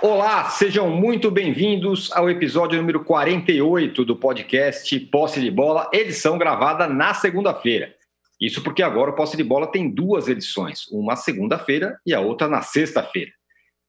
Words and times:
Olá, 0.00 0.48
sejam 0.50 0.88
muito 0.88 1.28
bem-vindos 1.28 2.12
ao 2.12 2.30
episódio 2.30 2.78
número 2.78 3.02
48 3.04 4.04
do 4.04 4.14
podcast 4.14 4.96
Posse 5.06 5.40
de 5.40 5.50
Bola, 5.50 5.90
edição 5.92 6.38
gravada 6.38 6.86
na 6.86 7.12
segunda-feira. 7.14 7.92
Isso 8.40 8.62
porque 8.62 8.80
agora 8.80 9.10
o 9.10 9.16
Posse 9.16 9.36
de 9.36 9.42
Bola 9.42 9.66
tem 9.72 9.92
duas 9.92 10.28
edições, 10.28 10.86
uma 10.92 11.16
segunda-feira 11.16 11.98
e 12.06 12.14
a 12.14 12.20
outra 12.20 12.46
na 12.46 12.62
sexta-feira. 12.62 13.32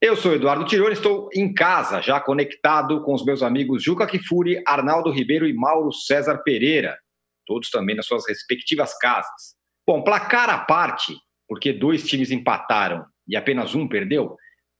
Eu 0.01 0.15
sou 0.15 0.33
Eduardo 0.33 0.65
Tironi, 0.65 0.93
estou 0.93 1.29
em 1.31 1.53
casa, 1.53 2.01
já 2.01 2.19
conectado 2.19 3.03
com 3.03 3.13
os 3.13 3.23
meus 3.23 3.43
amigos 3.43 3.83
Juca 3.83 4.07
Kifuri, 4.07 4.63
Arnaldo 4.65 5.11
Ribeiro 5.11 5.47
e 5.47 5.53
Mauro 5.53 5.93
César 5.93 6.39
Pereira, 6.39 6.97
todos 7.45 7.69
também 7.69 7.95
nas 7.95 8.07
suas 8.07 8.27
respectivas 8.27 8.97
casas. 8.97 9.53
Bom, 9.85 10.01
placar 10.01 10.49
à 10.49 10.57
parte, 10.57 11.15
porque 11.47 11.71
dois 11.71 12.03
times 12.03 12.31
empataram 12.31 13.05
e 13.27 13.37
apenas 13.37 13.75
um 13.75 13.87
perdeu, 13.87 14.35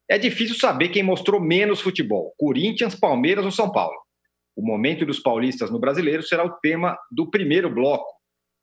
é 0.09 0.17
difícil 0.17 0.55
saber 0.55 0.89
quem 0.89 1.03
mostrou 1.03 1.39
menos 1.39 1.79
futebol: 1.79 2.33
Corinthians, 2.37 2.95
Palmeiras 2.95 3.45
ou 3.45 3.51
São 3.51 3.71
Paulo. 3.71 3.97
O 4.55 4.65
momento 4.65 5.05
dos 5.05 5.19
paulistas 5.19 5.69
no 5.69 5.79
brasileiro 5.79 6.23
será 6.23 6.43
o 6.43 6.57
tema 6.59 6.97
do 7.11 7.29
primeiro 7.29 7.73
bloco 7.73 8.11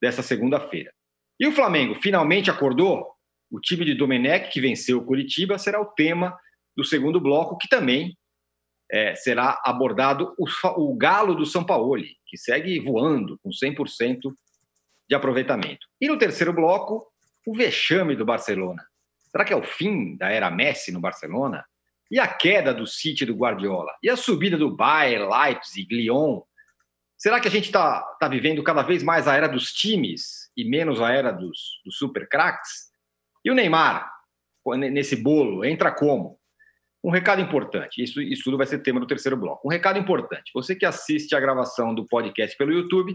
dessa 0.03 0.23
segunda-feira. 0.23 0.93
E 1.39 1.47
o 1.47 1.53
Flamengo 1.53 1.95
finalmente 1.95 2.51
acordou? 2.51 3.07
O 3.51 3.61
time 3.61 3.85
de 3.85 3.95
Domenech, 3.95 4.51
que 4.51 4.61
venceu 4.61 4.99
o 4.99 5.05
Curitiba, 5.05 5.57
será 5.57 5.81
o 5.81 5.87
tema 5.87 6.37
do 6.77 6.85
segundo 6.85 7.21
bloco, 7.21 7.57
que 7.57 7.69
também 7.69 8.17
é, 8.91 9.15
será 9.15 9.61
abordado 9.65 10.35
o, 10.39 10.47
o 10.79 10.97
galo 10.97 11.35
do 11.35 11.47
São 11.47 11.65
Paulo, 11.65 12.03
que 12.27 12.37
segue 12.37 12.81
voando 12.81 13.39
com 13.43 13.51
100% 13.51 14.19
de 15.09 15.15
aproveitamento. 15.15 15.87
E 16.01 16.09
no 16.09 16.19
terceiro 16.19 16.53
bloco, 16.53 17.07
o 17.47 17.55
vexame 17.55 18.17
do 18.17 18.25
Barcelona. 18.25 18.85
Será 19.37 19.45
que 19.45 19.53
é 19.53 19.57
o 19.57 19.63
fim 19.63 20.17
da 20.17 20.31
era 20.31 20.51
Messi 20.51 20.91
no 20.91 20.99
Barcelona? 20.99 21.63
E 22.11 22.19
a 22.19 22.27
queda 22.27 22.73
do 22.73 22.87
City 22.87 23.27
do 23.27 23.35
Guardiola? 23.35 23.93
E 24.03 24.09
a 24.09 24.17
subida 24.17 24.57
do 24.57 24.75
Bayern, 24.75 25.29
Leipzig, 25.29 25.95
Lyon? 25.95 26.41
Será 27.19 27.39
que 27.39 27.47
a 27.47 27.51
gente 27.51 27.67
está 27.67 28.01
tá 28.19 28.29
vivendo 28.29 28.63
cada 28.63 28.81
vez 28.81 29.03
mais 29.03 29.29
a 29.29 29.35
era 29.37 29.47
dos 29.47 29.75
times 29.75 30.51
e 30.57 30.65
menos 30.65 31.03
a 31.03 31.13
era 31.13 31.33
dos, 31.33 31.83
dos 31.85 31.99
super? 31.99 32.27
E 33.45 33.51
o 33.51 33.55
Neymar, 33.55 34.11
nesse 34.91 35.17
bolo, 35.17 35.67
entra 35.67 35.93
como? 35.93 36.41
Um 37.05 37.11
recado 37.11 37.43
importante, 37.43 38.03
isso, 38.03 38.23
isso 38.23 38.43
tudo 38.43 38.57
vai 38.57 38.67
ser 38.67 38.79
tema 38.79 39.01
do 39.01 39.07
terceiro 39.07 39.37
bloco. 39.37 39.69
Um 39.69 39.71
recado 39.71 39.99
importante: 39.99 40.51
você 40.55 40.75
que 40.75 40.87
assiste 40.87 41.37
a 41.37 41.41
gravação 41.41 41.95
do 41.95 42.07
podcast 42.07 42.57
pelo 42.57 42.73
YouTube, 42.73 43.15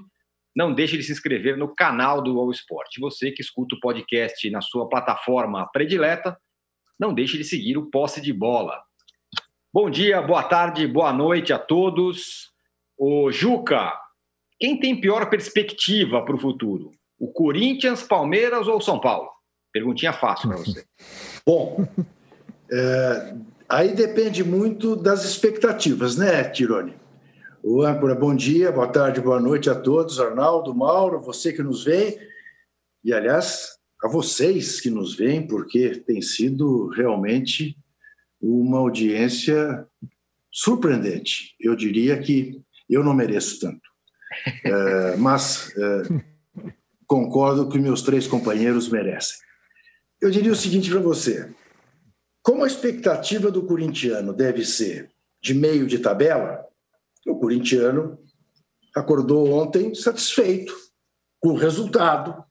não 0.55 0.73
deixe 0.73 0.97
de 0.97 1.03
se 1.03 1.11
inscrever 1.11 1.57
no 1.57 1.73
canal 1.73 2.21
do 2.21 2.37
All 2.39 2.51
Sport. 2.51 2.99
Você 2.99 3.31
que 3.31 3.41
escuta 3.41 3.75
o 3.75 3.79
podcast 3.79 4.49
na 4.49 4.61
sua 4.61 4.87
plataforma 4.87 5.69
predileta, 5.71 6.37
não 6.99 7.13
deixe 7.13 7.37
de 7.37 7.43
seguir 7.43 7.77
o 7.77 7.89
Posse 7.89 8.21
de 8.21 8.33
Bola. 8.33 8.81
Bom 9.73 9.89
dia, 9.89 10.21
boa 10.21 10.43
tarde, 10.43 10.85
boa 10.85 11.13
noite 11.13 11.53
a 11.53 11.57
todos. 11.57 12.51
O 12.97 13.31
Juca, 13.31 13.93
quem 14.59 14.79
tem 14.79 14.99
pior 14.99 15.29
perspectiva 15.29 16.23
para 16.23 16.35
o 16.35 16.39
futuro? 16.39 16.91
O 17.17 17.31
Corinthians, 17.31 18.03
Palmeiras 18.03 18.67
ou 18.67 18.81
São 18.81 18.99
Paulo? 18.99 19.29
Perguntinha 19.71 20.11
fácil 20.11 20.49
para 20.49 20.57
você. 20.57 20.85
Bom, 21.47 21.87
é, 22.69 23.35
aí 23.69 23.95
depende 23.95 24.43
muito 24.43 24.95
das 24.95 25.23
expectativas, 25.23 26.17
né, 26.17 26.43
Tirone? 26.43 27.00
O 27.63 27.83
âncora, 27.83 28.15
bom 28.15 28.35
dia, 28.35 28.71
boa 28.71 28.87
tarde, 28.87 29.21
boa 29.21 29.39
noite 29.39 29.69
a 29.69 29.75
todos. 29.75 30.19
Arnaldo, 30.19 30.73
Mauro, 30.73 31.21
você 31.21 31.53
que 31.53 31.61
nos 31.61 31.83
vê. 31.83 32.19
E, 33.03 33.13
aliás, 33.13 33.77
a 34.03 34.07
vocês 34.07 34.81
que 34.81 34.89
nos 34.89 35.15
veem, 35.15 35.45
porque 35.45 35.91
tem 35.99 36.23
sido 36.23 36.87
realmente 36.87 37.77
uma 38.41 38.79
audiência 38.79 39.85
surpreendente. 40.51 41.55
Eu 41.59 41.75
diria 41.75 42.19
que 42.19 42.59
eu 42.89 43.03
não 43.03 43.13
mereço 43.13 43.59
tanto. 43.59 43.87
É, 44.65 45.15
mas 45.17 45.71
é, 45.77 46.71
concordo 47.05 47.69
que 47.69 47.77
meus 47.77 48.01
três 48.01 48.25
companheiros 48.25 48.89
merecem. 48.89 49.37
Eu 50.19 50.31
diria 50.31 50.51
o 50.51 50.55
seguinte 50.55 50.89
para 50.89 50.99
você: 50.99 51.53
como 52.41 52.63
a 52.63 52.67
expectativa 52.67 53.51
do 53.51 53.67
corintiano 53.67 54.33
deve 54.33 54.65
ser 54.65 55.11
de 55.39 55.53
meio 55.53 55.85
de 55.85 55.99
tabela, 55.99 56.70
o 57.29 57.39
corintiano 57.39 58.17
acordou 58.95 59.51
ontem 59.51 59.93
satisfeito 59.95 60.73
com 61.39 61.49
o 61.49 61.57
resultado, 61.57 62.43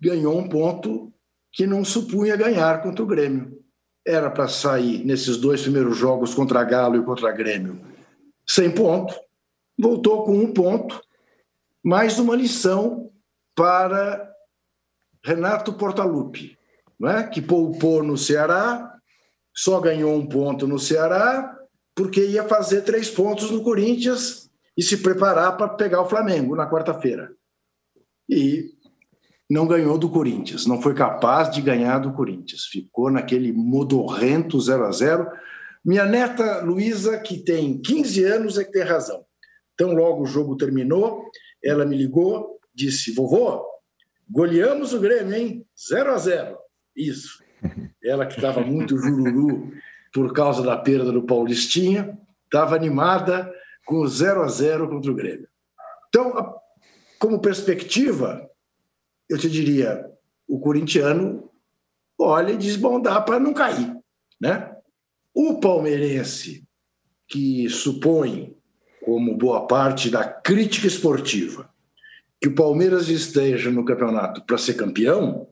ganhou 0.00 0.38
um 0.38 0.48
ponto 0.48 1.12
que 1.52 1.66
não 1.66 1.84
supunha 1.84 2.36
ganhar 2.36 2.82
contra 2.82 3.02
o 3.02 3.06
Grêmio. 3.06 3.58
Era 4.06 4.30
para 4.30 4.48
sair 4.48 5.04
nesses 5.04 5.36
dois 5.36 5.62
primeiros 5.62 5.96
jogos 5.96 6.34
contra 6.34 6.62
Galo 6.62 6.96
e 6.96 7.04
contra 7.04 7.32
Grêmio 7.32 7.96
sem 8.48 8.70
ponto, 8.70 9.14
voltou 9.78 10.24
com 10.24 10.38
um 10.38 10.52
ponto, 10.52 11.02
mais 11.84 12.18
uma 12.18 12.36
lição 12.36 13.10
para 13.56 14.32
Renato 15.24 15.72
Portaluppi, 15.72 16.56
não 16.98 17.10
é? 17.10 17.26
que 17.26 17.42
poupou 17.42 18.02
no 18.02 18.16
Ceará, 18.16 18.94
só 19.54 19.80
ganhou 19.80 20.14
um 20.14 20.26
ponto 20.26 20.66
no 20.66 20.78
Ceará 20.78 21.55
porque 21.96 22.22
ia 22.24 22.44
fazer 22.44 22.82
três 22.82 23.10
pontos 23.10 23.50
no 23.50 23.62
Corinthians 23.62 24.50
e 24.76 24.82
se 24.82 24.98
preparar 24.98 25.56
para 25.56 25.70
pegar 25.70 26.02
o 26.02 26.08
Flamengo 26.08 26.54
na 26.54 26.70
quarta-feira. 26.70 27.32
E 28.28 28.74
não 29.48 29.66
ganhou 29.66 29.96
do 29.96 30.10
Corinthians, 30.10 30.66
não 30.66 30.82
foi 30.82 30.92
capaz 30.92 31.50
de 31.50 31.62
ganhar 31.62 31.98
do 31.98 32.12
Corinthians. 32.12 32.66
Ficou 32.66 33.10
naquele 33.10 33.50
modorrento 33.50 34.60
0 34.60 34.84
a 34.84 34.92
0 34.92 35.30
Minha 35.82 36.04
neta 36.04 36.60
Luísa, 36.62 37.18
que 37.18 37.38
tem 37.38 37.80
15 37.80 38.24
anos, 38.24 38.58
é 38.58 38.64
que 38.64 38.72
tem 38.72 38.82
razão. 38.82 39.24
Então, 39.72 39.94
logo 39.94 40.22
o 40.22 40.26
jogo 40.26 40.56
terminou, 40.56 41.30
ela 41.64 41.86
me 41.86 41.96
ligou, 41.96 42.58
disse: 42.74 43.12
Vovô, 43.14 43.64
goleamos 44.28 44.92
o 44.92 45.00
Grêmio, 45.00 45.34
hein? 45.34 45.66
0 45.88 46.12
a 46.12 46.18
0 46.18 46.58
Isso. 46.94 47.42
Ela 48.04 48.26
que 48.26 48.34
estava 48.34 48.60
muito 48.60 48.98
jururu 48.98 49.72
por 50.16 50.32
causa 50.32 50.62
da 50.62 50.78
perda 50.78 51.12
do 51.12 51.24
Paulistinha, 51.24 52.18
estava 52.46 52.74
animada 52.74 53.52
com 53.84 53.96
o 53.96 54.08
0 54.08 54.44
a 54.44 54.48
0 54.48 54.88
contra 54.88 55.12
o 55.12 55.14
Grêmio. 55.14 55.46
Então, 56.08 56.56
como 57.18 57.38
perspectiva, 57.38 58.48
eu 59.28 59.36
te 59.36 59.50
diria, 59.50 60.10
o 60.48 60.58
corintiano 60.58 61.50
olha 62.18 62.52
e 62.52 62.56
diz, 62.56 62.76
bom, 62.76 62.98
dá 62.98 63.20
para 63.20 63.38
não 63.38 63.52
cair, 63.52 63.94
né? 64.40 64.74
O 65.34 65.60
palmeirense, 65.60 66.66
que 67.28 67.68
supõe, 67.68 68.56
como 69.04 69.36
boa 69.36 69.66
parte 69.66 70.08
da 70.08 70.24
crítica 70.24 70.86
esportiva, 70.86 71.68
que 72.40 72.48
o 72.48 72.54
Palmeiras 72.54 73.10
esteja 73.10 73.70
no 73.70 73.84
campeonato 73.84 74.42
para 74.46 74.56
ser 74.56 74.78
campeão, 74.78 75.46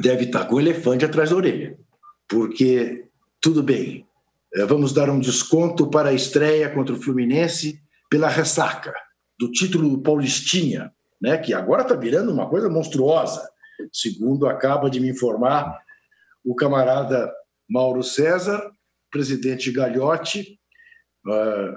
deve 0.00 0.24
estar 0.24 0.46
com 0.46 0.56
o 0.56 0.60
elefante 0.60 1.04
atrás 1.04 1.30
da 1.30 1.36
orelha. 1.36 1.78
Porque 2.26 3.11
tudo 3.42 3.60
bem, 3.60 4.06
eh, 4.54 4.64
vamos 4.64 4.92
dar 4.92 5.10
um 5.10 5.18
desconto 5.18 5.90
para 5.90 6.10
a 6.10 6.14
estreia 6.14 6.70
contra 6.70 6.94
o 6.94 7.02
Fluminense 7.02 7.82
pela 8.08 8.28
ressaca 8.28 8.94
do 9.36 9.50
título 9.50 9.90
do 9.90 10.00
Paulistinha, 10.00 10.94
né, 11.20 11.36
que 11.36 11.52
agora 11.52 11.82
está 11.82 11.96
virando 11.96 12.32
uma 12.32 12.48
coisa 12.48 12.68
monstruosa, 12.68 13.44
segundo 13.92 14.46
acaba 14.46 14.88
de 14.88 15.00
me 15.00 15.08
informar 15.08 15.76
o 16.44 16.54
camarada 16.54 17.32
Mauro 17.68 18.04
César, 18.04 18.70
presidente 19.10 19.72
Galhote, 19.72 20.60
uh, 21.26 21.76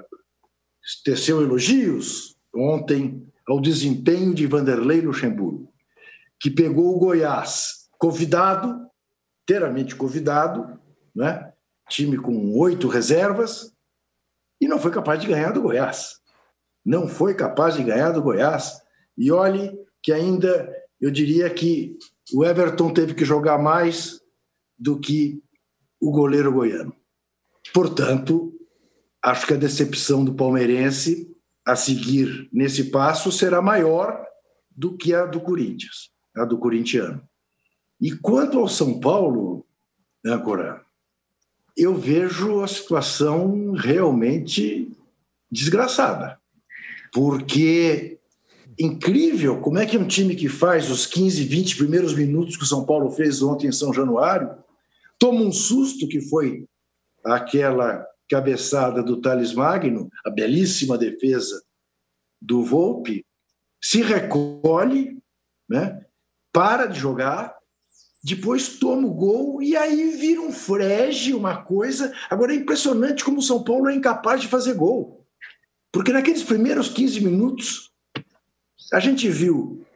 teceu 1.04 1.42
elogios 1.42 2.36
ontem 2.54 3.26
ao 3.48 3.60
desempenho 3.60 4.32
de 4.32 4.46
Vanderlei 4.46 5.00
Luxemburgo, 5.00 5.72
que 6.38 6.50
pegou 6.50 6.94
o 6.94 6.98
Goiás 6.98 7.88
convidado, 7.98 8.88
inteiramente 9.42 9.96
convidado, 9.96 10.78
né, 11.14 11.52
time 11.88 12.16
com 12.16 12.56
oito 12.58 12.88
reservas, 12.88 13.72
e 14.60 14.66
não 14.66 14.78
foi 14.78 14.90
capaz 14.90 15.20
de 15.20 15.26
ganhar 15.26 15.52
do 15.52 15.62
Goiás. 15.62 16.20
Não 16.84 17.06
foi 17.08 17.34
capaz 17.34 17.74
de 17.74 17.84
ganhar 17.84 18.12
do 18.12 18.22
Goiás. 18.22 18.80
E 19.16 19.30
olhe 19.30 19.76
que 20.02 20.12
ainda 20.12 20.72
eu 21.00 21.10
diria 21.10 21.48
que 21.50 21.98
o 22.32 22.44
Everton 22.44 22.92
teve 22.92 23.14
que 23.14 23.24
jogar 23.24 23.58
mais 23.58 24.20
do 24.78 24.98
que 24.98 25.42
o 26.00 26.10
goleiro 26.10 26.52
goiano. 26.52 26.94
Portanto, 27.72 28.52
acho 29.22 29.46
que 29.46 29.54
a 29.54 29.58
decepção 29.58 30.24
do 30.24 30.34
palmeirense 30.34 31.34
a 31.66 31.74
seguir 31.74 32.48
nesse 32.52 32.90
passo 32.90 33.32
será 33.32 33.60
maior 33.60 34.24
do 34.70 34.96
que 34.96 35.12
a 35.12 35.26
do 35.26 35.40
Corinthians, 35.40 36.10
a 36.36 36.44
do 36.44 36.58
corintiano. 36.58 37.26
E 38.00 38.12
quanto 38.12 38.58
ao 38.58 38.68
São 38.68 39.00
Paulo, 39.00 39.66
Âncora, 40.24 40.85
eu 41.76 41.94
vejo 41.94 42.62
a 42.62 42.68
situação 42.68 43.72
realmente 43.72 44.90
desgraçada. 45.50 46.40
Porque 47.12 48.18
incrível 48.78 49.60
como 49.60 49.78
é 49.78 49.86
que 49.86 49.96
um 49.96 50.06
time 50.06 50.34
que 50.34 50.48
faz 50.48 50.90
os 50.90 51.06
15, 51.06 51.44
20 51.44 51.76
primeiros 51.76 52.14
minutos 52.14 52.56
que 52.56 52.62
o 52.62 52.66
São 52.66 52.84
Paulo 52.84 53.10
fez 53.10 53.42
ontem 53.42 53.68
em 53.68 53.72
São 53.72 53.92
Januário 53.92 54.50
toma 55.18 55.40
um 55.40 55.52
susto 55.52 56.06
que 56.08 56.20
foi 56.20 56.66
aquela 57.24 58.06
cabeçada 58.28 59.02
do 59.02 59.20
Thales 59.20 59.54
Magno, 59.54 60.10
a 60.24 60.30
belíssima 60.30 60.98
defesa 60.98 61.62
do 62.40 62.62
Volpe, 62.62 63.24
se 63.82 64.02
recolhe, 64.02 65.18
né? 65.68 66.04
para 66.52 66.86
de 66.86 66.98
jogar, 66.98 67.55
depois 68.26 68.70
toma 68.70 69.06
o 69.06 69.14
gol 69.14 69.62
e 69.62 69.76
aí 69.76 70.10
vira 70.16 70.40
um 70.40 70.50
frege, 70.50 71.32
uma 71.32 71.62
coisa. 71.62 72.12
Agora 72.28 72.52
é 72.52 72.56
impressionante 72.56 73.24
como 73.24 73.38
o 73.38 73.42
São 73.42 73.62
Paulo 73.62 73.88
é 73.88 73.94
incapaz 73.94 74.40
de 74.40 74.48
fazer 74.48 74.74
gol. 74.74 75.24
Porque 75.92 76.12
naqueles 76.12 76.42
primeiros 76.42 76.88
15 76.88 77.20
minutos, 77.20 77.92
a 78.92 78.98
gente 78.98 79.28
viu 79.28 79.86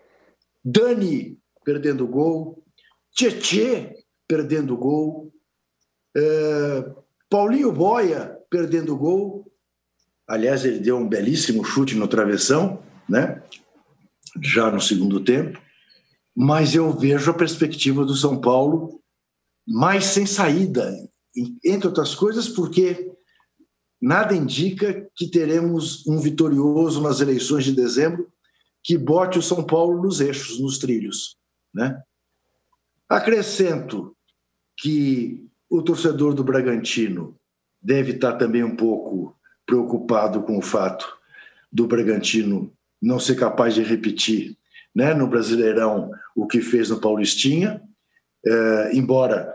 Dani 0.65 1.41
perdendo 1.65 2.07
gol, 2.07 2.63
Tietê 3.11 3.97
perdendo 4.29 4.77
gol, 4.77 5.33
é, 6.17 6.89
Paulinho 7.29 7.73
Boia 7.73 8.39
perdendo 8.49 8.97
gol. 8.97 9.45
Aliás, 10.29 10.65
ele 10.65 10.79
deu 10.79 10.97
um 10.97 11.09
belíssimo 11.09 11.65
chute 11.65 11.97
no 11.97 12.07
travessão, 12.07 12.81
né? 13.09 13.43
já 14.41 14.71
no 14.71 14.81
segundo 14.81 15.19
tempo. 15.19 15.61
Mas 16.43 16.75
eu 16.75 16.91
vejo 16.91 17.31
a 17.31 17.35
perspectiva 17.35 18.03
do 18.03 18.17
São 18.17 18.41
Paulo 18.41 18.99
mais 19.69 20.07
sem 20.07 20.25
saída, 20.25 20.91
entre 21.63 21.87
outras 21.87 22.15
coisas, 22.15 22.49
porque 22.49 23.13
nada 24.01 24.35
indica 24.35 25.07
que 25.15 25.29
teremos 25.29 26.07
um 26.07 26.19
vitorioso 26.19 27.03
nas 27.03 27.21
eleições 27.21 27.65
de 27.65 27.73
dezembro 27.73 28.33
que 28.83 28.97
bote 28.97 29.39
o 29.39 29.43
São 29.43 29.63
Paulo 29.63 30.03
nos 30.03 30.19
eixos, 30.23 30.59
nos 30.59 30.79
trilhos. 30.79 31.37
Né? 31.75 32.03
Acrescento 33.07 34.17
que 34.79 35.47
o 35.69 35.83
torcedor 35.83 36.33
do 36.33 36.43
Bragantino 36.43 37.37
deve 37.83 38.13
estar 38.13 38.39
também 38.39 38.65
um 38.65 38.75
pouco 38.75 39.39
preocupado 39.67 40.43
com 40.43 40.57
o 40.57 40.63
fato 40.63 41.07
do 41.71 41.87
Bragantino 41.87 42.73
não 43.01 43.21
ser 43.21 43.35
capaz 43.35 43.75
de 43.75 43.83
repetir 43.83 44.57
né, 44.95 45.15
no 45.15 45.27
Brasileirão 45.27 46.11
o 46.35 46.47
que 46.47 46.61
fez 46.61 46.91
no 46.91 47.01
Paulistinha, 47.01 47.83
é, 48.45 48.91
embora 48.95 49.53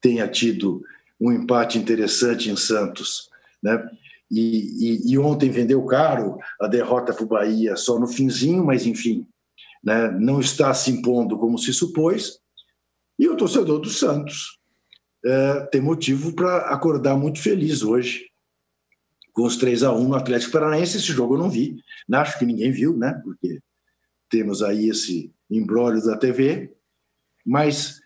tenha 0.00 0.26
tido 0.26 0.82
um 1.20 1.30
empate 1.30 1.78
interessante 1.78 2.50
em 2.50 2.56
Santos, 2.56 3.28
né? 3.62 3.88
E, 4.30 5.08
e, 5.08 5.12
e 5.12 5.18
ontem 5.18 5.50
vendeu 5.50 5.84
caro 5.84 6.38
a 6.60 6.68
derrota 6.68 7.12
para 7.12 7.24
o 7.24 7.28
Bahia 7.28 7.74
só 7.74 7.98
no 7.98 8.06
finzinho, 8.06 8.64
mas 8.64 8.86
enfim, 8.86 9.26
né, 9.82 10.08
não 10.12 10.40
está 10.40 10.72
se 10.72 10.90
impondo 10.90 11.36
como 11.36 11.58
se 11.58 11.72
supôs. 11.72 12.38
E 13.18 13.28
o 13.28 13.36
torcedor 13.36 13.80
do 13.80 13.90
Santos 13.90 14.60
é, 15.24 15.60
tem 15.72 15.80
motivo 15.80 16.32
para 16.32 16.58
acordar 16.68 17.16
muito 17.16 17.40
feliz 17.40 17.82
hoje 17.82 18.30
com 19.32 19.42
os 19.42 19.56
3 19.56 19.82
a 19.82 19.92
1 19.92 20.08
no 20.08 20.14
Atlético 20.14 20.52
Paranaense. 20.52 20.96
Esse 20.96 21.06
jogo 21.06 21.34
eu 21.34 21.38
não 21.38 21.50
vi, 21.50 21.76
acho 22.12 22.38
que 22.38 22.46
ninguém 22.46 22.70
viu, 22.70 22.96
né? 22.96 23.20
Porque 23.24 23.60
temos 24.30 24.62
aí 24.62 24.88
esse 24.88 25.34
embrólio 25.50 26.02
da 26.02 26.16
TV, 26.16 26.72
mas 27.44 28.00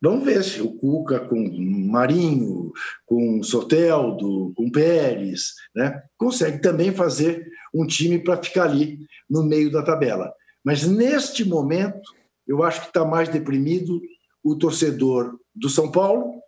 vamos 0.00 0.24
ver 0.24 0.42
se 0.42 0.60
o 0.60 0.72
Cuca 0.76 1.20
com 1.20 1.40
Marinho, 1.88 2.72
com 3.06 3.42
Soteldo, 3.42 4.52
com 4.56 4.70
Pérez, 4.70 5.54
né, 5.74 6.02
consegue 6.18 6.60
também 6.60 6.92
fazer 6.92 7.48
um 7.72 7.86
time 7.86 8.18
para 8.18 8.42
ficar 8.42 8.64
ali 8.64 8.98
no 9.30 9.42
meio 9.44 9.70
da 9.70 9.82
tabela. 9.82 10.32
Mas 10.64 10.86
neste 10.86 11.44
momento, 11.44 12.12
eu 12.46 12.62
acho 12.62 12.82
que 12.82 12.86
está 12.88 13.04
mais 13.04 13.28
deprimido 13.28 14.02
o 14.42 14.56
torcedor 14.56 15.38
do 15.54 15.68
São 15.68 15.90
Paulo 15.90 16.40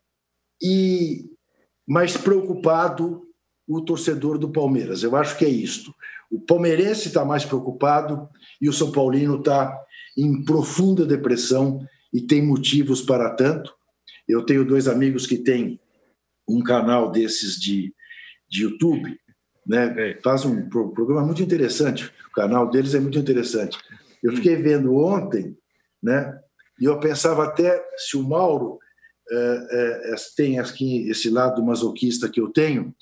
e 0.61 1.31
mais 1.87 2.17
preocupado 2.17 3.23
o 3.67 3.81
torcedor 3.81 4.39
do 4.39 4.51
Palmeiras. 4.51 5.03
Eu 5.03 5.17
acho 5.17 5.37
que 5.39 5.45
é 5.45 5.49
isto. 5.49 5.95
O 6.31 6.41
palmeirense 6.41 7.09
está 7.09 7.25
mais 7.25 7.45
preocupado 7.45 8.29
e 8.61 8.69
o 8.69 8.73
São 8.73 8.91
Paulino 8.91 9.39
está 9.39 9.77
em 10.17 10.45
profunda 10.45 11.07
depressão 11.07 11.87
e 12.13 12.21
tem 12.21 12.43
motivos 12.43 13.03
para 13.03 13.31
tanto. 13.31 13.75
Eu 14.29 14.45
tenho 14.45 14.65
dois 14.65 14.89
amigos 14.89 15.27
que 15.27 15.39
têm 15.39 15.81
um 16.49 16.63
canal 16.63 17.11
desses 17.11 17.59
de, 17.59 17.95
de 18.49 18.65
YouTube, 18.65 19.19
né? 19.67 19.95
É. 20.11 20.21
Faz 20.23 20.45
um 20.45 20.69
programa 20.69 21.25
muito 21.25 21.43
interessante. 21.43 22.13
O 22.29 22.33
canal 22.33 22.71
deles 22.71 22.95
é 22.95 23.01
muito 23.01 23.19
interessante. 23.19 23.79
Eu 24.23 24.33
hum. 24.33 24.37
fiquei 24.37 24.57
vendo 24.57 24.95
ontem, 24.97 25.57
né? 26.03 26.39
E 26.81 26.85
eu 26.85 26.99
pensava 26.99 27.45
até 27.45 27.83
se 27.97 28.17
o 28.17 28.23
Mauro 28.23 28.79
é, 29.31 30.13
é, 30.13 30.15
tem 30.37 30.59
aqui 30.59 31.09
esse 31.09 31.31
lado 31.31 31.65
masoquista 31.65 32.29
que 32.29 32.41
eu 32.41 32.51
tenho, 32.51 32.95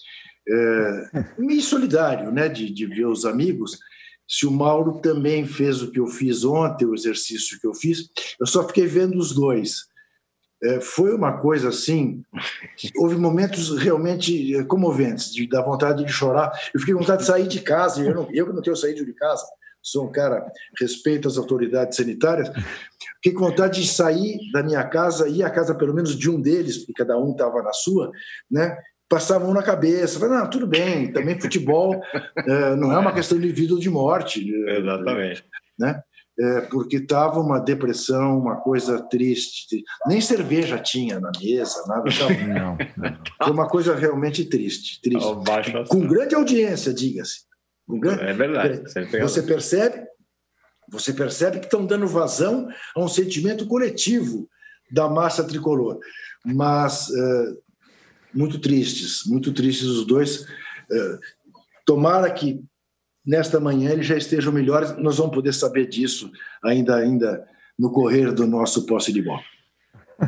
é, 0.48 1.24
meio 1.38 1.62
solidário, 1.62 2.30
né? 2.30 2.48
De, 2.48 2.70
de 2.70 2.86
ver 2.86 3.06
os 3.06 3.24
amigos 3.24 3.78
se 4.32 4.46
o 4.46 4.50
Mauro 4.50 5.00
também 5.00 5.46
fez 5.46 5.82
o 5.82 5.90
que 5.90 6.00
eu 6.00 6.06
fiz 6.06 6.42
ontem, 6.42 6.86
o 6.86 6.94
exercício 6.94 7.60
que 7.60 7.66
eu 7.66 7.74
fiz. 7.74 8.08
Eu 8.40 8.46
só 8.46 8.66
fiquei 8.66 8.86
vendo 8.86 9.18
os 9.18 9.34
dois. 9.34 9.92
É, 10.62 10.80
foi 10.80 11.12
uma 11.12 11.38
coisa 11.38 11.68
assim. 11.68 12.22
Houve 12.96 13.16
momentos 13.16 13.76
realmente 13.76 14.64
comoventes, 14.64 15.34
de 15.34 15.46
dar 15.46 15.60
vontade 15.60 16.02
de 16.02 16.10
chorar. 16.10 16.50
Eu 16.72 16.80
fiquei 16.80 16.94
com 16.94 17.00
vontade 17.00 17.20
de 17.22 17.26
sair 17.26 17.46
de 17.46 17.60
casa. 17.60 18.02
Eu, 18.02 18.14
não, 18.14 18.28
eu 18.32 18.46
que 18.46 18.54
não 18.54 18.62
tenho 18.62 18.74
saído 18.74 19.04
de 19.04 19.12
casa, 19.12 19.44
sou 19.82 20.06
um 20.06 20.12
cara 20.12 20.50
respeito 20.80 21.28
as 21.28 21.36
autoridades 21.36 21.96
sanitárias. 21.96 22.48
Fiquei 23.16 23.32
com 23.32 23.44
vontade 23.44 23.82
de 23.82 23.88
sair 23.88 24.38
da 24.52 24.62
minha 24.62 24.82
casa, 24.84 25.28
ir 25.28 25.42
à 25.42 25.50
casa 25.50 25.74
pelo 25.74 25.92
menos 25.92 26.16
de 26.16 26.30
um 26.30 26.40
deles, 26.40 26.78
porque 26.78 26.94
cada 26.94 27.18
um 27.18 27.32
estava 27.32 27.62
na 27.62 27.72
sua, 27.72 28.10
né? 28.50 28.78
Passavam 29.12 29.52
na 29.52 29.62
cabeça. 29.62 30.18
Falei, 30.18 30.38
não, 30.38 30.48
tudo 30.48 30.66
bem, 30.66 31.12
também 31.12 31.38
futebol 31.38 32.02
é, 32.34 32.74
não 32.76 32.90
é 32.90 32.98
uma 32.98 33.12
questão 33.12 33.38
de 33.38 33.52
vida 33.52 33.74
ou 33.74 33.78
de 33.78 33.90
morte. 33.90 34.50
Exatamente. 34.50 35.44
Né? 35.78 36.02
É, 36.40 36.62
porque 36.62 36.96
estava 36.96 37.38
uma 37.38 37.58
depressão, 37.58 38.38
uma 38.38 38.56
coisa 38.56 39.02
triste. 39.02 39.84
Nem 40.06 40.18
cerveja 40.18 40.78
tinha 40.78 41.20
na 41.20 41.30
mesa, 41.38 41.84
nada. 41.86 42.04
Tava... 42.10 42.32
Não, 42.42 42.78
não. 42.96 43.18
Foi 43.42 43.52
uma 43.52 43.68
coisa 43.68 43.94
realmente 43.94 44.46
triste. 44.46 44.98
triste. 45.02 45.28
Com 45.90 46.06
grande 46.06 46.34
audiência, 46.34 46.94
diga-se. 46.94 47.42
Grande... 47.86 48.22
É 48.22 48.32
verdade. 48.32 48.82
Você 49.20 49.42
percebe, 49.42 50.06
você 50.90 51.12
percebe 51.12 51.58
que 51.58 51.66
estão 51.66 51.84
dando 51.84 52.08
vazão 52.08 52.66
a 52.96 53.00
um 53.00 53.08
sentimento 53.08 53.66
coletivo 53.66 54.48
da 54.90 55.06
massa 55.06 55.44
tricolor. 55.44 55.98
Mas 56.46 57.10
uh, 57.10 57.62
muito 58.34 58.58
tristes, 58.58 59.22
muito 59.26 59.52
tristes 59.52 59.86
os 59.86 60.06
dois. 60.06 60.46
É, 60.90 61.18
tomara 61.84 62.30
que 62.30 62.60
nesta 63.24 63.60
manhã 63.60 63.90
eles 63.90 64.06
já 64.06 64.16
estejam 64.16 64.52
melhores. 64.52 64.96
Nós 64.98 65.18
vamos 65.18 65.34
poder 65.34 65.52
saber 65.52 65.86
disso 65.86 66.30
ainda, 66.62 66.96
ainda 66.96 67.46
no 67.78 67.90
correr 67.90 68.32
do 68.32 68.46
nosso 68.46 68.86
posse 68.86 69.12
de 69.12 69.22
bola. 69.22 69.42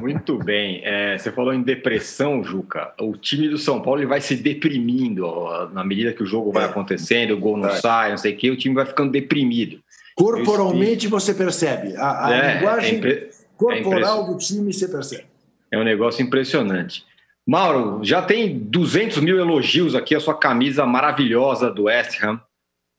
Muito 0.01 0.39
bem. 0.39 0.81
É, 0.85 1.17
você 1.17 1.31
falou 1.31 1.53
em 1.53 1.63
depressão, 1.63 2.43
Juca. 2.43 2.93
O 3.01 3.17
time 3.17 3.49
do 3.49 3.59
São 3.59 3.81
Paulo 3.81 4.01
ele 4.01 4.09
vai 4.09 4.21
se 4.21 4.35
deprimindo 4.35 5.25
ó, 5.25 5.69
na 5.69 5.85
medida 5.85 6.13
que 6.13 6.23
o 6.23 6.27
jogo 6.27 6.51
vai 6.51 6.65
é. 6.65 6.67
acontecendo, 6.67 7.33
o 7.33 7.39
gol 7.39 7.57
não 7.57 7.69
é. 7.69 7.77
sai, 7.77 8.11
não 8.11 8.17
sei 8.17 8.35
o 8.35 8.37
quê, 8.37 8.51
o 8.51 8.57
time 8.57 8.75
vai 8.75 8.87
ficando 8.87 9.13
deprimido. 9.13 9.79
Corporalmente 10.17 11.07
você 11.07 11.35
percebe. 11.35 11.97
A, 11.97 12.27
a 12.27 12.35
é, 12.35 12.55
linguagem 12.55 13.07
é 13.07 13.31
corporal 13.57 14.27
do 14.27 14.39
time 14.39 14.73
você 14.73 14.89
percebe. 14.89 15.27
É 15.71 15.79
um 15.79 15.85
negócio 15.85 16.23
impressionante. 16.23 17.05
Mauro, 17.47 18.03
já 18.03 18.23
tem 18.23 18.59
200 18.59 19.19
mil 19.19 19.39
elogios 19.39 19.95
aqui 19.95 20.15
a 20.15 20.21
sua 20.21 20.37
camisa 20.37 20.87
maravilhosa 20.87 21.71
do 21.71 21.85
West 21.85 22.23
Ham, 22.23 22.41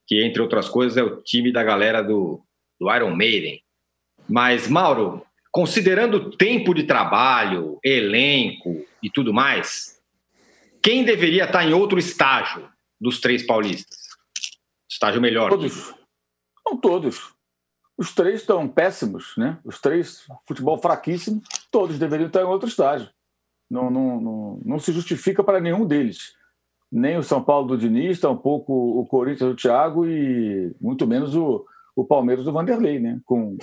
que 0.06 0.24
entre 0.24 0.40
outras 0.40 0.70
coisas 0.70 0.98
é 0.98 1.04
o 1.04 1.22
time 1.24 1.52
da 1.52 1.64
galera 1.64 2.04
do, 2.04 2.44
do 2.80 2.94
Iron 2.94 3.16
Maiden. 3.16 3.60
Mas, 4.30 4.68
Mauro, 4.68 5.26
considerando 5.52 6.18
o 6.18 6.30
tempo 6.38 6.76
de 6.76 6.84
trabalho, 6.84 7.80
elenco 7.84 8.86
e 9.02 9.10
tudo 9.10 9.34
mais, 9.34 10.00
quem 10.82 11.04
deveria 11.04 11.46
estar 11.46 11.66
em 11.66 11.74
outro 11.74 11.98
estágio 11.98 12.70
dos 13.02 13.20
três 13.20 13.44
paulistas? 13.44 13.98
Estágio 14.88 15.20
melhor. 15.20 15.50
Todos. 15.50 15.92
Não 16.64 16.78
todos. 16.78 17.34
Os 17.98 18.14
três 18.14 18.42
estão 18.42 18.68
péssimos, 18.68 19.34
né? 19.38 19.58
Os 19.64 19.80
três, 19.82 20.24
futebol 20.48 20.78
fraquíssimo, 20.78 21.42
todos 21.72 21.98
deveriam 21.98 22.28
estar 22.28 22.42
em 22.42 22.46
outro 22.46 22.68
estágio 22.68 23.10
não, 23.70 23.90
não, 23.90 24.22
não, 24.22 24.62
não 24.64 24.80
se 24.80 24.92
justifica 24.92 25.44
para 25.44 25.60
nenhum 25.60 25.86
deles. 25.86 26.34
Nem 26.92 27.18
o 27.18 27.24
São 27.24 27.44
Paulo 27.44 27.70
do 27.70 27.78
Diniz, 27.78 28.20
tampouco 28.20 28.74
o 28.74 29.06
Corinthians 29.06 29.50
do 29.50 29.56
Thiago 29.56 30.06
e 30.06 30.74
muito 30.80 31.06
menos 31.08 31.36
o, 31.36 31.66
o 31.96 32.06
Palmeiras 32.06 32.46
do 32.46 32.52
Vanderlei, 32.52 33.00
né? 33.00 33.20
Com, 33.26 33.58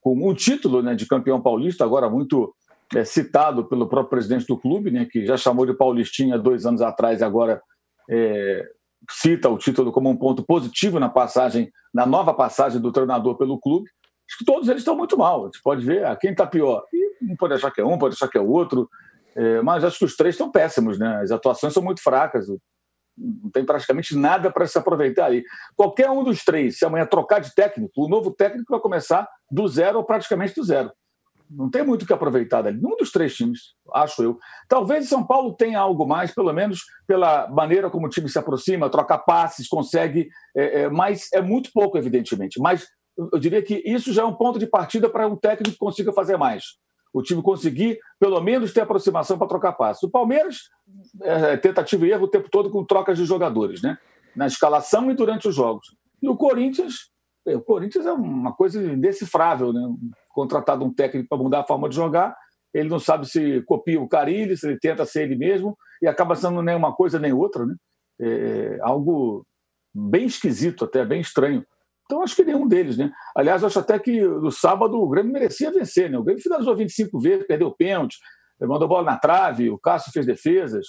com 0.00 0.28
um 0.28 0.34
título 0.34 0.82
né, 0.82 0.94
de 0.94 1.06
campeão 1.06 1.40
paulista, 1.40 1.84
agora 1.84 2.08
muito 2.08 2.54
é, 2.94 3.04
citado 3.04 3.64
pelo 3.64 3.88
próprio 3.88 4.10
presidente 4.10 4.46
do 4.46 4.56
clube, 4.56 4.90
né, 4.90 5.06
que 5.10 5.26
já 5.26 5.36
chamou 5.36 5.66
de 5.66 5.74
Paulistinha 5.74 6.38
dois 6.38 6.66
anos 6.66 6.82
atrás 6.82 7.20
e 7.20 7.24
agora 7.24 7.60
é, 8.08 8.68
cita 9.10 9.48
o 9.48 9.58
título 9.58 9.92
como 9.92 10.08
um 10.08 10.16
ponto 10.16 10.42
positivo 10.42 10.98
na 11.00 11.08
passagem, 11.08 11.70
na 11.92 12.06
nova 12.06 12.32
passagem 12.34 12.80
do 12.80 12.92
treinador 12.92 13.36
pelo 13.36 13.58
clube. 13.58 13.88
Acho 14.28 14.38
que 14.38 14.44
todos 14.44 14.68
eles 14.68 14.82
estão 14.82 14.96
muito 14.96 15.16
mal. 15.16 15.50
Você 15.52 15.60
pode 15.62 15.84
ver 15.84 16.04
a 16.04 16.12
ah, 16.12 16.16
quem 16.16 16.30
está 16.30 16.46
pior. 16.46 16.84
E 16.92 17.24
não 17.24 17.36
pode 17.36 17.54
achar 17.54 17.70
que 17.70 17.80
é 17.80 17.84
um, 17.84 17.98
pode 17.98 18.14
achar 18.14 18.28
que 18.28 18.38
é 18.38 18.40
o 18.40 18.48
outro 18.48 18.88
É, 19.34 19.62
mas 19.62 19.84
acho 19.84 19.98
que 19.98 20.04
os 20.04 20.16
três 20.16 20.34
estão 20.34 20.50
péssimos, 20.50 20.98
né? 20.98 21.20
As 21.22 21.30
atuações 21.30 21.72
são 21.72 21.82
muito 21.82 22.02
fracas. 22.02 22.46
Não 23.16 23.50
tem 23.50 23.64
praticamente 23.64 24.16
nada 24.16 24.50
para 24.50 24.66
se 24.66 24.78
aproveitar 24.78 25.26
aí. 25.26 25.44
Qualquer 25.76 26.10
um 26.10 26.24
dos 26.24 26.44
três, 26.44 26.78
se 26.78 26.84
amanhã 26.84 27.06
trocar 27.06 27.40
de 27.40 27.54
técnico, 27.54 28.04
o 28.04 28.08
novo 28.08 28.30
técnico 28.32 28.70
vai 28.70 28.80
começar 28.80 29.28
do 29.50 29.66
zero 29.68 29.98
ou 29.98 30.04
praticamente 30.04 30.54
do 30.54 30.64
zero. 30.64 30.90
Não 31.54 31.68
tem 31.68 31.84
muito 31.84 32.02
o 32.02 32.06
que 32.06 32.12
aproveitar 32.12 32.62
dali. 32.62 32.80
Nenhum 32.80 32.96
dos 32.96 33.12
três 33.12 33.34
times, 33.34 33.74
acho 33.92 34.22
eu. 34.22 34.38
Talvez 34.68 35.08
São 35.08 35.24
Paulo 35.24 35.54
tenha 35.54 35.78
algo 35.78 36.06
mais, 36.06 36.34
pelo 36.34 36.52
menos 36.52 36.80
pela 37.06 37.46
maneira 37.48 37.90
como 37.90 38.06
o 38.06 38.08
time 38.08 38.28
se 38.28 38.38
aproxima, 38.38 38.88
troca 38.88 39.18
passes, 39.18 39.68
consegue, 39.68 40.28
é, 40.56 40.82
é, 40.82 40.88
mas 40.88 41.28
é 41.32 41.42
muito 41.42 41.70
pouco, 41.72 41.98
evidentemente. 41.98 42.58
Mas 42.58 42.86
eu 43.16 43.38
diria 43.38 43.60
que 43.60 43.82
isso 43.84 44.12
já 44.12 44.22
é 44.22 44.24
um 44.24 44.34
ponto 44.34 44.58
de 44.58 44.66
partida 44.66 45.10
para 45.10 45.28
um 45.28 45.36
técnico 45.36 45.72
que 45.72 45.78
consiga 45.78 46.12
fazer 46.12 46.38
mais. 46.38 46.64
O 47.12 47.22
time 47.22 47.42
conseguir, 47.42 47.98
pelo 48.18 48.40
menos, 48.40 48.72
ter 48.72 48.80
aproximação 48.80 49.36
para 49.36 49.48
trocar 49.48 49.72
passes. 49.72 50.02
O 50.02 50.10
Palmeiras, 50.10 50.70
é, 51.22 51.56
tentativa 51.56 52.06
e 52.06 52.10
erro 52.10 52.24
o 52.24 52.28
tempo 52.28 52.48
todo 52.50 52.70
com 52.70 52.84
trocas 52.84 53.18
de 53.18 53.24
jogadores, 53.24 53.82
né? 53.82 53.98
na 54.34 54.46
escalação 54.46 55.10
e 55.10 55.14
durante 55.14 55.48
os 55.48 55.54
jogos. 55.54 55.94
E 56.20 56.28
o 56.28 56.36
Corinthians, 56.36 57.10
é, 57.46 57.56
o 57.56 57.60
Corinthians 57.60 58.06
é 58.06 58.12
uma 58.12 58.52
coisa 58.52 58.82
indecifrável, 58.82 59.72
né? 59.72 59.80
Contratado 60.30 60.84
um 60.84 60.92
técnico 60.92 61.28
para 61.28 61.38
mudar 61.38 61.60
a 61.60 61.66
forma 61.66 61.88
de 61.88 61.94
jogar, 61.94 62.34
ele 62.72 62.88
não 62.88 62.98
sabe 62.98 63.28
se 63.28 63.62
copia 63.62 64.00
o 64.00 64.08
Carilli, 64.08 64.56
se 64.56 64.66
ele 64.66 64.78
tenta 64.78 65.04
ser 65.04 65.24
ele 65.24 65.36
mesmo, 65.36 65.76
e 66.00 66.06
acaba 66.06 66.34
sendo 66.34 66.62
nem 66.62 66.74
uma 66.74 66.94
coisa 66.94 67.18
nem 67.18 67.32
outra, 67.32 67.66
né? 67.66 67.74
É 68.20 68.78
algo 68.82 69.44
bem 69.94 70.26
esquisito, 70.26 70.84
até 70.84 71.04
bem 71.04 71.20
estranho. 71.20 71.64
Então, 72.04 72.22
acho 72.22 72.36
que 72.36 72.44
nenhum 72.44 72.66
deles, 72.66 72.96
né? 72.96 73.10
Aliás, 73.34 73.64
acho 73.64 73.78
até 73.78 73.98
que 73.98 74.20
no 74.20 74.50
sábado 74.50 75.00
o 75.00 75.08
Grêmio 75.08 75.32
merecia 75.32 75.70
vencer, 75.70 76.10
né? 76.10 76.18
O 76.18 76.22
Grêmio 76.22 76.42
finalizou 76.42 76.76
25 76.76 77.18
vezes, 77.18 77.46
perdeu 77.46 77.68
o 77.68 77.74
pênalti, 77.74 78.18
mandou 78.60 78.88
bola 78.88 79.12
na 79.12 79.16
trave, 79.16 79.70
o 79.70 79.78
Cássio 79.78 80.12
fez 80.12 80.26
defesas. 80.26 80.88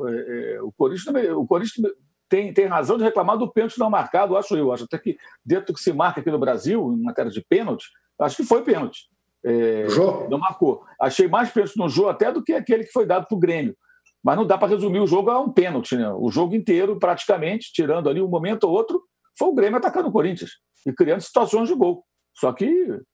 É, 0.00 0.54
é, 0.54 0.62
o 0.62 0.72
Corinthians, 0.72 1.30
o 1.36 1.46
Corinthians 1.46 1.92
tem, 2.28 2.52
tem 2.52 2.66
razão 2.66 2.96
de 2.96 3.04
reclamar 3.04 3.36
do 3.36 3.52
pênalti 3.52 3.78
não 3.78 3.90
marcado, 3.90 4.36
acho 4.36 4.56
eu. 4.56 4.72
Acho 4.72 4.84
até 4.84 4.98
que 4.98 5.16
dentro 5.44 5.66
do 5.66 5.74
que 5.74 5.80
se 5.80 5.92
marca 5.92 6.20
aqui 6.20 6.30
no 6.30 6.38
Brasil, 6.38 6.92
em 6.92 7.02
matéria 7.02 7.30
de 7.30 7.42
pênalti, 7.42 7.84
acho 8.18 8.36
que 8.36 8.44
foi 8.44 8.62
pênalti. 8.62 9.10
É, 9.44 9.86
não 10.30 10.38
marcou. 10.38 10.82
Achei 11.00 11.28
mais 11.28 11.50
pênalti 11.50 11.76
no 11.76 11.88
jogo 11.88 12.08
até 12.08 12.32
do 12.32 12.42
que 12.42 12.52
aquele 12.52 12.84
que 12.84 12.92
foi 12.92 13.04
dado 13.04 13.26
para 13.26 13.36
o 13.36 13.40
Grêmio. 13.40 13.76
Mas 14.22 14.36
não 14.36 14.46
dá 14.46 14.56
para 14.56 14.68
resumir 14.68 15.00
o 15.00 15.06
jogo 15.06 15.30
a 15.30 15.40
um 15.40 15.52
pênalti, 15.52 15.96
né? 15.96 16.10
O 16.12 16.30
jogo 16.30 16.54
inteiro, 16.54 16.98
praticamente, 16.98 17.72
tirando 17.72 18.08
ali 18.08 18.22
um 18.22 18.28
momento 18.28 18.64
ou 18.64 18.72
outro, 18.72 19.02
foi 19.38 19.48
o 19.48 19.54
Grêmio 19.54 19.78
atacando 19.78 20.08
o 20.08 20.12
Corinthians 20.12 20.50
e 20.86 20.92
criando 20.92 21.20
situações 21.20 21.68
de 21.68 21.74
gol. 21.74 22.04
Só 22.34 22.52
que 22.52 22.66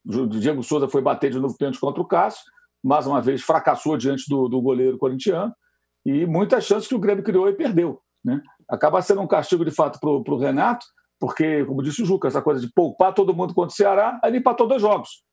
o 0.07 0.27
Diego 0.27 0.63
Souza 0.63 0.89
foi 0.89 1.03
bater 1.03 1.31
de 1.31 1.39
novo 1.39 1.57
pênalti 1.57 1.81
contra 1.81 2.01
o 2.01 2.07
Cássio, 2.07 2.45
mais 2.83 3.07
uma 3.07 3.21
vez 3.21 3.43
fracassou 3.43 3.97
diante 3.97 4.25
do, 4.29 4.49
do 4.49 4.61
goleiro 4.61 4.97
corintiano, 4.99 5.53
e 6.07 6.25
muitas 6.27 6.65
chances 6.65 6.89
que 6.89 6.95
o 6.95 6.99
Grêmio 6.99 7.25
criou 7.25 7.49
e 7.49 7.55
perdeu. 7.55 8.01
Né? 8.25 8.41
Acaba 8.69 9.03
sendo 9.03 9.21
um 9.21 9.27
castigo 9.27 9.65
de 9.65 9.71
fato 9.71 9.99
para 10.01 10.11
o 10.11 10.39
Renato, 10.39 10.87
porque, 11.19 11.65
como 11.65 11.83
disse 11.83 12.03
o 12.03 12.07
Juca, 12.07 12.29
essa 12.29 12.41
coisa 12.41 12.61
de 12.61 12.73
poupar 12.73 13.13
todo 13.13 13.35
mundo 13.35 13.53
contra 13.53 13.73
o 13.73 13.77
Ceará, 13.77 14.21
para 14.43 14.55
todos 14.55 14.77
os 14.77 14.83
jogos. 14.83 15.25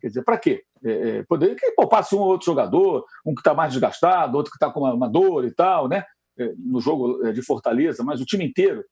Quer 0.00 0.08
dizer, 0.08 0.24
para 0.24 0.38
quê? 0.38 0.62
É, 0.84 0.90
é, 0.90 1.22
poderia 1.24 1.54
que 1.54 1.70
poupasse 1.72 2.14
um 2.14 2.18
ou 2.18 2.28
outro 2.28 2.46
jogador, 2.46 3.04
um 3.24 3.34
que 3.34 3.40
está 3.40 3.54
mais 3.54 3.72
desgastado, 3.72 4.36
outro 4.36 4.50
que 4.50 4.56
está 4.56 4.70
com 4.70 4.80
uma, 4.80 4.94
uma, 4.94 5.08
dor 5.08 5.44
e 5.44 5.50
tal, 5.50 5.88
né? 5.88 6.04
É, 6.38 6.52
no 6.58 6.80
jogo 6.80 7.24
é, 7.26 7.32
de 7.32 7.42
Fortaleza, 7.42 8.02
mas 8.02 8.20
o 8.20 8.24
time 8.24 8.44
inteiro 8.44 8.84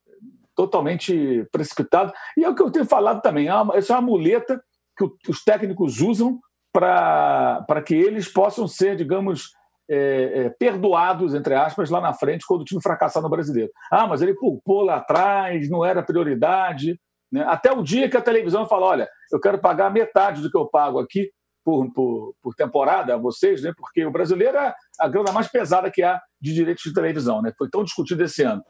totalmente 0.55 1.47
precipitado. 1.51 2.13
E 2.37 2.45
é 2.45 2.49
o 2.49 2.55
que 2.55 2.63
eu 2.63 2.71
tenho 2.71 2.85
falado 2.85 3.21
também, 3.21 3.49
é 3.49 3.53
essa 3.75 3.95
é 3.95 3.97
uma 3.97 4.03
muleta 4.03 4.63
que 4.97 5.31
os 5.31 5.43
técnicos 5.43 6.01
usam 6.01 6.39
para 6.73 7.83
que 7.85 7.95
eles 7.95 8.29
possam 8.29 8.67
ser, 8.67 8.97
digamos, 8.97 9.51
é, 9.91 10.45
é, 10.45 10.51
perdoados, 10.51 11.35
entre 11.35 11.55
aspas, 11.55 11.91
lá 11.91 12.01
na 12.01 12.15
frente, 12.15 12.47
quando 12.47 12.63
o 12.63 12.65
time 12.65 12.83
fracassar 12.83 13.23
no 13.23 13.29
brasileiro. 13.29 13.71
Ah, 13.91 14.07
mas 14.07 14.23
ele 14.23 14.35
poupou 14.35 14.83
lá 14.83 14.97
atrás, 14.97 15.69
não 15.69 15.85
era 15.85 16.03
prioridade. 16.03 16.99
Né? 17.31 17.45
Até 17.47 17.73
o 17.73 17.83
dia 17.83 18.09
que 18.09 18.17
a 18.17 18.23
televisão 18.23 18.67
fala: 18.67 18.87
olha, 18.87 19.09
eu 19.31 19.41
quero 19.41 19.59
pagar 19.59 19.91
metade 19.91 20.41
do 20.41 20.51
que 20.51 20.57
eu 20.57 20.67
pago 20.67 20.99
aqui 20.99 21.31
por, 21.65 21.93
por, 21.93 22.35
por 22.43 22.55
temporada 22.55 23.15
a 23.15 23.19
vocês, 23.19 23.63
né? 23.63 23.73
porque 23.77 24.05
o 24.05 24.11
brasileiro 24.11 24.57
é 24.57 24.75
a 24.99 25.09
grana 25.09 25.33
mais 25.33 25.49
pesada 25.49 25.91
que 25.91 26.03
há 26.03 26.21
de 26.41 26.55
direitos 26.55 26.83
de 26.85 26.93
televisão, 26.93 27.41
né? 27.41 27.53
foi 27.57 27.69
tão 27.69 27.85
discutido 27.85 28.23
esse 28.25 28.43
ano. 28.43 28.63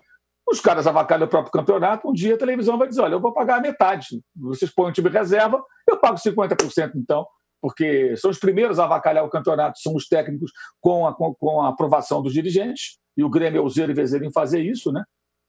Os 0.48 0.60
caras 0.60 0.86
avacalham 0.86 1.26
o 1.26 1.30
próprio 1.30 1.52
campeonato, 1.52 2.08
um 2.08 2.12
dia 2.12 2.34
a 2.34 2.38
televisão 2.38 2.76
vai 2.76 2.88
dizer: 2.88 3.02
olha, 3.02 3.14
eu 3.14 3.20
vou 3.20 3.32
pagar 3.32 3.58
a 3.58 3.60
metade. 3.60 4.22
Vocês 4.34 4.70
põem 4.70 4.90
o 4.90 4.92
time 4.92 5.08
reserva, 5.08 5.62
eu 5.88 5.98
pago 5.98 6.18
50% 6.18 6.92
então, 6.96 7.26
porque 7.60 8.16
são 8.16 8.30
os 8.30 8.38
primeiros 8.38 8.78
a 8.78 8.84
avacalhar 8.84 9.24
o 9.24 9.30
campeonato, 9.30 9.78
são 9.78 9.94
os 9.94 10.08
técnicos 10.08 10.50
com 10.80 11.06
a, 11.06 11.14
com, 11.14 11.34
com 11.34 11.60
a 11.62 11.68
aprovação 11.68 12.20
dos 12.20 12.32
dirigentes, 12.32 12.98
e 13.16 13.22
o 13.22 13.30
Grêmio 13.30 13.60
é 13.60 13.62
o 13.62 13.68
zero 13.68 13.92
e 13.92 13.94
vezeiro 13.94 14.24
em 14.24 14.32
fazer 14.32 14.60
isso, 14.60 14.90
né? 14.90 15.04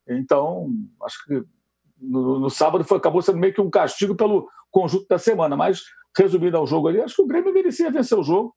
Então, 0.08 0.70
acho 1.04 1.24
que 1.26 1.44
no, 2.00 2.40
no, 2.40 2.50
sábado 2.50 2.84
foi, 2.84 2.98
acabou 2.98 3.22
sendo 3.22 3.38
meio 3.38 3.54
que 3.54 3.62
um 3.62 3.70
castigo 3.70 4.16
pelo 4.16 4.48
conjunto 4.70 5.08
da 5.08 5.18
semana, 5.18 5.56
mas 5.56 5.82
resumindo 6.16 6.58
ao 6.58 6.68
jogo 6.68 6.88
ali, 6.88 7.02
acho 7.02 7.16
que 7.16 7.22
o 7.22 7.28
Grêmio 7.28 7.54
merecia 7.54 7.90
vencer 7.90 8.18
o 8.18 8.24
jogo. 8.24 8.54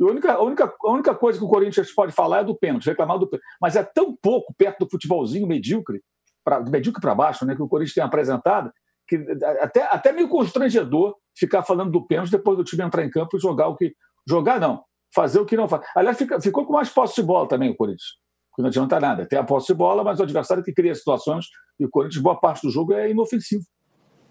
A 0.00 0.04
única, 0.04 0.32
a, 0.32 0.42
única, 0.42 0.74
a 0.82 0.90
única 0.90 1.14
coisa 1.14 1.38
que 1.38 1.44
o 1.44 1.48
Corinthians 1.48 1.92
pode 1.92 2.12
falar 2.12 2.40
é 2.40 2.44
do 2.44 2.54
pênalti, 2.54 2.86
reclamar 2.86 3.18
do 3.18 3.26
pênalti. 3.26 3.46
Mas 3.60 3.76
é 3.76 3.82
tão 3.82 4.16
pouco 4.16 4.54
perto 4.56 4.84
do 4.84 4.90
futebolzinho 4.90 5.46
medíocre, 5.46 6.02
pra, 6.42 6.60
medíocre 6.60 7.00
para 7.00 7.14
baixo, 7.14 7.44
né, 7.44 7.54
que 7.54 7.62
o 7.62 7.68
Corinthians 7.68 7.94
tem 7.94 8.02
apresentado, 8.02 8.72
que 9.06 9.16
até, 9.60 9.82
até 9.82 10.12
meio 10.12 10.28
constrangedor 10.28 11.16
ficar 11.36 11.62
falando 11.62 11.90
do 11.90 12.06
pênalti 12.06 12.30
depois 12.30 12.56
do 12.56 12.64
time 12.64 12.82
entrar 12.82 13.04
em 13.04 13.10
campo 13.10 13.36
e 13.36 13.40
jogar 13.40 13.68
o 13.68 13.76
que. 13.76 13.94
Jogar 14.26 14.60
não, 14.60 14.84
fazer 15.14 15.40
o 15.40 15.46
que 15.46 15.56
não 15.56 15.68
faz. 15.68 15.82
Aliás, 15.94 16.16
fica, 16.16 16.40
ficou 16.40 16.64
com 16.64 16.72
mais 16.72 16.88
posse 16.88 17.16
de 17.16 17.22
bola 17.22 17.48
também 17.48 17.70
o 17.70 17.76
Corinthians. 17.76 18.18
Não 18.58 18.66
adianta 18.66 19.00
nada. 19.00 19.26
Tem 19.26 19.38
a 19.38 19.44
posse 19.44 19.68
de 19.68 19.74
bola, 19.74 20.04
mas 20.04 20.20
o 20.20 20.22
adversário 20.22 20.62
que 20.62 20.72
cria 20.72 20.94
situações 20.94 21.46
e 21.78 21.84
o 21.84 21.90
Corinthians, 21.90 22.22
boa 22.22 22.38
parte 22.38 22.66
do 22.66 22.70
jogo, 22.70 22.92
é 22.92 23.10
inofensivo. 23.10 23.64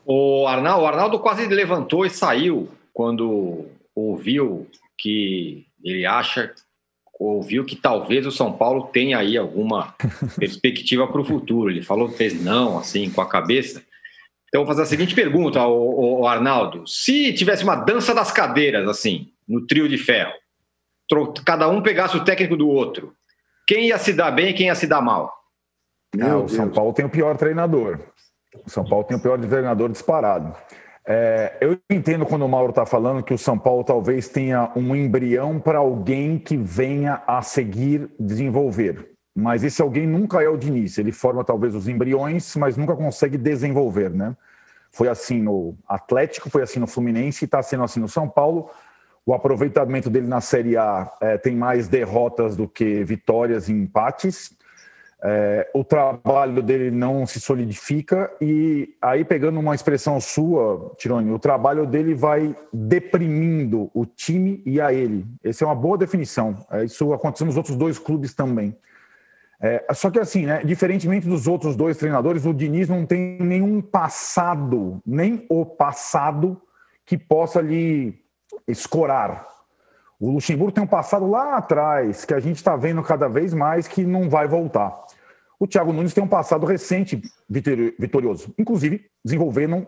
O 0.05 0.47
Arnaldo, 0.47 0.83
o 0.83 0.87
Arnaldo 0.87 1.19
quase 1.19 1.45
levantou 1.47 2.05
e 2.05 2.09
saiu 2.09 2.69
quando 2.93 3.65
ouviu 3.95 4.67
que 4.99 5.65
ele 5.83 6.05
acha, 6.05 6.53
ouviu 7.19 7.65
que 7.65 7.75
talvez 7.75 8.25
o 8.25 8.31
São 8.31 8.51
Paulo 8.53 8.87
tenha 8.87 9.17
aí 9.17 9.37
alguma 9.37 9.95
perspectiva 10.37 11.07
para 11.07 11.21
o 11.21 11.25
futuro. 11.25 11.71
Ele 11.71 11.81
falou, 11.81 12.09
fez 12.09 12.39
não, 12.41 12.77
assim, 12.77 13.09
com 13.09 13.21
a 13.21 13.29
cabeça. 13.29 13.83
Então, 14.47 14.61
vou 14.61 14.67
fazer 14.67 14.81
a 14.81 14.85
seguinte 14.85 15.15
pergunta 15.15 15.59
ao, 15.59 15.73
ao, 15.73 16.27
Arnaldo: 16.27 16.85
se 16.87 17.33
tivesse 17.33 17.63
uma 17.63 17.75
dança 17.75 18.13
das 18.13 18.31
cadeiras, 18.31 18.87
assim, 18.87 19.31
no 19.47 19.65
trio 19.65 19.87
de 19.87 19.97
ferro, 19.97 20.33
cada 21.45 21.69
um 21.69 21.81
pegasse 21.81 22.17
o 22.17 22.23
técnico 22.23 22.57
do 22.57 22.67
outro, 22.67 23.13
quem 23.67 23.87
ia 23.87 23.97
se 23.97 24.13
dar 24.13 24.31
bem 24.31 24.49
e 24.49 24.53
quem 24.53 24.67
ia 24.67 24.75
se 24.75 24.87
dar 24.87 25.01
mal? 25.01 25.31
Ah, 26.19 26.37
o 26.37 26.49
São 26.49 26.69
Paulo 26.69 26.91
tem 26.93 27.05
o 27.05 27.09
pior 27.09 27.37
treinador. 27.37 27.99
O 28.65 28.69
São 28.69 28.83
Paulo 28.83 29.05
tem 29.05 29.15
o 29.15 29.21
pior 29.21 29.39
treinador 29.39 29.89
disparado. 29.89 30.55
É, 31.11 31.57
eu 31.59 31.77
entendo 31.89 32.23
quando 32.25 32.45
o 32.45 32.49
Mauro 32.49 32.69
está 32.69 32.85
falando 32.85 33.23
que 33.23 33.33
o 33.33 33.37
São 33.37 33.57
Paulo 33.57 33.83
talvez 33.83 34.29
tenha 34.29 34.71
um 34.75 34.95
embrião 34.95 35.59
para 35.59 35.79
alguém 35.79 36.37
que 36.37 36.55
venha 36.55 37.23
a 37.25 37.41
seguir 37.41 38.11
desenvolver 38.19 39.09
mas 39.39 39.63
esse 39.63 39.81
alguém 39.81 40.05
nunca 40.05 40.43
é 40.43 40.49
o 40.49 40.57
Diniz. 40.57 40.97
Ele 40.97 41.11
forma 41.11 41.43
talvez 41.43 41.73
os 41.73 41.87
embriões, 41.87 42.55
mas 42.55 42.75
nunca 42.77 42.95
consegue 42.95 43.37
desenvolver, 43.37 44.09
né? 44.09 44.35
Foi 44.91 45.07
assim 45.07 45.41
no 45.41 45.75
Atlético, 45.87 46.49
foi 46.49 46.63
assim 46.63 46.79
no 46.79 46.87
Fluminense 46.87 47.45
está 47.45 47.61
sendo 47.61 47.83
assim 47.83 47.99
no 47.99 48.09
São 48.09 48.27
Paulo. 48.27 48.69
O 49.25 49.33
aproveitamento 49.33 50.09
dele 50.09 50.27
na 50.27 50.41
Série 50.41 50.75
A 50.75 51.11
é, 51.21 51.37
tem 51.37 51.55
mais 51.55 51.87
derrotas 51.87 52.55
do 52.55 52.67
que 52.67 53.03
vitórias 53.03 53.69
e 53.69 53.73
empates. 53.73 54.51
É, 55.21 55.69
o 55.73 55.83
trabalho 55.83 56.63
dele 56.63 56.89
não 56.89 57.25
se 57.25 57.41
solidifica 57.41 58.31
e 58.39 58.95
aí 59.01 59.25
pegando 59.25 59.59
uma 59.59 59.75
expressão 59.75 60.19
sua, 60.21 60.93
Tironi, 60.97 61.29
o 61.29 61.37
trabalho 61.37 61.85
dele 61.85 62.15
vai 62.15 62.55
deprimindo 62.71 63.91
o 63.93 64.05
time 64.05 64.63
e 64.65 64.79
a 64.79 64.93
ele. 64.93 65.25
Essa 65.43 65.65
é 65.65 65.67
uma 65.67 65.75
boa 65.75 65.97
definição. 65.97 66.65
É, 66.71 66.85
isso 66.85 67.11
aconteceu 67.11 67.45
nos 67.45 67.57
outros 67.57 67.75
dois 67.75 67.99
clubes 67.99 68.33
também. 68.33 68.73
É, 69.61 69.85
só 69.93 70.09
que 70.09 70.19
assim, 70.19 70.45
né, 70.45 70.63
diferentemente 70.63 71.27
dos 71.27 71.45
outros 71.45 71.75
dois 71.75 71.97
treinadores, 71.97 72.45
o 72.45 72.53
Diniz 72.53 72.87
não 72.87 73.05
tem 73.05 73.37
nenhum 73.41 73.81
passado, 73.81 75.01
nem 75.05 75.45
o 75.49 75.65
passado 75.65 76.61
que 77.05 77.17
possa 77.17 77.59
lhe 77.59 78.23
escorar. 78.65 79.45
O 80.19 80.31
Luxemburgo 80.31 80.73
tem 80.73 80.83
um 80.83 80.87
passado 80.87 81.29
lá 81.29 81.55
atrás, 81.55 82.25
que 82.25 82.33
a 82.33 82.39
gente 82.39 82.57
está 82.57 82.75
vendo 82.75 83.01
cada 83.01 83.29
vez 83.29 83.53
mais 83.53 83.87
que 83.87 84.03
não 84.03 84.29
vai 84.29 84.47
voltar. 84.47 85.05
O 85.57 85.65
Thiago 85.65 85.93
Nunes 85.93 86.13
tem 86.13 86.23
um 86.23 86.27
passado 86.27 86.65
recente 86.65 87.21
vitorioso, 87.49 88.53
inclusive 88.57 89.05
desenvolvendo 89.23 89.87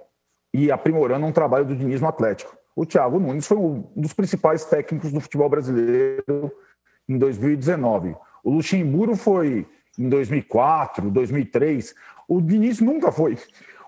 e 0.53 0.71
aprimorando 0.71 1.25
um 1.25 1.31
trabalho 1.31 1.65
do 1.65 1.75
Diniz 1.75 2.00
no 2.00 2.07
Atlético. 2.07 2.55
O 2.75 2.85
Thiago 2.85 3.19
Nunes 3.19 3.45
foi 3.45 3.57
um 3.57 3.83
dos 3.95 4.13
principais 4.13 4.63
técnicos 4.63 5.11
do 5.11 5.19
futebol 5.19 5.50
brasileiro 5.50 6.51
em 7.07 7.17
2019. 7.17 8.15
O 8.43 8.51
Luxemburgo 8.51 9.15
foi 9.15 9.67
em 10.00 10.07
2004, 10.07 11.11
2003. 11.11 11.93
O 12.27 12.41
Diniz 12.41 12.79
nunca 12.79 13.11
foi. 13.11 13.38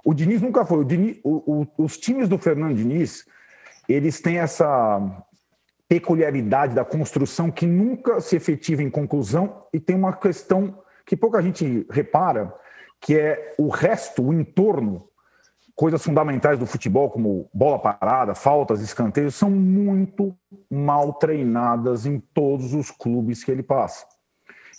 O 0.04 0.14
Diniz 0.14 0.42
nunca 0.42 0.66
foi. 0.66 0.80
O 0.80 0.84
Diniz, 0.84 1.20
o, 1.24 1.64
o, 1.78 1.84
os 1.86 1.98
times 1.98 2.28
do 2.28 2.38
Fernando 2.38 2.76
Diniz, 2.76 3.26
eles 3.88 4.20
têm 4.20 4.40
essa 4.40 5.02
peculiaridade 5.94 6.74
da 6.74 6.84
construção 6.84 7.52
que 7.52 7.68
nunca 7.68 8.20
se 8.20 8.36
efetiva 8.36 8.82
em 8.82 8.90
conclusão 8.90 9.68
e 9.72 9.80
tem 9.80 9.96
uma 9.96 10.12
questão 10.12 10.80
que 11.06 11.16
pouca 11.16 11.40
gente 11.40 11.86
repara, 11.88 12.52
que 13.00 13.16
é 13.16 13.54
o 13.60 13.68
resto, 13.70 14.24
o 14.24 14.34
entorno, 14.34 15.08
coisas 15.76 16.04
fundamentais 16.04 16.58
do 16.58 16.66
futebol, 16.66 17.12
como 17.12 17.48
bola 17.54 17.78
parada, 17.78 18.34
faltas, 18.34 18.82
escanteios, 18.82 19.36
são 19.36 19.52
muito 19.52 20.36
mal 20.68 21.14
treinadas 21.14 22.08
em 22.08 22.20
todos 22.20 22.74
os 22.74 22.90
clubes 22.90 23.44
que 23.44 23.52
ele 23.52 23.62
passa. 23.62 24.08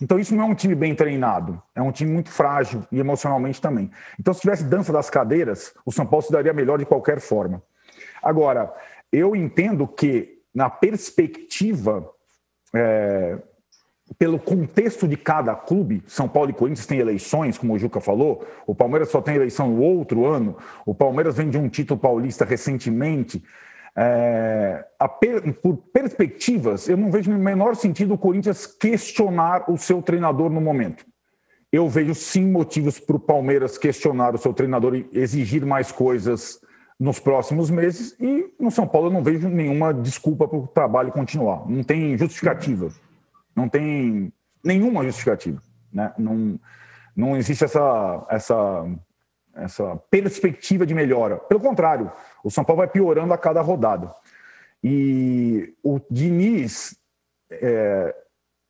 Então, 0.02 0.18
isso 0.18 0.34
não 0.34 0.42
é 0.42 0.46
um 0.48 0.54
time 0.56 0.74
bem 0.74 0.96
treinado, 0.96 1.62
é 1.76 1.80
um 1.82 1.92
time 1.92 2.10
muito 2.10 2.28
frágil 2.28 2.82
e 2.90 2.98
emocionalmente 2.98 3.60
também. 3.60 3.88
Então, 4.18 4.34
se 4.34 4.40
tivesse 4.40 4.64
dança 4.64 4.92
das 4.92 5.08
cadeiras, 5.08 5.72
o 5.86 5.92
São 5.92 6.04
Paulo 6.04 6.26
se 6.26 6.32
daria 6.32 6.52
melhor 6.52 6.76
de 6.76 6.84
qualquer 6.84 7.20
forma. 7.20 7.62
Agora, 8.20 8.74
eu 9.12 9.36
entendo 9.36 9.86
que, 9.86 10.33
na 10.54 10.70
perspectiva, 10.70 12.08
é, 12.74 13.38
pelo 14.18 14.38
contexto 14.38 15.08
de 15.08 15.16
cada 15.16 15.54
clube, 15.54 16.02
São 16.06 16.28
Paulo 16.28 16.50
e 16.50 16.54
Corinthians 16.54 16.86
têm 16.86 16.98
eleições, 16.98 17.58
como 17.58 17.74
o 17.74 17.78
Juca 17.78 18.00
falou, 18.00 18.46
o 18.66 18.74
Palmeiras 18.74 19.08
só 19.08 19.20
tem 19.20 19.34
eleição 19.34 19.68
no 19.68 19.82
outro 19.82 20.26
ano, 20.26 20.56
o 20.86 20.94
Palmeiras 20.94 21.36
vem 21.36 21.50
de 21.50 21.58
um 21.58 21.68
título 21.68 21.98
paulista 21.98 22.44
recentemente. 22.44 23.42
É, 23.96 24.84
per, 25.20 25.52
por 25.54 25.76
perspectivas, 25.92 26.88
eu 26.88 26.96
não 26.96 27.10
vejo 27.10 27.30
no 27.30 27.38
menor 27.38 27.76
sentido 27.76 28.14
o 28.14 28.18
Corinthians 28.18 28.66
questionar 28.66 29.70
o 29.70 29.76
seu 29.78 30.02
treinador 30.02 30.50
no 30.50 30.60
momento. 30.60 31.04
Eu 31.72 31.88
vejo 31.88 32.14
sim 32.14 32.46
motivos 32.50 33.00
para 33.00 33.16
o 33.16 33.20
Palmeiras 33.20 33.78
questionar 33.78 34.34
o 34.34 34.38
seu 34.38 34.52
treinador 34.52 34.94
e 34.94 35.08
exigir 35.12 35.64
mais 35.64 35.90
coisas 35.90 36.60
nos 36.98 37.18
próximos 37.18 37.70
meses, 37.70 38.16
e 38.20 38.54
no 38.58 38.70
São 38.70 38.86
Paulo 38.86 39.08
eu 39.08 39.12
não 39.12 39.22
vejo 39.22 39.48
nenhuma 39.48 39.92
desculpa 39.92 40.46
para 40.46 40.58
o 40.58 40.66
trabalho 40.66 41.12
continuar. 41.12 41.68
Não 41.68 41.82
tem 41.82 42.16
justificativa. 42.16 42.88
Não 43.54 43.68
tem 43.68 44.32
nenhuma 44.62 45.04
justificativa. 45.04 45.60
Né? 45.92 46.12
Não, 46.18 46.58
não 47.14 47.36
existe 47.36 47.64
essa, 47.64 48.26
essa, 48.30 48.86
essa 49.54 49.96
perspectiva 50.10 50.86
de 50.86 50.94
melhora. 50.94 51.36
Pelo 51.36 51.60
contrário, 51.60 52.10
o 52.42 52.50
São 52.50 52.64
Paulo 52.64 52.78
vai 52.78 52.88
piorando 52.88 53.32
a 53.32 53.38
cada 53.38 53.60
rodada. 53.60 54.12
E 54.82 55.74
o 55.82 56.00
Diniz, 56.10 56.96
é, 57.50 58.14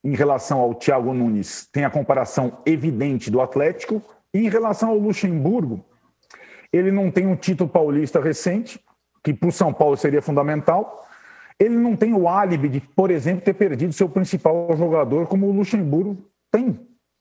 em 0.03 0.15
relação 0.15 0.59
ao 0.59 0.73
Thiago 0.73 1.13
Nunes, 1.13 1.67
tem 1.71 1.83
a 1.83 1.89
comparação 1.89 2.59
evidente 2.65 3.29
do 3.29 3.41
Atlético. 3.41 4.01
E 4.33 4.39
em 4.39 4.49
relação 4.49 4.89
ao 4.89 4.97
Luxemburgo, 4.97 5.83
ele 6.71 6.91
não 6.91 7.11
tem 7.11 7.25
um 7.25 7.35
título 7.35 7.69
paulista 7.69 8.19
recente, 8.19 8.79
que 9.23 9.33
para 9.33 9.49
o 9.49 9.51
São 9.51 9.73
Paulo 9.73 9.97
seria 9.97 10.21
fundamental. 10.21 11.07
Ele 11.59 11.75
não 11.75 11.95
tem 11.95 12.13
o 12.13 12.27
álibi 12.27 12.69
de, 12.69 12.81
por 12.81 13.09
exemplo, 13.09 13.43
ter 13.43 13.53
perdido 13.53 13.93
seu 13.93 14.09
principal 14.09 14.75
jogador, 14.77 15.27
como 15.27 15.47
o 15.47 15.51
Luxemburgo 15.51 16.17
tem. 16.51 16.79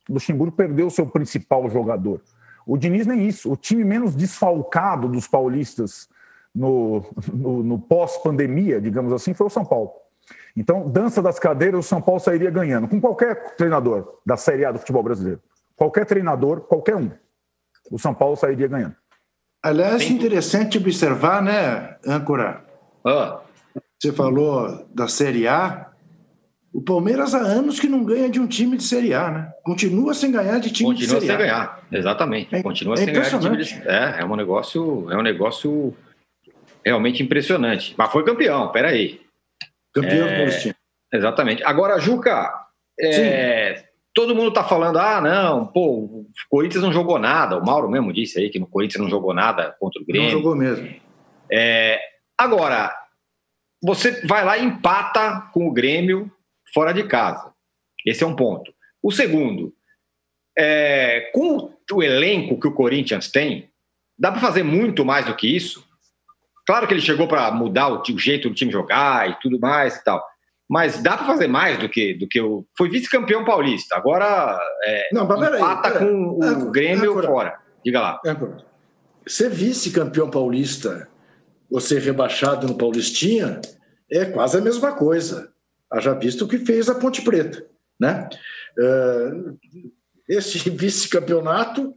O 0.08 0.14
Luxemburgo 0.14 0.54
perdeu 0.54 0.90
seu 0.90 1.06
principal 1.06 1.68
jogador. 1.70 2.20
O 2.66 2.76
Diniz 2.76 3.06
nem 3.06 3.26
isso. 3.26 3.50
O 3.50 3.56
time 3.56 3.84
menos 3.84 4.14
desfalcado 4.14 5.08
dos 5.08 5.26
paulistas 5.26 6.08
no, 6.54 7.04
no, 7.32 7.62
no 7.62 7.78
pós-pandemia, 7.78 8.80
digamos 8.80 9.12
assim, 9.12 9.34
foi 9.34 9.46
o 9.46 9.50
São 9.50 9.64
Paulo. 9.64 9.92
Então, 10.56 10.88
dança 10.88 11.20
das 11.20 11.38
cadeiras, 11.38 11.84
o 11.84 11.88
São 11.88 12.00
Paulo 12.00 12.20
sairia 12.20 12.50
ganhando 12.50 12.88
com 12.88 13.00
qualquer 13.00 13.56
treinador 13.56 14.20
da 14.24 14.36
Série 14.36 14.64
A 14.64 14.72
do 14.72 14.78
futebol 14.78 15.02
brasileiro. 15.02 15.40
Qualquer 15.76 16.06
treinador, 16.06 16.60
qualquer 16.60 16.96
um. 16.96 17.10
O 17.90 17.98
São 17.98 18.14
Paulo 18.14 18.36
sairia 18.36 18.68
ganhando. 18.68 18.96
Aliás, 19.64 20.10
interessante 20.10 20.76
observar, 20.76 21.42
né, 21.42 21.96
âncora? 22.06 22.62
Ah. 23.02 23.40
Você 23.98 24.12
falou 24.12 24.86
da 24.94 25.08
Série 25.08 25.48
A. 25.48 25.90
O 26.70 26.82
Palmeiras 26.82 27.34
há 27.34 27.38
anos 27.38 27.80
que 27.80 27.88
não 27.88 28.04
ganha 28.04 28.28
de 28.28 28.38
um 28.38 28.46
time 28.46 28.76
de 28.76 28.82
Série 28.82 29.14
A, 29.14 29.30
né? 29.30 29.52
Continua 29.62 30.12
sem 30.12 30.30
ganhar 30.30 30.58
de 30.58 30.70
time 30.70 30.90
Continua 30.90 31.18
de 31.18 31.26
Série 31.26 31.32
A. 31.32 31.38
Continua 31.38 31.38
sem 31.38 31.38
ganhar, 31.38 31.88
exatamente. 31.90 32.54
É, 32.54 32.62
Continua 32.62 32.94
é 32.94 32.96
sem 32.98 33.06
ganhar 33.06 33.30
de 33.30 33.40
time 33.40 33.56
de... 33.56 33.88
É, 33.88 34.20
é 34.20 34.24
um 34.26 34.36
negócio, 34.36 35.10
é 35.10 35.16
um 35.16 35.22
negócio 35.22 35.96
realmente 36.84 37.22
impressionante. 37.22 37.94
Mas 37.96 38.12
foi 38.12 38.22
campeão, 38.22 38.70
peraí. 38.70 39.22
Campeão 39.94 40.28
é, 40.28 40.44
do 40.44 40.74
Exatamente. 41.10 41.64
Agora, 41.64 41.98
Juca, 41.98 42.52
é, 43.00 43.83
todo 44.14 44.34
mundo 44.34 44.48
está 44.48 44.62
falando, 44.62 44.98
ah, 44.98 45.20
não, 45.20 45.66
pô, 45.66 46.04
o 46.04 46.26
Corinthians 46.48 46.82
não 46.82 46.92
jogou 46.92 47.18
nada. 47.18 47.58
O 47.58 47.64
Mauro 47.64 47.90
mesmo 47.90 48.12
disse 48.12 48.38
aí 48.38 48.48
que 48.48 48.60
no 48.60 48.66
Corinthians 48.66 49.02
não 49.02 49.10
jogou 49.10 49.34
nada 49.34 49.76
contra 49.80 50.00
o 50.00 50.06
Grêmio. 50.06 50.30
Não 50.30 50.38
jogou 50.38 50.54
mesmo. 50.54 50.88
É, 51.50 52.00
agora, 52.38 52.94
você 53.82 54.24
vai 54.26 54.44
lá 54.44 54.56
e 54.56 54.64
empata 54.64 55.50
com 55.52 55.68
o 55.68 55.72
Grêmio 55.72 56.30
fora 56.72 56.92
de 56.92 57.04
casa. 57.04 57.52
Esse 58.06 58.22
é 58.22 58.26
um 58.26 58.36
ponto. 58.36 58.72
O 59.02 59.10
segundo, 59.10 59.74
é, 60.56 61.30
com 61.34 61.74
o 61.92 62.02
elenco 62.02 62.58
que 62.58 62.68
o 62.68 62.74
Corinthians 62.74 63.28
tem, 63.30 63.68
dá 64.18 64.30
para 64.30 64.40
fazer 64.40 64.62
muito 64.62 65.04
mais 65.04 65.26
do 65.26 65.34
que 65.34 65.46
isso. 65.48 65.84
Claro 66.66 66.86
que 66.86 66.94
ele 66.94 67.00
chegou 67.00 67.26
para 67.26 67.50
mudar 67.50 67.88
o, 67.88 68.00
o, 68.00 68.18
jeito 68.18 68.48
do 68.48 68.54
time 68.54 68.72
jogar 68.72 69.28
e 69.28 69.38
tudo 69.40 69.58
mais 69.58 69.96
e 69.96 70.04
tal. 70.04 70.24
Mas 70.68 71.02
dá 71.02 71.16
para 71.16 71.26
fazer 71.26 71.46
mais 71.46 71.78
do 71.78 71.88
que 71.88 72.14
do 72.14 72.26
que 72.26 72.40
o. 72.40 72.66
Foi 72.76 72.88
vice-campeão 72.88 73.44
paulista. 73.44 73.96
Agora 73.96 74.58
é, 74.84 75.08
Não, 75.12 75.26
mas 75.26 75.54
empata 75.54 75.88
aí, 75.88 75.98
com 75.98 76.38
o 76.38 76.44
é, 76.44 76.70
Grêmio 76.70 77.20
é, 77.20 77.22
fora. 77.22 77.58
Diga 77.84 78.00
lá. 78.00 78.20
É, 78.24 78.34
ser 79.26 79.50
vice-campeão 79.50 80.30
paulista 80.30 81.08
ou 81.70 81.80
ser 81.80 82.00
rebaixado 82.00 82.66
no 82.66 82.76
Paulistinha 82.76 83.60
é 84.10 84.24
quase 84.24 84.56
a 84.56 84.60
mesma 84.60 84.92
coisa. 84.92 85.52
Haja 85.90 86.14
visto 86.14 86.44
o 86.44 86.48
que 86.48 86.58
fez 86.58 86.88
a 86.88 86.94
Ponte 86.94 87.22
Preta. 87.22 87.66
Né? 87.98 88.28
Uh, 88.78 89.58
esse 90.28 90.58
vice-campeonato, 90.70 91.94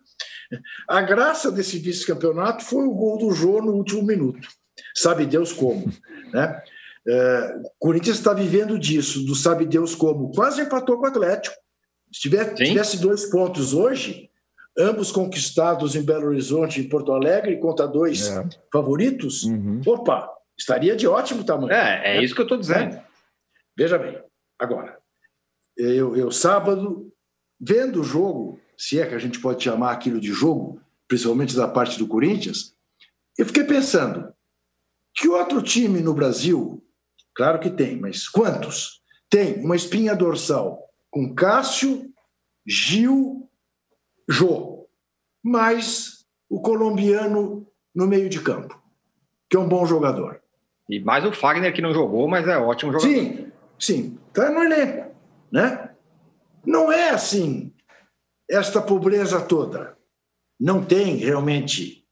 a 0.87 1.01
graça 1.01 1.51
desse 1.51 1.79
vice-campeonato 1.79 2.63
foi 2.63 2.85
o 2.85 2.93
gol 2.93 3.17
do 3.17 3.31
Jô 3.31 3.61
no 3.61 3.73
último 3.73 4.03
minuto. 4.03 4.47
Sabe 4.95 5.25
Deus 5.25 5.51
como. 5.51 5.91
Né? 6.33 6.61
Uh, 7.07 7.61
o 7.61 7.71
Corinthians 7.79 8.17
está 8.17 8.33
vivendo 8.33 8.77
disso, 8.77 9.25
do 9.25 9.33
sabe 9.33 9.65
Deus 9.65 9.95
como. 9.95 10.31
Quase 10.33 10.61
empatou 10.61 10.97
com 10.97 11.03
o 11.03 11.07
Atlético. 11.07 11.55
Se 12.11 12.21
tiver, 12.21 12.53
tivesse 12.53 12.99
dois 12.99 13.25
pontos 13.25 13.73
hoje, 13.73 14.29
ambos 14.77 15.11
conquistados 15.11 15.95
em 15.95 16.03
Belo 16.03 16.27
Horizonte 16.27 16.81
e 16.81 16.87
Porto 16.87 17.13
Alegre, 17.13 17.59
contra 17.59 17.87
dois 17.87 18.27
é. 18.27 18.47
favoritos, 18.71 19.43
uhum. 19.43 19.81
opa, 19.85 20.29
estaria 20.57 20.95
de 20.95 21.07
ótimo 21.07 21.43
tamanho. 21.43 21.71
É, 21.71 22.17
é 22.17 22.23
isso 22.23 22.35
que 22.35 22.41
eu 22.41 22.45
estou 22.45 22.57
dizendo. 22.57 22.95
É. 22.95 23.05
Veja 23.77 23.97
bem, 23.97 24.21
agora, 24.59 24.97
eu, 25.77 26.15
eu 26.15 26.31
sábado, 26.31 27.11
vendo 27.59 28.01
o 28.01 28.03
jogo, 28.03 28.59
se 28.77 28.99
é 28.99 29.05
que 29.05 29.15
a 29.15 29.19
gente 29.19 29.39
pode 29.39 29.63
chamar 29.63 29.91
aquilo 29.91 30.19
de 30.19 30.31
jogo, 30.33 30.81
principalmente 31.07 31.55
da 31.55 31.67
parte 31.67 31.97
do 31.97 32.07
Corinthians, 32.07 32.73
eu 33.37 33.45
fiquei 33.45 33.63
pensando, 33.63 34.33
que 35.15 35.27
outro 35.27 35.61
time 35.61 35.99
no 35.99 36.13
Brasil, 36.13 36.83
claro 37.37 37.59
que 37.59 37.69
tem, 37.69 37.97
mas 37.99 38.27
quantos, 38.27 38.99
tem 39.29 39.63
uma 39.63 39.75
espinha 39.75 40.15
dorsal 40.15 40.83
com 41.11 41.35
Cássio, 41.35 42.11
Gil 42.65 43.47
Jô, 44.27 44.89
mais 45.43 46.25
o 46.49 46.59
colombiano 46.59 47.67
no 47.93 48.07
meio 48.07 48.27
de 48.27 48.41
campo, 48.41 48.81
que 49.49 49.55
é 49.55 49.59
um 49.59 49.69
bom 49.69 49.85
jogador. 49.85 50.41
E 50.89 50.99
mais 50.99 51.23
o 51.25 51.31
Fagner 51.31 51.73
que 51.73 51.81
não 51.81 51.93
jogou, 51.93 52.27
mas 52.27 52.47
é 52.47 52.57
ótimo 52.57 52.91
jogador. 52.91 53.13
Sim, 53.13 53.51
sim, 53.79 54.19
está 54.27 54.49
no 54.49 54.63
elenco, 54.63 55.15
né? 55.51 55.91
Não 56.65 56.91
é 56.91 57.11
assim 57.11 57.71
esta 58.49 58.81
pobreza 58.81 59.41
toda. 59.41 59.95
Não 60.59 60.83
tem 60.83 61.17
realmente 61.17 62.05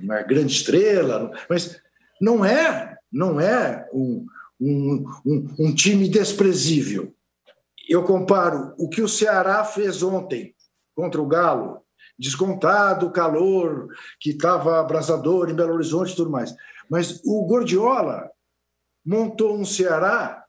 uma 0.00 0.22
grande 0.22 0.52
estrela, 0.52 1.30
mas 1.48 1.80
não 2.20 2.44
é, 2.44 2.98
não 3.10 3.40
é 3.40 3.88
um, 3.92 4.26
um, 4.62 5.04
um, 5.26 5.54
um 5.58 5.74
time 5.74 6.08
desprezível. 6.08 7.12
Eu 7.88 8.04
comparo 8.04 8.74
o 8.78 8.88
que 8.88 9.02
o 9.02 9.08
Ceará 9.08 9.64
fez 9.64 10.02
ontem 10.02 10.54
contra 10.94 11.20
o 11.20 11.26
Galo, 11.26 11.82
descontado 12.18 13.06
o 13.06 13.10
calor 13.10 13.88
que 14.20 14.30
estava 14.30 14.78
abrasador 14.78 15.50
em 15.50 15.54
Belo 15.54 15.74
Horizonte 15.74 16.12
e 16.12 16.16
tudo 16.16 16.30
mais. 16.30 16.54
Mas 16.88 17.20
o 17.24 17.44
Gordiola 17.44 18.30
montou 19.04 19.56
um 19.56 19.64
Ceará 19.64 20.44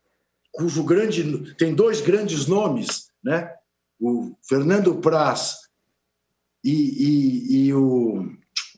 cujo 0.51 0.83
grande 0.83 1.55
tem 1.55 1.73
dois 1.73 1.99
grandes 1.99 2.45
nomes, 2.45 3.07
né? 3.23 3.51
O 3.99 4.35
Fernando 4.47 4.95
Praz 4.95 5.57
e, 6.63 6.71
e, 6.71 7.65
e 7.67 7.73
o 7.73 8.29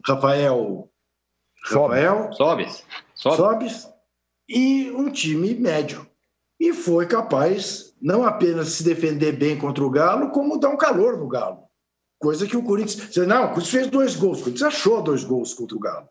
Rafael 0.07 0.89
Rafael 1.65 2.31
Sobes. 2.31 2.85
Sobes. 3.15 3.37
Sobes 3.37 3.94
e 4.47 4.91
um 4.91 5.09
time 5.09 5.53
médio. 5.55 6.07
E 6.59 6.73
foi 6.73 7.05
capaz 7.05 7.93
não 8.01 8.23
apenas 8.23 8.69
se 8.69 8.83
defender 8.83 9.33
bem 9.33 9.57
contra 9.57 9.83
o 9.83 9.89
Galo, 9.89 10.29
como 10.29 10.59
dar 10.59 10.69
um 10.69 10.77
calor 10.77 11.17
no 11.17 11.27
Galo. 11.27 11.63
Coisa 12.19 12.47
que 12.47 12.55
o 12.55 12.63
Corinthians. 12.63 13.15
Não, 13.27 13.45
o 13.45 13.47
Corinthians 13.49 13.69
fez 13.69 13.87
dois 13.87 14.15
gols, 14.15 14.39
o 14.39 14.43
Corinthians 14.43 14.73
achou 14.73 15.01
dois 15.01 15.23
gols 15.23 15.53
contra 15.53 15.75
o 15.75 15.79
Galo. 15.79 16.09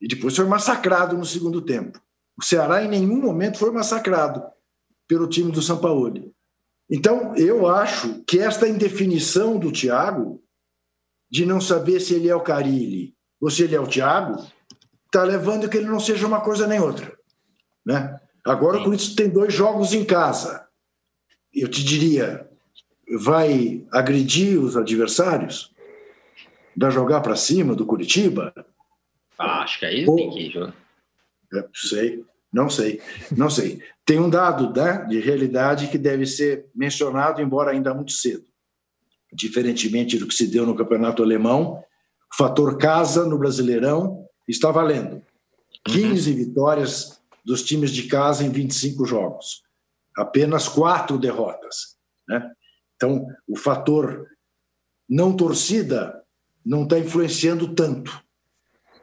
E 0.00 0.08
depois 0.08 0.34
foi 0.34 0.44
massacrado 0.44 1.16
no 1.16 1.24
segundo 1.24 1.62
tempo. 1.62 2.00
O 2.38 2.44
Ceará 2.44 2.84
em 2.84 2.88
nenhum 2.88 3.20
momento 3.20 3.58
foi 3.58 3.70
massacrado 3.70 4.42
pelo 5.08 5.28
time 5.28 5.50
do 5.50 5.62
São 5.62 5.78
Paulo. 5.78 6.32
Então, 6.90 7.34
eu 7.36 7.66
acho 7.66 8.22
que 8.24 8.38
esta 8.38 8.68
indefinição 8.68 9.58
do 9.58 9.72
Thiago, 9.72 10.42
de 11.30 11.46
não 11.46 11.60
saber 11.60 12.00
se 12.00 12.14
ele 12.14 12.28
é 12.28 12.34
o 12.34 12.42
Carilli 12.42 13.14
ou 13.40 13.50
se 13.50 13.62
ele 13.62 13.74
é 13.74 13.80
o 13.80 13.86
Thiago, 13.86 14.46
está 15.06 15.24
levando 15.24 15.68
que 15.68 15.76
ele 15.76 15.88
não 15.88 15.98
seja 15.98 16.26
uma 16.26 16.40
coisa 16.40 16.66
nem 16.66 16.80
outra. 16.80 17.15
Né? 17.86 18.18
Agora 18.44 18.76
Sim. 18.76 18.80
o 18.80 18.84
Corinthians 18.84 19.14
tem 19.14 19.28
dois 19.28 19.54
jogos 19.54 19.94
em 19.94 20.04
casa. 20.04 20.66
Eu 21.54 21.68
te 21.68 21.84
diria, 21.84 22.50
vai 23.18 23.86
agredir 23.92 24.60
os 24.60 24.76
adversários? 24.76 25.72
Vai 26.76 26.90
jogar 26.90 27.20
para 27.20 27.36
cima 27.36 27.74
do 27.74 27.86
Curitiba? 27.86 28.52
Ah, 29.38 29.62
acho 29.62 29.78
que 29.78 29.86
aí 29.86 30.06
Ou... 30.06 30.16
tem 30.16 30.30
que 30.30 30.50
jogar. 30.50 30.74
É, 31.54 31.64
sei, 31.72 32.24
não 32.52 32.68
sei, 32.68 33.00
não 33.34 33.48
sei. 33.48 33.80
Tem 34.04 34.18
um 34.18 34.28
dado 34.28 34.72
né, 34.78 35.04
de 35.08 35.20
realidade 35.20 35.88
que 35.88 35.96
deve 35.96 36.26
ser 36.26 36.66
mencionado, 36.74 37.40
embora 37.40 37.70
ainda 37.70 37.94
muito 37.94 38.12
cedo. 38.12 38.44
Diferentemente 39.32 40.18
do 40.18 40.26
que 40.26 40.34
se 40.34 40.46
deu 40.46 40.66
no 40.66 40.74
campeonato 40.74 41.22
alemão, 41.22 41.82
o 42.32 42.36
fator 42.36 42.76
casa 42.78 43.24
no 43.24 43.38
Brasileirão 43.38 44.26
está 44.48 44.70
valendo. 44.70 45.22
15 45.84 46.30
uhum. 46.30 46.36
vitórias 46.36 47.15
dos 47.46 47.62
times 47.62 47.92
de 47.92 48.02
casa 48.08 48.44
em 48.44 48.50
25 48.50 49.06
jogos. 49.06 49.62
Apenas 50.16 50.68
quatro 50.68 51.16
derrotas. 51.16 51.96
Né? 52.28 52.50
Então, 52.96 53.24
o 53.46 53.56
fator 53.56 54.26
não 55.08 55.34
torcida 55.34 56.20
não 56.64 56.82
está 56.82 56.98
influenciando 56.98 57.72
tanto. 57.74 58.20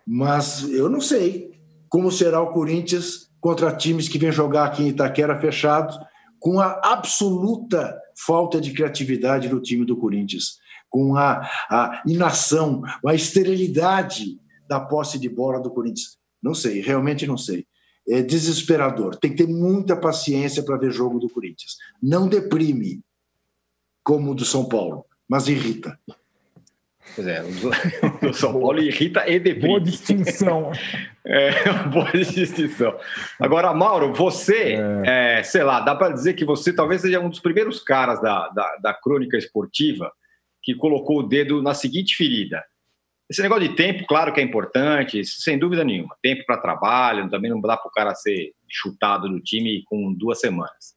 Mas 0.06 0.64
eu 0.70 0.90
não 0.90 1.00
sei 1.00 1.54
como 1.88 2.12
será 2.12 2.42
o 2.42 2.52
Corinthians 2.52 3.32
contra 3.40 3.74
times 3.74 4.10
que 4.10 4.18
vêm 4.18 4.32
jogar 4.32 4.66
aqui 4.66 4.84
em 4.84 4.90
Itaquera 4.90 5.40
fechados, 5.40 5.98
com 6.40 6.60
a 6.60 6.82
absoluta 6.84 7.98
falta 8.26 8.60
de 8.60 8.74
criatividade 8.74 9.48
do 9.48 9.62
time 9.62 9.86
do 9.86 9.96
Corinthians, 9.96 10.58
com 10.90 11.16
a, 11.16 11.48
a 11.70 12.04
inação, 12.06 12.82
a 13.06 13.14
esterilidade 13.14 14.38
da 14.68 14.80
posse 14.80 15.18
de 15.18 15.30
bola 15.30 15.62
do 15.62 15.72
Corinthians. 15.72 16.18
Não 16.42 16.54
sei, 16.54 16.82
realmente 16.82 17.26
não 17.26 17.38
sei. 17.38 17.66
É 18.08 18.22
desesperador. 18.22 19.16
Tem 19.16 19.32
que 19.32 19.38
ter 19.46 19.48
muita 19.48 19.96
paciência 19.96 20.64
para 20.64 20.78
ver 20.78 20.92
jogo 20.92 21.20
do 21.20 21.30
Corinthians. 21.30 21.78
Não 22.02 22.28
deprime 22.28 23.02
como 24.04 24.32
o 24.32 24.36
do 24.36 24.44
São 24.44 24.66
Paulo, 24.66 25.06
mas 25.28 25.48
irrita. 25.48 25.98
Pois 27.16 27.28
é, 27.28 27.44
o 27.44 28.28
do 28.28 28.34
São 28.34 28.60
Paulo 28.60 28.80
irrita 28.80 29.28
e 29.30 29.40
deprime. 29.40 29.68
Boa 29.68 29.82
distinção. 29.82 30.72
É, 31.26 31.88
boa 31.88 32.12
distinção. 32.12 33.00
Agora, 33.40 33.74
Mauro, 33.74 34.14
você, 34.14 34.76
é. 35.06 35.38
É, 35.40 35.44
sei 35.44 35.64
lá, 35.64 35.80
dá 35.80 35.96
para 35.96 36.14
dizer 36.14 36.34
que 36.34 36.44
você 36.44 36.74
talvez 36.74 37.00
seja 37.00 37.22
um 37.22 37.30
dos 37.30 37.40
primeiros 37.40 37.80
caras 37.80 38.22
da, 38.22 38.50
da, 38.50 38.76
da 38.76 38.94
crônica 38.94 39.38
esportiva 39.38 40.12
que 40.62 40.76
colocou 40.76 41.20
o 41.20 41.24
dedo 41.24 41.62
na 41.62 41.74
seguinte 41.74 42.18
ferida. 42.18 42.62
Esse 43.30 43.42
negócio 43.42 43.68
de 43.68 43.76
tempo, 43.76 44.06
claro 44.06 44.34
que 44.34 44.40
é 44.40 44.44
importante, 44.44 45.24
sem 45.26 45.58
dúvida 45.58 45.84
nenhuma. 45.84 46.16
Tempo 46.22 46.46
para 46.46 46.58
trabalho, 46.58 47.30
também 47.30 47.50
não 47.50 47.62
dá 47.62 47.78
para 47.78 47.88
o 47.88 47.92
cara 47.92 48.14
ser 48.16 48.54
chutado 48.70 49.30
do 49.30 49.40
time 49.40 49.84
com 49.86 50.14
duas 50.14 50.40
semanas. 50.40 50.94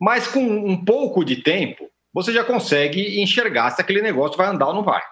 Mas 0.00 0.28
com 0.28 0.40
um 0.40 0.84
pouco 0.84 1.24
de 1.24 1.36
tempo, 1.42 1.88
você 2.12 2.32
já 2.32 2.44
consegue 2.44 3.20
enxergar 3.20 3.70
se 3.70 3.80
aquele 3.80 4.02
negócio 4.02 4.36
vai 4.36 4.46
andar 4.46 4.68
ou 4.68 4.74
não 4.74 4.82
vai. 4.82 5.02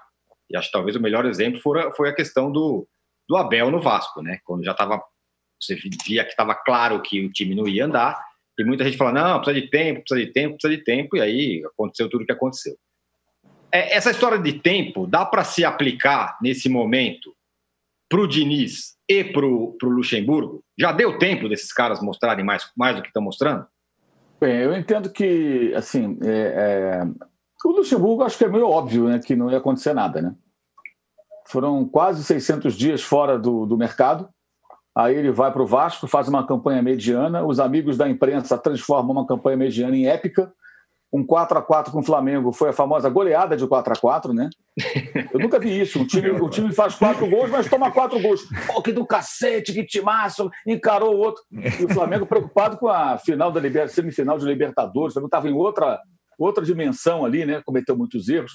E 0.49 0.57
acho 0.57 0.69
que 0.69 0.73
talvez 0.73 0.95
o 0.95 1.01
melhor 1.01 1.25
exemplo 1.27 1.61
foi 1.61 2.09
a 2.09 2.15
questão 2.15 2.53
do, 2.53 2.87
do 3.29 3.37
Abel 3.37 3.71
no 3.71 3.81
Vasco, 3.81 4.23
né? 4.23 4.39
Quando 4.45 4.65
já 4.65 4.73
estava. 4.73 5.03
Você 5.61 5.75
via 5.75 6.23
que 6.23 6.31
estava 6.31 6.55
claro 6.55 7.01
que 7.01 7.25
o 7.25 7.33
time 7.33 7.55
não 7.55 7.67
ia 7.67 7.87
andar, 7.87 8.23
e 8.59 8.65
muita 8.65 8.85
gente 8.85 8.97
fala: 8.97 9.13
não, 9.13 9.41
precisa 9.41 9.61
de 9.61 9.71
tempo, 9.71 10.01
precisa 10.01 10.27
de 10.27 10.33
tempo, 10.33 10.57
precisa 10.57 10.77
de 10.77 10.85
tempo, 10.85 11.17
e 11.17 11.21
aí 11.21 11.63
aconteceu 11.65 12.09
tudo 12.09 12.23
o 12.23 12.27
que 12.27 12.33
aconteceu. 12.33 12.77
É, 13.73 13.97
essa 13.97 14.11
história 14.11 14.39
de 14.39 14.55
tempo 14.55 15.07
dá 15.07 15.25
para 15.25 15.45
se 15.45 15.65
aplicar 15.65 16.39
nesse 16.41 16.69
momento 16.69 17.35
para 18.09 18.21
o 18.21 18.27
Diniz 18.27 18.97
e 19.09 19.25
para 19.25 19.45
o 19.45 19.77
Luxemburgo? 19.83 20.63
Já 20.79 20.93
deu 20.93 21.19
tempo 21.19 21.49
desses 21.49 21.73
caras 21.73 22.01
mostrarem 22.01 22.45
mais, 22.45 22.71
mais 22.77 22.97
do 22.97 23.03
que 23.03 23.09
estão 23.09 23.23
mostrando? 23.23 23.67
Bem, 24.41 24.57
eu 24.61 24.77
entendo 24.77 25.11
que, 25.11 25.73
assim, 25.75 26.19
é, 26.23 27.03
é... 27.03 27.05
o 27.65 27.73
Luxemburgo 27.73 28.23
acho 28.23 28.37
que 28.37 28.45
é 28.45 28.49
meio 28.49 28.69
óbvio 28.69 29.09
né, 29.09 29.19
que 29.19 29.35
não 29.35 29.51
ia 29.51 29.59
acontecer 29.59 29.95
nada, 29.95 30.21
né? 30.21 30.35
Foram 31.49 31.85
quase 31.87 32.25
600 32.25 32.75
dias 32.75 33.03
fora 33.03 33.39
do, 33.39 33.67
do 33.67 33.79
mercado. 33.79 34.29
Aí 34.97 35.15
ele 35.15 35.31
vai 35.31 35.53
para 35.53 35.63
o 35.63 35.67
Vasco, 35.67 36.07
faz 36.07 36.27
uma 36.27 36.47
campanha 36.47 36.83
mediana. 36.83 37.45
Os 37.45 37.61
amigos 37.61 37.97
da 37.97 38.09
imprensa 38.09 38.59
transformam 38.59 39.13
uma 39.13 39.27
campanha 39.27 39.57
mediana 39.57 39.97
em 39.97 40.07
épica. 40.07 40.53
Um 41.13 41.25
4 41.25 41.59
a 41.59 41.63
4 41.63 41.93
com 41.93 42.01
o 42.01 42.03
Flamengo 42.03 42.53
foi 42.53 42.71
a 42.71 42.73
famosa 42.73 43.09
goleada 43.09 43.57
de 43.57 43.67
4 43.67 43.93
a 43.93 43.97
4 43.97 44.35
né? 44.35 44.51
Eu 45.33 45.41
nunca 45.41 45.59
vi 45.59 45.81
isso. 45.81 46.03
O 46.03 46.07
time, 46.07 46.31
o 46.31 46.49
time 46.51 46.73
faz 46.73 46.95
quatro 46.95 47.29
gols, 47.29 47.51
mas 47.51 47.69
toma 47.69 47.91
quatro 47.91 48.21
gols. 48.21 48.43
Pô, 48.67 48.83
que 48.83 48.93
do 48.93 49.07
cacete, 49.07 49.73
que 49.73 49.85
timaço, 49.85 50.51
encarou 50.67 51.15
o 51.15 51.19
outro. 51.19 51.43
E 51.53 51.85
o 51.85 51.89
Flamengo 51.89 52.27
preocupado 52.27 52.77
com 52.77 52.89
a 52.89 53.17
final 53.19 53.51
da 53.51 53.61
semifinal 53.89 54.39
de 54.39 54.45
Libertadores, 54.45 55.13
o 55.13 55.15
Flamengo 55.15 55.29
estava 55.29 55.49
em 55.49 55.55
outra, 55.55 55.99
outra 56.39 56.65
dimensão 56.65 57.25
ali, 57.25 57.47
né? 57.47 57.63
Cometeu 57.65 57.97
muitos 57.97 58.29
erros. 58.29 58.53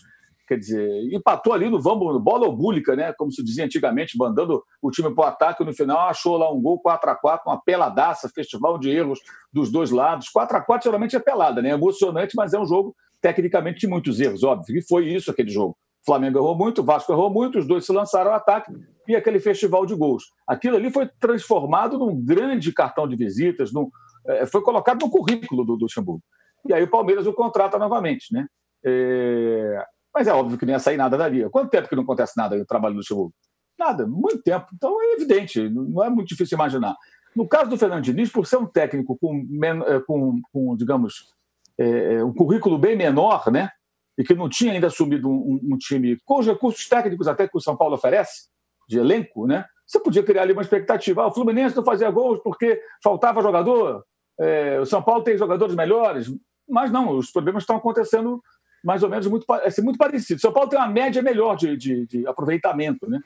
Quer 0.52 0.58
dizer, 0.58 1.14
empatou 1.14 1.54
ali 1.54 1.70
no 1.70 1.82
vamos, 1.82 2.22
bola 2.22 2.46
obúlica, 2.46 2.94
né? 2.94 3.14
Como 3.14 3.32
se 3.32 3.42
dizia 3.42 3.64
antigamente, 3.64 4.18
mandando 4.18 4.62
o 4.82 4.92
time 4.92 5.10
para 5.16 5.24
o 5.24 5.28
ataque. 5.28 5.64
No 5.64 5.74
final, 5.74 6.10
achou 6.10 6.36
lá 6.36 6.52
um 6.52 6.62
gol 6.62 6.78
4 6.82 7.10
a 7.10 7.16
4 7.16 7.50
uma 7.50 7.62
peladaça, 7.62 8.28
festival 8.28 8.78
de 8.78 8.90
erros 8.90 9.22
dos 9.54 9.72
dois 9.72 9.92
lados. 9.92 10.28
4 10.28 10.58
a 10.58 10.60
4 10.60 10.84
geralmente 10.84 11.16
é 11.16 11.22
pelada, 11.22 11.62
né? 11.62 11.70
É 11.70 11.74
emocionante, 11.74 12.36
mas 12.36 12.54
é 12.54 12.60
um 12.60 12.66
jogo 12.66 12.94
tecnicamente 13.22 13.80
de 13.80 13.88
muitos 13.88 14.20
erros, 14.20 14.44
óbvio. 14.44 14.78
E 14.78 14.82
foi 14.82 15.08
isso 15.08 15.32
aquele 15.32 15.50
jogo. 15.50 15.78
O 16.02 16.06
Flamengo 16.06 16.38
errou 16.38 16.54
muito, 16.54 16.82
o 16.82 16.84
Vasco 16.84 17.14
errou 17.14 17.30
muito, 17.30 17.58
os 17.58 17.66
dois 17.66 17.86
se 17.86 17.94
lançaram 17.94 18.32
ao 18.32 18.36
ataque 18.36 18.74
e 19.08 19.16
aquele 19.16 19.40
festival 19.40 19.86
de 19.86 19.96
gols. 19.96 20.34
Aquilo 20.46 20.76
ali 20.76 20.92
foi 20.92 21.08
transformado 21.18 21.98
num 21.98 22.14
grande 22.22 22.74
cartão 22.74 23.08
de 23.08 23.16
visitas, 23.16 23.72
num, 23.72 23.90
é, 24.28 24.46
foi 24.46 24.62
colocado 24.62 25.02
no 25.02 25.10
currículo 25.10 25.64
do, 25.64 25.78
do 25.78 25.84
Luxemburgo. 25.84 26.22
E 26.68 26.74
aí 26.74 26.84
o 26.84 26.90
Palmeiras 26.90 27.26
o 27.26 27.32
contrata 27.32 27.80
novamente, 27.80 28.34
né? 28.34 28.48
É, 28.84 29.86
mas 30.14 30.28
é 30.28 30.34
óbvio 30.34 30.58
que 30.58 30.66
não 30.66 30.74
ia 30.74 30.80
sair 30.80 30.98
nada 30.98 31.18
dali. 31.18 31.50
Quanto 31.50 31.70
tempo 31.70 31.88
que 31.88 31.96
não 31.96 32.04
acontece 32.04 32.34
nada 32.36 32.58
no 32.58 32.66
trabalho 32.66 32.96
do 32.96 32.98
Luxemburgo? 32.98 33.34
Nada, 33.80 34.06
muito 34.06 34.42
tempo. 34.44 34.68
Então 34.74 35.02
é 35.02 35.14
evidente, 35.14 35.70
não 35.70 36.04
é 36.04 36.10
muito 36.10 36.28
difícil 36.28 36.56
imaginar. 36.56 36.96
No 37.36 37.48
caso 37.48 37.70
do 37.70 37.78
Fernando 37.78 38.04
Diniz, 38.04 38.30
por 38.30 38.46
ser 38.46 38.58
um 38.58 38.66
técnico 38.66 39.18
com, 39.18 39.48
é, 39.88 40.00
com, 40.02 40.42
com 40.52 40.76
digamos, 40.76 41.30
é, 41.78 42.24
um 42.24 42.34
currículo 42.34 42.78
bem 42.78 42.96
menor, 42.96 43.50
né? 43.52 43.70
E 44.18 44.24
que 44.24 44.36
não 44.36 44.50
tinha 44.50 44.74
ainda 44.74 44.88
assumido 44.88 45.30
um, 45.30 45.60
um, 45.64 45.78
time 45.78 46.18
com 46.26 46.40
os 46.40 46.46
recursos 46.46 46.88
técnicos 46.88 47.28
até 47.28 47.48
que 47.48 47.58
o 47.58 47.62
São 47.62 47.78
Paulo 47.78 47.96
oferece, 47.96 48.50
de 48.88 49.00
elenco, 49.00 49.48
né? 49.48 49.66
Você 49.88 50.00
podia 50.00 50.24
criar 50.24 50.44
ali 50.44 50.54
uma 50.54 50.62
expectativa. 50.62 51.24
Ah, 51.24 51.28
o 51.28 51.34
Fluminense 51.34 51.76
não 51.76 51.84
fazia 51.84 52.12
gols 52.12 52.40
porque 52.44 52.82
faltava 53.04 53.42
jogador. 53.42 54.06
É, 54.40 54.80
o 54.80 54.86
São 54.86 55.02
Paulo 55.02 55.24
tem 55.24 55.38
jogadores 55.38 55.76
melhores. 55.76 56.32
Mas 56.68 56.92
não, 56.92 57.18
os 57.18 57.32
problemas 57.32 57.64
estão 57.64 57.78
acontecendo 57.78 58.42
mais 58.84 59.04
ou 59.04 59.10
menos 59.10 59.28
muito, 59.28 59.46
assim, 59.54 59.82
muito 59.82 59.98
parecido. 59.98 60.42
São 60.42 60.52
Paulo 60.52 60.70
tem 60.70 60.80
uma 60.80 60.88
média 60.88 61.22
melhor 61.22 61.56
de, 61.56 61.78
de, 61.78 62.06
de, 62.08 62.28
aproveitamento, 62.28 63.10
né? 63.10 63.20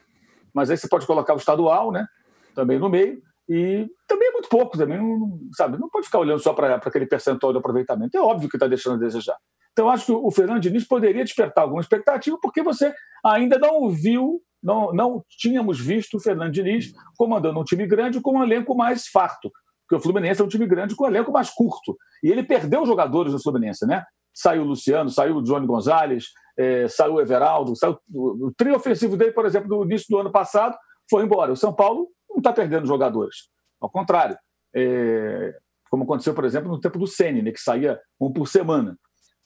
Mas 0.52 0.70
aí 0.70 0.76
você 0.76 0.88
pode 0.88 1.06
colocar 1.06 1.34
o 1.34 1.38
estadual, 1.38 1.90
né? 1.90 2.06
Também 2.54 2.78
no 2.78 2.88
meio. 2.88 3.22
E 3.48 3.88
também 4.08 4.28
é 4.28 4.32
muito 4.32 4.48
pouco, 4.48 4.76
também, 4.76 4.98
não, 4.98 5.38
sabe? 5.52 5.78
Não 5.78 5.88
pode 5.88 6.06
ficar 6.06 6.18
olhando 6.18 6.40
só 6.40 6.52
para 6.52 6.74
aquele 6.74 7.06
percentual 7.06 7.52
de 7.52 7.58
aproveitamento. 7.58 8.16
É 8.16 8.20
óbvio 8.20 8.48
que 8.48 8.56
está 8.56 8.66
deixando 8.66 8.96
a 8.96 8.98
desejar. 8.98 9.36
Então, 9.72 9.88
acho 9.88 10.06
que 10.06 10.12
o 10.12 10.30
Fernando 10.30 10.60
Diniz 10.60 10.86
poderia 10.86 11.22
despertar 11.22 11.62
alguma 11.62 11.80
expectativa, 11.80 12.38
porque 12.40 12.62
você 12.62 12.92
ainda 13.24 13.58
não 13.58 13.90
viu, 13.90 14.40
não, 14.62 14.92
não 14.92 15.22
tínhamos 15.28 15.78
visto 15.78 16.16
o 16.16 16.20
Fernando 16.20 16.50
Diniz 16.50 16.92
comandando 17.16 17.60
um 17.60 17.64
time 17.64 17.86
grande 17.86 18.20
com 18.20 18.38
um 18.38 18.42
elenco 18.42 18.74
mais 18.74 19.06
farto. 19.06 19.52
Porque 19.86 20.00
o 20.00 20.00
Fluminense 20.00 20.40
é 20.40 20.44
um 20.44 20.48
time 20.48 20.66
grande 20.66 20.96
com 20.96 21.04
um 21.04 21.08
elenco 21.08 21.30
mais 21.30 21.50
curto. 21.50 21.96
E 22.22 22.30
ele 22.30 22.42
perdeu 22.42 22.84
jogadores 22.84 23.32
do 23.32 23.40
Fluminense, 23.40 23.86
né? 23.86 24.02
Saiu 24.36 24.62
o 24.62 24.66
Luciano, 24.66 25.08
saiu 25.08 25.36
o 25.36 25.42
Johnny 25.42 25.66
Gonzalez, 25.66 26.26
é, 26.58 26.86
saiu 26.88 27.14
o 27.14 27.20
Everaldo, 27.20 27.74
saiu, 27.74 27.98
o, 28.12 28.52
trio 28.56 28.76
ofensivo 28.76 29.16
dele, 29.16 29.32
por 29.32 29.46
exemplo, 29.46 29.68
no 29.68 29.84
início 29.84 30.06
do 30.10 30.18
ano 30.18 30.30
passado, 30.30 30.76
foi 31.08 31.24
embora. 31.24 31.52
O 31.52 31.56
São 31.56 31.72
Paulo 31.72 32.08
não 32.28 32.38
está 32.38 32.52
perdendo 32.52 32.86
jogadores. 32.86 33.48
Ao 33.80 33.88
contrário. 33.88 34.36
É, 34.74 35.56
como 35.88 36.04
aconteceu, 36.04 36.34
por 36.34 36.44
exemplo, 36.44 36.70
no 36.70 36.80
tempo 36.80 36.98
do 36.98 37.06
Sene, 37.06 37.40
né, 37.40 37.52
que 37.52 37.60
saía 37.60 37.98
um 38.20 38.30
por 38.30 38.48
semana. 38.48 38.98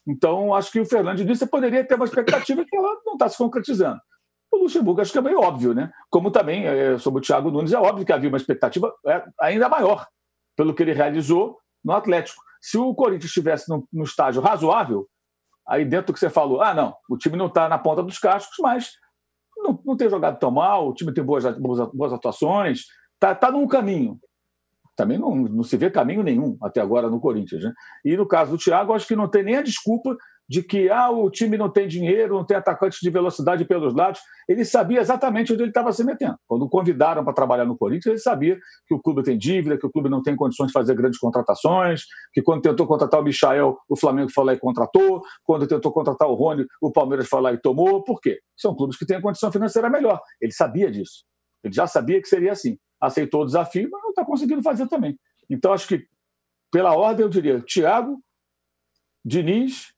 Então, 0.07 0.55
acho 0.55 0.73
que 0.73 0.81
o 0.81 0.87
Fernando 0.87 1.25
disse 1.25 1.47
poderia 1.47 1.85
ter 1.85 1.95
uma 1.95 2.07
expectativa 2.07 2.65
que 2.65 2.77
ela 2.77 2.99
não 3.05 3.13
está 3.13 3.29
se 3.29 3.39
concretizando. 3.39 4.01
O 4.51 4.57
Luxemburgo 4.57 5.01
acho 5.01 5.13
que 5.13 5.19
é 5.19 5.23
meio 5.23 5.41
óbvio, 5.41 5.75
né? 5.75 5.93
Como 6.09 6.31
também 6.31 6.67
é, 6.67 6.99
sobre 6.99 7.21
o 7.21 7.23
Thiago 7.23 7.51
Nunes, 7.51 7.73
é 7.73 7.79
óbvio 7.79 8.05
que 8.05 8.13
havia 8.13 8.29
uma 8.29 8.39
expectativa 8.39 8.93
é, 9.07 9.23
ainda 9.39 9.69
maior 9.69 10.09
pelo 10.57 10.75
que 10.75 10.83
ele 10.83 10.93
realizou 10.93 11.59
no 11.85 11.93
Atlético. 11.93 12.43
Se 12.61 12.77
o 12.79 12.95
Corinthians 12.95 13.31
estivesse 13.31 13.69
no, 13.69 13.87
no 13.93 14.05
estágio 14.05 14.43
razoável, 14.43 15.07
aí 15.67 15.85
dentro 15.85 16.09
do 16.09 16.13
que 16.13 16.21
você 16.21 16.31
falou, 16.31 16.61
ah, 16.61 16.75
não, 16.75 16.95
o 17.09 17.17
time 17.17 17.37
não 17.37 17.47
está 17.47 17.69
na 17.69 17.79
ponta 17.79 18.03
dos 18.03 18.19
cascos, 18.19 18.57
mas 18.61 18.91
não, 19.57 19.81
não 19.85 19.97
tem 19.97 20.11
jogado 20.11 20.39
tão 20.39 20.51
mal, 20.51 20.89
o 20.89 20.95
time 20.95 21.13
tem 21.13 21.25
boas, 21.25 21.45
boas, 21.59 21.91
boas 21.93 22.13
atuações, 22.13 22.85
está 23.15 23.35
tá 23.35 23.51
num 23.51 23.67
caminho. 23.67 24.19
Também 24.97 25.17
não, 25.17 25.35
não 25.35 25.63
se 25.63 25.77
vê 25.77 25.91
caminho 25.91 26.23
nenhum 26.23 26.59
até 26.63 26.81
agora 26.81 27.09
no 27.09 27.21
Corinthians. 27.21 27.65
Né? 27.65 27.73
E 28.05 28.17
no 28.17 28.27
caso 28.27 28.51
do 28.51 28.59
Thiago, 28.59 28.93
acho 28.93 29.07
que 29.07 29.17
não 29.17 29.29
tem 29.29 29.43
nem 29.43 29.57
a 29.57 29.63
desculpa 29.63 30.17
de 30.51 30.65
que 30.65 30.91
ah, 30.91 31.13
o 31.13 31.31
time 31.31 31.57
não 31.57 31.71
tem 31.71 31.87
dinheiro, 31.87 32.35
não 32.35 32.45
tem 32.45 32.57
atacantes 32.57 32.99
de 33.01 33.09
velocidade 33.09 33.65
pelos 33.65 33.95
lados. 33.95 34.21
Ele 34.49 34.65
sabia 34.65 35.01
exatamente 35.01 35.53
onde 35.53 35.63
ele 35.63 35.71
estava 35.71 35.93
se 35.93 36.03
metendo. 36.03 36.37
Quando 36.49 36.63
o 36.63 36.69
convidaram 36.69 37.23
para 37.23 37.33
trabalhar 37.33 37.65
no 37.65 37.79
Corinthians, 37.79 38.07
ele 38.07 38.19
sabia 38.19 38.59
que 38.85 38.93
o 38.93 39.01
clube 39.01 39.23
tem 39.23 39.39
dívida, 39.39 39.79
que 39.79 39.87
o 39.87 39.91
clube 39.93 40.09
não 40.09 40.21
tem 40.21 40.35
condições 40.35 40.67
de 40.67 40.73
fazer 40.73 40.97
grandes 40.97 41.21
contratações, 41.21 42.03
que 42.33 42.43
quando 42.43 42.63
tentou 42.63 42.85
contratar 42.85 43.21
o 43.21 43.23
Michael, 43.23 43.79
o 43.89 43.97
Flamengo 43.97 44.29
foi 44.35 44.45
lá 44.45 44.53
e 44.53 44.59
contratou, 44.59 45.23
quando 45.45 45.69
tentou 45.69 45.93
contratar 45.93 46.29
o 46.29 46.35
Rony, 46.35 46.67
o 46.83 46.91
Palmeiras 46.91 47.29
foi 47.29 47.41
lá 47.41 47.53
e 47.53 47.57
tomou. 47.57 48.03
Por 48.03 48.21
quê? 48.21 48.41
São 48.57 48.75
clubes 48.75 48.99
que 48.99 49.07
têm 49.07 49.19
a 49.19 49.23
condição 49.23 49.53
financeira 49.53 49.89
melhor. 49.89 50.21
Ele 50.41 50.53
sabia 50.53 50.91
disso. 50.91 51.25
Ele 51.63 51.73
já 51.73 51.87
sabia 51.87 52.21
que 52.21 52.27
seria 52.27 52.51
assim. 52.51 52.77
Aceitou 53.01 53.43
o 53.43 53.47
desafio, 53.47 53.89
mas 53.89 54.03
não 54.03 54.11
está 54.11 54.25
conseguindo 54.25 54.65
fazer 54.65 54.89
também. 54.89 55.17
Então, 55.49 55.73
acho 55.73 55.87
que, 55.87 56.05
pela 56.73 56.97
ordem, 56.97 57.25
eu 57.25 57.29
diria 57.29 57.63
Thiago, 57.63 58.21
Diniz 59.25 59.93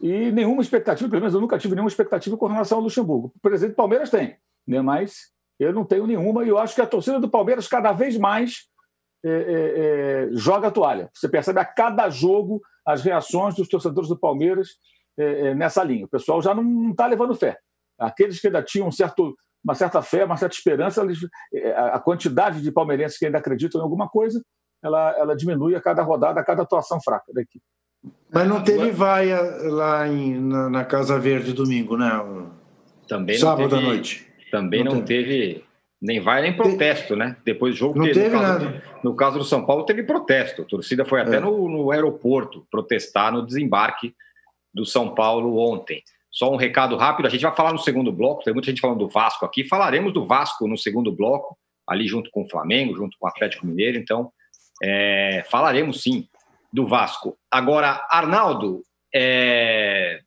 e 0.00 0.30
nenhuma 0.30 0.62
expectativa, 0.62 1.08
pelo 1.08 1.20
menos 1.20 1.34
eu 1.34 1.40
nunca 1.40 1.58
tive 1.58 1.74
nenhuma 1.74 1.88
expectativa 1.88 2.36
com 2.36 2.46
relação 2.46 2.78
ao 2.78 2.84
Luxemburgo. 2.84 3.32
O 3.36 3.40
presidente 3.40 3.72
do 3.72 3.76
Palmeiras 3.76 4.10
tem, 4.10 4.36
né? 4.66 4.80
mas 4.80 5.30
eu 5.58 5.72
não 5.72 5.84
tenho 5.84 6.06
nenhuma 6.06 6.44
e 6.44 6.48
eu 6.48 6.58
acho 6.58 6.74
que 6.74 6.80
a 6.82 6.86
torcida 6.86 7.18
do 7.18 7.30
Palmeiras 7.30 7.66
cada 7.66 7.92
vez 7.92 8.16
mais 8.16 8.68
é, 9.24 9.30
é, 9.30 9.34
é, 9.34 10.28
joga 10.32 10.68
a 10.68 10.70
toalha. 10.70 11.10
Você 11.14 11.28
percebe 11.28 11.58
a 11.58 11.64
cada 11.64 12.08
jogo 12.10 12.60
as 12.84 13.02
reações 13.02 13.54
dos 13.54 13.68
torcedores 13.68 14.08
do 14.08 14.18
Palmeiras 14.18 14.76
é, 15.18 15.48
é, 15.48 15.54
nessa 15.54 15.82
linha. 15.82 16.04
O 16.04 16.08
pessoal 16.08 16.42
já 16.42 16.54
não 16.54 16.90
está 16.90 17.06
levando 17.06 17.34
fé. 17.34 17.58
Aqueles 17.98 18.38
que 18.38 18.46
ainda 18.46 18.62
tinham 18.62 18.86
um 18.86 18.92
certo, 18.92 19.34
uma 19.64 19.74
certa 19.74 20.02
fé, 20.02 20.24
uma 20.24 20.36
certa 20.36 20.54
esperança, 20.54 21.02
eles, 21.02 21.18
é, 21.52 21.72
a 21.72 21.98
quantidade 21.98 22.60
de 22.60 22.70
palmeirenses 22.70 23.18
que 23.18 23.26
ainda 23.26 23.38
acreditam 23.38 23.80
em 23.80 23.84
alguma 23.84 24.08
coisa, 24.08 24.42
ela, 24.82 25.10
ela 25.18 25.34
diminui 25.34 25.74
a 25.74 25.80
cada 25.80 26.02
rodada, 26.02 26.38
a 26.38 26.44
cada 26.44 26.62
atuação 26.62 27.00
fraca 27.02 27.32
da 27.32 27.40
equipe. 27.40 27.64
Mas 28.32 28.48
não 28.48 28.62
teve 28.62 28.90
vaia 28.90 29.40
lá 29.70 30.06
em, 30.08 30.38
na, 30.38 30.68
na, 30.68 30.84
Casa 30.84 31.18
Verde 31.18 31.52
domingo, 31.52 31.96
né? 31.96 32.10
Também 33.08 33.38
Sábado 33.38 33.68
teve, 33.68 33.82
à 33.82 33.86
noite. 33.86 34.26
Também 34.50 34.84
não, 34.84 34.96
não 34.96 35.02
teve. 35.02 35.30
teve. 35.30 35.64
nem 36.02 36.20
vaia 36.20 36.42
nem 36.42 36.56
protesto, 36.56 37.14
Te... 37.14 37.18
né? 37.18 37.36
Depois 37.44 37.74
do 37.74 37.78
jogo 37.78 37.98
não 37.98 38.06
teve, 38.06 38.28
no 38.28 38.40
caso, 38.40 38.64
nada. 38.64 38.82
No 39.02 39.16
caso 39.16 39.38
do 39.38 39.44
São 39.44 39.64
Paulo 39.64 39.84
teve 39.84 40.02
protesto. 40.02 40.62
A 40.62 40.64
torcida 40.64 41.04
foi 41.04 41.20
até 41.20 41.36
é. 41.36 41.40
no, 41.40 41.68
no 41.68 41.90
aeroporto 41.90 42.66
protestar 42.70 43.32
no 43.32 43.46
desembarque 43.46 44.14
do 44.74 44.84
São 44.84 45.14
Paulo 45.14 45.56
ontem. 45.56 46.02
Só 46.30 46.52
um 46.52 46.56
recado 46.56 46.96
rápido, 46.96 47.24
a 47.24 47.30
gente 47.30 47.40
vai 47.40 47.56
falar 47.56 47.72
no 47.72 47.78
segundo 47.78 48.12
bloco, 48.12 48.44
tem 48.44 48.52
muita 48.52 48.68
gente 48.68 48.82
falando 48.82 48.98
do 48.98 49.08
Vasco 49.08 49.46
aqui, 49.46 49.64
falaremos 49.64 50.12
do 50.12 50.26
Vasco 50.26 50.68
no 50.68 50.76
segundo 50.76 51.10
bloco, 51.10 51.56
ali 51.88 52.06
junto 52.06 52.30
com 52.30 52.42
o 52.42 52.48
Flamengo, 52.50 52.94
junto 52.94 53.16
com 53.18 53.26
o 53.26 53.28
Atlético 53.30 53.66
Mineiro, 53.66 53.96
então 53.96 54.30
é, 54.82 55.42
falaremos 55.48 56.02
sim 56.02 56.28
do 56.76 56.86
Vasco. 56.86 57.38
Agora, 57.50 58.06
Arnaldo, 58.10 58.82
é... 59.14 60.20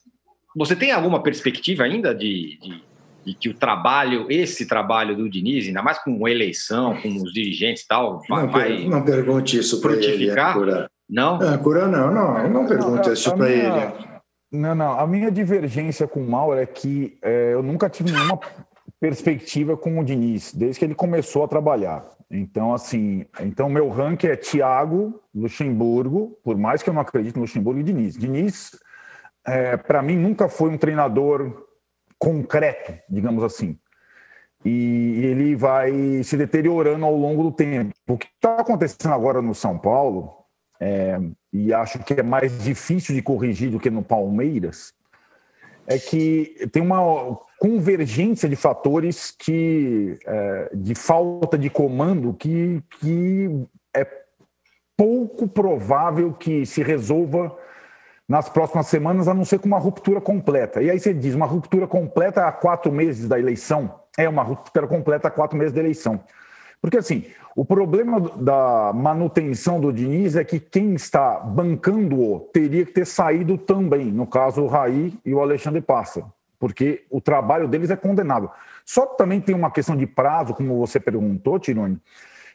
você 0.56 0.76
tem 0.76 0.92
alguma 0.92 1.22
perspectiva 1.22 1.84
ainda 1.84 2.14
de, 2.14 2.58
de, 2.60 2.84
de, 3.24 3.34
que 3.36 3.50
o 3.50 3.54
trabalho, 3.54 4.26
esse 4.32 4.68
trabalho 4.68 5.16
do 5.16 5.30
Diniz, 5.30 5.68
ainda 5.68 5.84
mais 5.84 6.00
com 6.00 6.28
eleição, 6.28 7.00
com 7.00 7.16
os 7.18 7.32
dirigentes 7.32 7.84
e 7.84 7.88
tal, 7.88 8.20
vai, 8.28 8.42
não, 8.42 8.52
vai 8.52 8.88
não 8.88 9.06
pergunte 9.06 9.60
isso 9.60 9.80
para 9.80 9.94
ele. 9.94 10.32
Não? 11.08 11.40
É, 11.40 11.56
cura 11.60 11.88
não, 11.88 12.12
não, 12.12 12.50
não 12.50 12.66
pergunte 12.66 13.12
isso 13.12 13.32
para 13.36 13.50
ele. 13.52 14.10
Não, 14.52 14.74
não. 14.74 15.00
A 15.00 15.06
minha 15.06 15.30
divergência 15.30 16.08
com 16.08 16.20
o 16.20 16.28
Mauro 16.28 16.58
é 16.58 16.66
que 16.66 17.20
é, 17.22 17.54
eu 17.54 17.62
nunca 17.62 17.88
tive 17.88 18.12
nenhuma 18.12 18.40
perspectiva 19.00 19.78
com 19.78 20.00
o 20.00 20.04
Diniz, 20.04 20.52
desde 20.52 20.80
que 20.80 20.86
ele 20.86 20.96
começou 20.96 21.44
a 21.44 21.48
trabalhar. 21.48 22.04
Então, 22.32 22.74
assim, 22.74 23.26
então 23.40 23.68
meu 23.68 23.90
ranking 23.90 24.28
é 24.28 24.36
Thiago, 24.36 25.20
Luxemburgo, 25.34 26.38
por 26.44 26.58
mais 26.58 26.84
que 26.84 26.90
eu 26.90 26.94
não 26.94 27.02
acredite 27.02 27.36
no 27.36 27.42
Luxemburgo 27.42 27.80
e 27.80 27.84
Diniz. 27.84 28.16
Diniz, 28.16 28.72
é, 29.46 29.76
para 29.76 30.02
mim, 30.02 30.16
nunca 30.16 30.48
foi 30.48 30.70
um 30.70 30.78
treinador 30.78 31.66
concreto, 32.20 32.94
digamos 33.10 33.44
assim. 33.44 33.80
E 34.64 35.26
ele 35.26 35.56
vai 35.56 36.22
se 36.24 36.38
deteriorando 36.38 37.06
ao 37.06 37.16
longo 37.16 37.44
do 37.44 37.52
tempo. 37.52 37.94
O 38.08 38.18
que 38.18 38.28
está 38.28 38.58
acontecendo 38.58 39.14
agora 39.14 39.42
no 39.42 39.56
São 39.56 39.78
Paulo, 39.80 40.32
é, 40.80 41.20
e 41.52 41.74
acho 41.74 42.00
que 42.00 42.14
é 42.14 42.24
mais 42.24 42.62
difícil 42.64 43.16
de 43.16 43.22
corrigir 43.22 43.72
do 43.72 43.80
que 43.80 43.90
no 43.90 44.04
Palmeiras, 44.04 44.94
é 45.88 45.98
que 45.98 46.68
tem 46.72 46.84
uma 46.84 47.00
convergência 47.60 48.48
de 48.48 48.56
fatores 48.56 49.32
que 49.38 50.18
é, 50.26 50.70
de 50.74 50.96
falta 50.96 51.58
de 51.58 51.70
comando 51.70 52.34
que, 52.34 52.82
que 53.00 53.68
é 53.94 54.08
pouco 54.96 55.48
provável 55.48 56.34
que 56.34 56.66
se 56.66 56.82
resolva 56.82 57.56
nas 58.28 58.48
próximas 58.48 58.88
semanas, 58.88 59.28
a 59.28 59.34
não 59.34 59.44
ser 59.44 59.60
com 59.60 59.68
uma 59.68 59.80
ruptura 59.80 60.22
completa. 60.22 60.82
E 60.82 60.90
aí 60.90 61.00
você 61.00 61.14
diz, 61.14 61.36
uma 61.36 61.48
ruptura 61.48 61.88
completa 61.88 62.46
há 62.46 62.52
quatro 62.52 62.92
meses 62.92 63.28
da 63.28 63.40
eleição? 63.40 63.94
É 64.18 64.30
uma 64.30 64.44
ruptura 64.44 64.88
completa 64.88 65.28
há 65.28 65.32
quatro 65.32 65.58
meses 65.58 65.74
da 65.74 65.80
eleição. 65.80 66.24
Porque, 66.80 66.98
assim, 66.98 67.26
o 67.56 67.66
problema 67.66 68.22
da 68.22 68.94
manutenção 68.94 69.82
do 69.82 69.92
Diniz 69.92 70.36
é 70.36 70.44
que 70.44 70.60
quem 70.60 70.94
está 70.94 71.40
bancando-o 71.40 72.42
teria 72.54 72.86
que 72.86 72.94
ter 72.94 73.06
saído 73.06 73.58
também, 73.58 74.06
no 74.06 74.28
caso 74.28 74.62
o 74.62 74.68
Raí 74.68 75.18
e 75.26 75.34
o 75.34 75.42
Alexandre 75.42 75.82
Passa 75.82 76.24
porque 76.60 77.06
o 77.10 77.22
trabalho 77.22 77.68
deles 77.68 77.90
é 77.90 77.96
condenável. 77.96 78.52
Só 78.86 79.06
que 79.06 79.18
também 79.18 79.40
tem 79.40 79.56
uma 79.56 79.72
questão 79.72 79.96
de 79.96 80.06
prazo, 80.06 80.54
como 80.54 80.78
você 80.78 81.00
perguntou, 81.00 81.58
Tironi. 81.58 81.98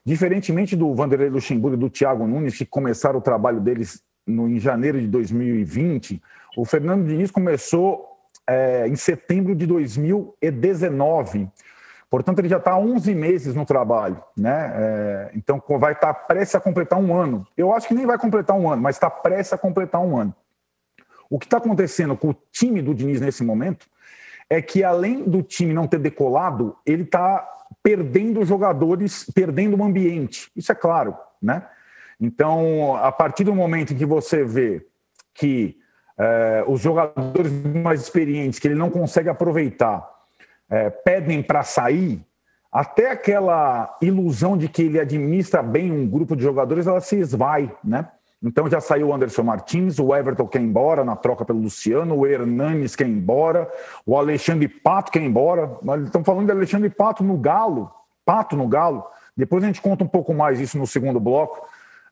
Diferentemente 0.04 0.76
do 0.76 0.94
Vanderlei 0.94 1.30
Luxemburgo 1.30 1.76
e 1.76 1.80
do 1.80 1.88
Thiago 1.88 2.26
Nunes, 2.26 2.58
que 2.58 2.66
começaram 2.66 3.18
o 3.18 3.22
trabalho 3.22 3.60
deles 3.60 4.02
no, 4.26 4.46
em 4.48 4.60
janeiro 4.60 5.00
de 5.00 5.08
2020, 5.08 6.22
o 6.56 6.64
Fernando 6.64 7.06
Diniz 7.06 7.30
começou 7.30 8.06
é, 8.46 8.86
em 8.86 8.96
setembro 8.96 9.54
de 9.54 9.66
2019. 9.66 11.48
Portanto, 12.10 12.38
ele 12.38 12.48
já 12.48 12.58
está 12.58 12.72
há 12.72 12.78
11 12.78 13.14
meses 13.14 13.54
no 13.54 13.64
trabalho, 13.64 14.22
né? 14.36 14.72
É, 14.74 15.30
então, 15.34 15.60
vai 15.78 15.92
estar 15.92 16.12
tá 16.12 16.14
prestes 16.14 16.54
a 16.54 16.60
completar 16.60 16.98
um 16.98 17.14
ano. 17.14 17.46
Eu 17.56 17.72
acho 17.72 17.88
que 17.88 17.94
nem 17.94 18.06
vai 18.06 18.18
completar 18.18 18.56
um 18.56 18.70
ano, 18.70 18.82
mas 18.82 18.96
está 18.96 19.08
prestes 19.08 19.54
a 19.54 19.58
completar 19.58 20.02
um 20.02 20.16
ano. 20.16 20.34
O 21.30 21.38
que 21.38 21.46
está 21.46 21.56
acontecendo 21.56 22.14
com 22.16 22.30
o 22.30 22.36
time 22.52 22.82
do 22.82 22.94
Diniz 22.94 23.20
nesse 23.20 23.42
momento 23.42 23.88
é 24.48 24.60
que, 24.60 24.84
além 24.84 25.24
do 25.24 25.42
time 25.42 25.72
não 25.72 25.86
ter 25.86 25.98
decolado, 25.98 26.76
ele 26.86 27.02
está 27.02 27.48
perdendo 27.82 28.44
jogadores, 28.44 29.26
perdendo 29.34 29.76
o 29.76 29.84
ambiente. 29.84 30.50
Isso 30.56 30.72
é 30.72 30.74
claro, 30.74 31.16
né? 31.40 31.66
Então, 32.20 32.96
a 32.96 33.10
partir 33.10 33.44
do 33.44 33.54
momento 33.54 33.92
em 33.92 33.96
que 33.96 34.06
você 34.06 34.44
vê 34.44 34.86
que 35.34 35.76
é, 36.18 36.64
os 36.66 36.80
jogadores 36.80 37.52
mais 37.52 38.00
experientes, 38.00 38.58
que 38.58 38.68
ele 38.68 38.74
não 38.74 38.90
consegue 38.90 39.28
aproveitar, 39.28 40.08
é, 40.70 40.88
pedem 40.90 41.42
para 41.42 41.62
sair, 41.62 42.24
até 42.70 43.10
aquela 43.10 43.96
ilusão 44.00 44.56
de 44.56 44.68
que 44.68 44.82
ele 44.82 44.98
administra 44.98 45.62
bem 45.62 45.92
um 45.92 46.08
grupo 46.08 46.34
de 46.34 46.42
jogadores, 46.42 46.86
ela 46.86 47.00
se 47.00 47.16
esvai, 47.16 47.72
né? 47.84 48.08
Então 48.44 48.68
já 48.68 48.78
saiu 48.78 49.08
o 49.08 49.14
Anderson 49.14 49.42
Martins, 49.42 49.98
o 49.98 50.14
Everton 50.14 50.46
quer 50.46 50.60
ir 50.60 50.64
embora 50.64 51.02
na 51.02 51.16
troca 51.16 51.46
pelo 51.46 51.60
Luciano, 51.60 52.14
o 52.14 52.26
Hernanes 52.26 52.94
quer 52.94 53.08
ir 53.08 53.12
embora, 53.12 53.70
o 54.04 54.18
Alexandre 54.18 54.68
Pato 54.68 55.10
quer 55.10 55.22
ir 55.22 55.26
embora. 55.26 55.78
Estamos 56.04 56.26
falando 56.26 56.44
de 56.44 56.52
Alexandre 56.52 56.90
Pato 56.90 57.24
no 57.24 57.38
Galo, 57.38 57.90
Pato 58.22 58.54
no 58.54 58.68
Galo. 58.68 59.06
Depois 59.34 59.64
a 59.64 59.66
gente 59.66 59.80
conta 59.80 60.04
um 60.04 60.08
pouco 60.08 60.34
mais 60.34 60.60
isso 60.60 60.76
no 60.76 60.86
segundo 60.86 61.18
bloco. 61.18 61.66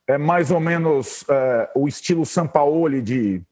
É 0.07 0.17
mais 0.17 0.51
ou 0.51 0.59
menos 0.59 1.23
é, 1.29 1.71
o 1.75 1.87
estilo 1.87 2.25
Sampaoli 2.25 3.03
de, 3.03 3.43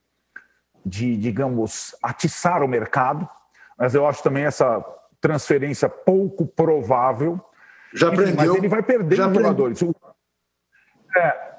de, 0.84 1.16
digamos, 1.18 1.94
atiçar 2.02 2.62
o 2.62 2.68
mercado. 2.68 3.28
Mas 3.78 3.94
eu 3.94 4.06
acho 4.06 4.22
também 4.22 4.44
essa 4.44 4.84
transferência 5.20 5.88
pouco 5.88 6.46
provável. 6.46 7.38
Já 7.94 8.08
aprendeu. 8.08 8.34
Mas 8.36 8.54
ele 8.54 8.68
vai 8.68 8.82
perder 8.82 9.16
jogadores. 9.16 9.82
É, 11.16 11.49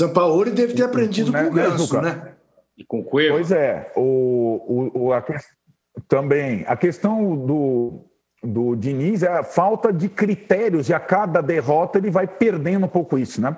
são 0.00 0.12
Paulo 0.12 0.44
deve 0.50 0.74
ter 0.74 0.82
aprendido 0.82 1.30
né, 1.30 1.44
com 1.44 1.50
o 1.50 1.54
né, 1.54 1.62
Ganso, 1.62 2.00
né? 2.00 2.32
E 2.76 2.84
com 2.84 3.00
o 3.00 3.04
Cueva. 3.04 3.34
Pois 3.34 3.52
é. 3.52 3.92
O, 3.94 4.90
o, 4.94 5.12
a, 5.12 5.22
também. 6.08 6.64
A 6.66 6.76
questão 6.76 7.36
do, 7.36 8.04
do 8.42 8.74
Diniz 8.76 9.22
é 9.22 9.28
a 9.28 9.42
falta 9.42 9.92
de 9.92 10.08
critérios 10.08 10.88
e 10.88 10.94
a 10.94 11.00
cada 11.00 11.40
derrota 11.40 11.98
ele 11.98 12.10
vai 12.10 12.26
perdendo 12.26 12.86
um 12.86 12.88
pouco 12.88 13.18
isso, 13.18 13.40
né? 13.40 13.56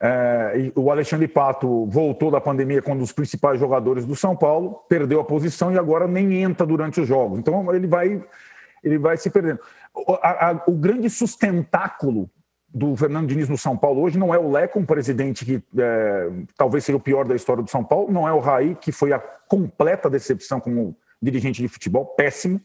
É, 0.00 0.70
o 0.76 0.92
Alexandre 0.92 1.26
Pato 1.26 1.86
voltou 1.86 2.30
da 2.30 2.40
pandemia 2.40 2.80
com 2.80 2.92
um 2.92 2.98
dos 2.98 3.10
principais 3.10 3.58
jogadores 3.58 4.06
do 4.06 4.14
São 4.14 4.36
Paulo, 4.36 4.84
perdeu 4.88 5.18
a 5.18 5.24
posição 5.24 5.72
e 5.72 5.78
agora 5.78 6.06
nem 6.06 6.40
entra 6.40 6.64
durante 6.64 7.00
os 7.00 7.08
jogos. 7.08 7.40
Então 7.40 7.74
ele 7.74 7.88
vai, 7.88 8.22
ele 8.84 8.98
vai 8.98 9.16
se 9.16 9.28
perdendo. 9.28 9.58
O, 9.92 10.12
a, 10.22 10.62
o 10.68 10.72
grande 10.72 11.10
sustentáculo 11.10 12.30
do 12.72 12.94
Fernando 12.96 13.28
Diniz 13.28 13.48
no 13.48 13.56
São 13.56 13.76
Paulo 13.76 14.02
hoje 14.02 14.18
não 14.18 14.34
é 14.34 14.38
o 14.38 14.50
Leco, 14.50 14.78
um 14.78 14.84
presidente 14.84 15.44
que 15.44 15.62
é, 15.78 16.30
talvez 16.56 16.84
seja 16.84 16.96
o 16.96 17.00
pior 17.00 17.26
da 17.26 17.34
história 17.34 17.62
do 17.62 17.70
São 17.70 17.82
Paulo, 17.82 18.12
não 18.12 18.28
é 18.28 18.32
o 18.32 18.40
Raí, 18.40 18.74
que 18.74 18.92
foi 18.92 19.12
a 19.12 19.18
completa 19.18 20.10
decepção 20.10 20.60
como 20.60 20.94
dirigente 21.20 21.62
de 21.62 21.68
futebol, 21.68 22.04
péssimo, 22.04 22.60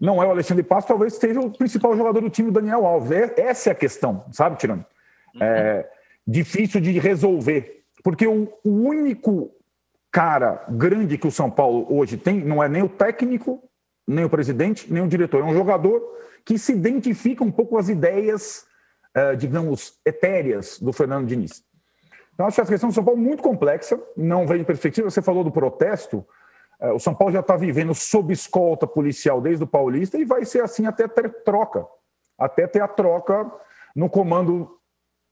não 0.00 0.22
é 0.22 0.26
o 0.26 0.30
Alexandre 0.30 0.62
Passo, 0.62 0.86
talvez 0.86 1.14
seja 1.14 1.40
o 1.40 1.50
principal 1.50 1.96
jogador 1.96 2.20
do 2.20 2.30
time, 2.30 2.50
o 2.50 2.52
Daniel 2.52 2.86
Alves. 2.86 3.10
É, 3.10 3.34
essa 3.40 3.70
é 3.70 3.72
a 3.72 3.74
questão, 3.74 4.24
sabe, 4.30 4.56
Tirano? 4.56 4.84
Uhum. 5.34 5.42
É, 5.42 5.88
difícil 6.26 6.80
de 6.80 6.98
resolver. 6.98 7.82
Porque 8.04 8.26
o, 8.26 8.52
o 8.62 8.70
único 8.70 9.50
cara 10.10 10.64
grande 10.68 11.18
que 11.18 11.26
o 11.26 11.32
São 11.32 11.50
Paulo 11.50 11.86
hoje 11.88 12.16
tem 12.16 12.44
não 12.44 12.62
é 12.62 12.68
nem 12.68 12.82
o 12.82 12.88
técnico, 12.88 13.62
nem 14.06 14.24
o 14.24 14.30
presidente, 14.30 14.92
nem 14.92 15.02
o 15.02 15.08
diretor. 15.08 15.40
É 15.40 15.44
um 15.44 15.54
jogador 15.54 16.02
que 16.44 16.58
se 16.58 16.72
identifica 16.72 17.42
um 17.42 17.50
pouco 17.50 17.72
com 17.72 17.78
as 17.78 17.88
ideias, 17.88 18.67
digamos, 19.36 19.98
etéreas 20.04 20.78
do 20.78 20.92
Fernando 20.92 21.26
Diniz. 21.26 21.62
Então, 22.34 22.46
acho 22.46 22.56
que 22.56 22.60
a 22.60 22.66
questão 22.66 22.88
do 22.88 22.94
São 22.94 23.04
Paulo 23.04 23.20
é 23.20 23.24
muito 23.24 23.42
complexa, 23.42 24.00
não 24.16 24.46
vem 24.46 24.60
em 24.60 24.64
perspectiva. 24.64 25.10
Você 25.10 25.20
falou 25.20 25.42
do 25.42 25.50
protesto. 25.50 26.24
Uh, 26.80 26.94
o 26.94 27.00
São 27.00 27.14
Paulo 27.14 27.32
já 27.32 27.40
está 27.40 27.56
vivendo 27.56 27.94
sob 27.94 28.32
escolta 28.32 28.86
policial 28.86 29.40
desde 29.40 29.64
o 29.64 29.66
Paulista 29.66 30.16
e 30.16 30.24
vai 30.24 30.44
ser 30.44 30.62
assim 30.62 30.86
até 30.86 31.08
ter 31.08 31.42
troca 31.42 31.84
até 32.38 32.66
ter 32.68 32.80
a 32.80 32.88
troca 32.88 33.50
no 33.94 34.08
comando 34.08 34.78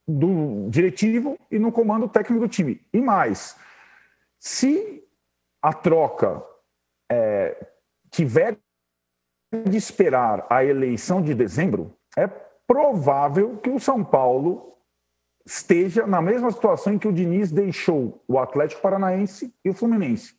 do 0.06 0.68
diretivo 0.68 1.38
e 1.50 1.58
no 1.58 1.70
comando 1.70 2.08
técnico 2.08 2.42
do 2.42 2.48
time. 2.48 2.84
E 2.92 3.00
mais, 3.00 3.56
se 4.38 5.04
a 5.62 5.72
troca 5.72 6.44
é, 7.10 7.66
tiver 8.10 8.58
de 9.64 9.76
esperar 9.76 10.44
a 10.50 10.64
eleição 10.64 11.22
de 11.22 11.34
dezembro, 11.34 11.96
é 12.16 12.28
provável 12.66 13.56
que 13.58 13.70
o 13.70 13.78
São 13.80 14.02
Paulo 14.02 14.74
esteja 15.44 16.06
na 16.06 16.20
mesma 16.20 16.50
situação 16.50 16.92
em 16.92 16.98
que 16.98 17.06
o 17.06 17.12
Diniz 17.12 17.52
deixou 17.52 18.22
o 18.26 18.38
Atlético 18.38 18.82
Paranaense 18.82 19.54
e 19.64 19.70
o 19.70 19.74
Fluminense, 19.74 20.34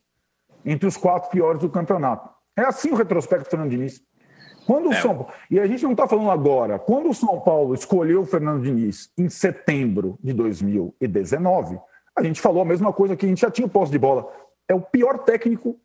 entre 0.66 0.88
os 0.88 0.98
quatro 0.98 1.30
piores 1.30 1.62
do 1.62 1.70
campeonato. 1.70 2.30
É 2.58 2.63
assim 2.63 2.92
o 2.92 2.96
retrospecto 2.96 3.46
do 3.46 3.50
Fernando 3.50 3.70
Diniz. 3.70 4.02
Quando 4.66 4.90
o 4.90 4.94
é. 4.94 5.02
São 5.02 5.16
Paulo, 5.16 5.32
e 5.50 5.60
a 5.60 5.66
gente 5.66 5.84
não 5.84 5.92
está 5.92 6.06
falando 6.06 6.30
agora, 6.30 6.78
quando 6.78 7.10
o 7.10 7.13
São 7.13 7.40
Paulo 7.40 7.74
escolheu 7.74 8.22
o 8.22 8.26
Fernando 8.26 8.63
Diniz 8.63 9.10
em 9.18 9.30
setembro 9.30 10.20
de 10.22 10.34
2019, 10.34 11.80
a 12.13 12.24
gente 12.24 12.42
falou 12.42 12.62
a 12.63 12.66
mesma 12.66 12.92
coisa 12.92 13.16
que 13.16 13.26
a 13.26 13.30
gente 13.30 13.42
já 13.42 13.50
tinha 13.50 13.68
posse 13.68 13.92
de 13.92 14.00
bola. 14.00 14.30
É 14.68 14.74
o 14.76 14.82
pior 14.82 15.20
técnico 15.20 15.80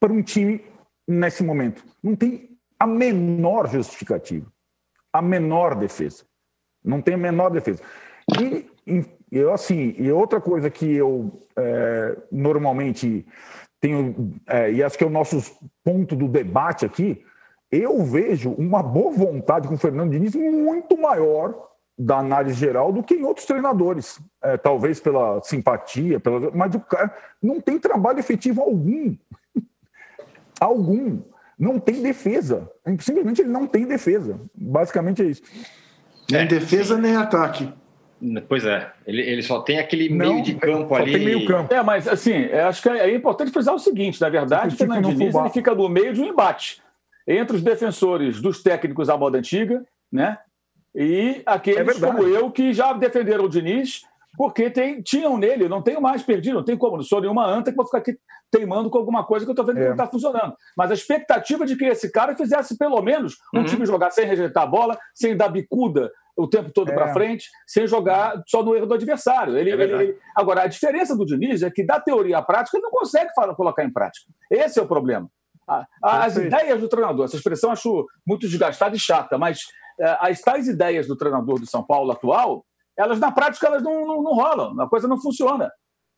para 0.00 0.12
um 0.12 0.22
time 0.22 0.64
nesse 1.06 1.42
momento. 1.42 1.84
Não 2.02 2.16
tem 2.16 2.56
a 2.78 2.86
menor 2.86 3.68
justificativa, 3.68 4.50
a 5.14 5.22
menor 5.22 5.76
defesa. 5.76 6.24
Não 6.84 7.00
tem 7.00 7.14
a 7.14 7.18
menor 7.18 7.50
defesa. 7.50 7.80
E 8.36 8.66
eu 9.30 9.52
assim, 9.52 9.94
e 9.96 10.10
outra 10.10 10.40
coisa 10.40 10.68
que 10.68 10.92
eu 10.92 11.40
é, 11.56 12.16
normalmente 12.32 13.24
tenho, 13.80 14.34
é, 14.48 14.72
e 14.72 14.82
acho 14.82 14.98
que 14.98 15.04
é 15.04 15.06
o 15.06 15.10
nosso 15.10 15.40
ponto 15.84 16.16
do 16.16 16.26
debate 16.26 16.84
aqui, 16.84 17.24
eu 17.70 18.04
vejo 18.04 18.50
uma 18.50 18.82
boa 18.82 19.12
vontade 19.12 19.68
com 19.68 19.74
o 19.74 19.78
Fernando 19.78 20.10
Diniz 20.10 20.34
muito 20.34 20.96
maior 21.00 21.70
da 21.96 22.18
análise 22.18 22.58
geral 22.58 22.92
do 22.92 23.02
que 23.02 23.14
em 23.14 23.22
outros 23.22 23.46
treinadores. 23.46 24.20
É, 24.42 24.56
talvez 24.56 24.98
pela 24.98 25.40
simpatia, 25.42 26.18
pela... 26.18 26.50
mas 26.50 26.74
o 26.74 26.80
cara 26.80 27.14
não 27.40 27.60
tem 27.60 27.78
trabalho 27.78 28.18
efetivo 28.18 28.60
algum. 28.60 29.16
algum. 30.60 31.22
Não 31.58 31.78
tem 31.78 32.02
defesa. 32.02 32.70
Simplesmente 32.98 33.42
ele 33.42 33.50
não 33.50 33.66
tem 33.66 33.86
defesa. 33.86 34.40
Basicamente 34.54 35.22
é 35.22 35.26
isso. 35.26 35.42
Nem 36.30 36.42
é, 36.42 36.46
defesa, 36.46 36.96
sim. 36.96 37.02
nem 37.02 37.16
ataque. 37.16 37.72
Pois 38.48 38.64
é, 38.64 38.90
ele, 39.06 39.20
ele 39.22 39.42
só 39.42 39.60
tem 39.60 39.78
aquele 39.78 40.08
não, 40.08 40.34
meio 40.34 40.42
de 40.42 40.54
campo 40.54 40.94
ali. 40.94 41.12
Tem 41.12 41.24
meio 41.24 41.46
campo. 41.46 41.72
É, 41.72 41.82
mas 41.82 42.08
assim, 42.08 42.44
acho 42.46 42.82
que 42.82 42.88
é, 42.88 43.10
é 43.10 43.14
importante 43.14 43.50
frisar 43.50 43.74
o 43.74 43.78
seguinte: 43.78 44.20
na 44.20 44.28
verdade, 44.28 44.74
o 44.74 44.78
Fernando 44.78 45.08
Diniz 45.08 45.34
ele 45.34 45.50
fica 45.50 45.74
no 45.74 45.88
meio 45.88 46.14
de 46.14 46.20
um 46.20 46.26
embate 46.26 46.82
entre 47.26 47.56
os 47.56 47.62
defensores 47.62 48.40
dos 48.40 48.62
técnicos 48.62 49.10
à 49.10 49.16
moda 49.16 49.38
antiga, 49.38 49.84
né? 50.10 50.38
E 50.94 51.42
aqueles 51.44 52.00
é 52.00 52.06
como 52.06 52.22
eu 52.22 52.50
que 52.50 52.72
já 52.72 52.92
defenderam 52.92 53.44
o 53.44 53.48
Diniz, 53.48 54.04
porque 54.36 54.70
tem, 54.70 55.02
tinham 55.02 55.36
nele, 55.36 55.68
não 55.68 55.82
tenho 55.82 56.00
mais 56.00 56.22
perdido, 56.22 56.56
não 56.56 56.64
tem 56.64 56.76
como, 56.76 56.96
não 56.96 57.04
sou 57.04 57.20
nenhuma 57.20 57.46
anta 57.46 57.70
que 57.70 57.76
vou 57.76 57.86
ficar 57.86 57.98
aqui 57.98 58.16
teimando 58.50 58.88
com 58.88 58.98
alguma 58.98 59.24
coisa 59.24 59.44
que 59.44 59.50
eu 59.50 59.52
estou 59.52 59.66
vendo 59.66 59.78
é. 59.78 59.80
que 59.80 59.86
não 59.86 59.94
está 59.94 60.06
funcionando. 60.06 60.54
Mas 60.76 60.90
a 60.90 60.94
expectativa 60.94 61.66
de 61.66 61.76
que 61.76 61.84
esse 61.84 62.10
cara 62.10 62.36
fizesse 62.36 62.78
pelo 62.78 63.00
menos 63.02 63.36
um 63.54 63.58
uhum. 63.58 63.64
time 63.64 63.86
jogar 63.86 64.10
sem 64.10 64.26
rejeitar 64.26 64.62
a 64.62 64.66
bola, 64.66 64.98
sem 65.14 65.36
dar 65.36 65.48
bicuda 65.48 66.10
o 66.36 66.48
tempo 66.48 66.72
todo 66.72 66.90
é. 66.90 66.94
para 66.94 67.12
frente, 67.12 67.48
sem 67.66 67.86
jogar 67.86 68.42
só 68.46 68.62
no 68.62 68.74
erro 68.74 68.86
do 68.86 68.94
adversário. 68.94 69.56
Ele, 69.56 69.70
é 69.70 69.74
ele, 69.74 69.92
ele... 69.92 70.18
Agora, 70.36 70.62
a 70.62 70.66
diferença 70.66 71.16
do 71.16 71.24
Diniz 71.24 71.62
é 71.62 71.70
que 71.70 71.84
da 71.84 72.00
teoria 72.00 72.38
à 72.38 72.42
prática 72.42 72.76
ele 72.76 72.84
não 72.84 72.90
consegue 72.90 73.32
falar, 73.34 73.54
colocar 73.54 73.84
em 73.84 73.92
prática. 73.92 74.26
Esse 74.50 74.78
é 74.78 74.82
o 74.82 74.86
problema. 74.86 75.28
As 76.02 76.36
ideias 76.36 76.80
do 76.80 76.88
treinador, 76.88 77.24
essa 77.24 77.36
expressão 77.36 77.70
acho 77.70 78.06
muito 78.26 78.48
desgastada 78.48 78.94
e 78.94 78.98
chata, 78.98 79.38
mas 79.38 79.60
é, 79.98 80.16
as 80.20 80.40
tais 80.40 80.68
ideias 80.68 81.06
do 81.06 81.16
treinador 81.16 81.58
do 81.58 81.66
São 81.66 81.82
Paulo 81.82 82.12
atual, 82.12 82.64
elas 82.98 83.18
na 83.18 83.30
prática 83.30 83.66
elas 83.66 83.82
não, 83.82 84.06
não, 84.06 84.22
não 84.22 84.34
rolam, 84.34 84.80
a 84.80 84.88
coisa 84.88 85.08
não 85.08 85.20
funciona. 85.20 85.70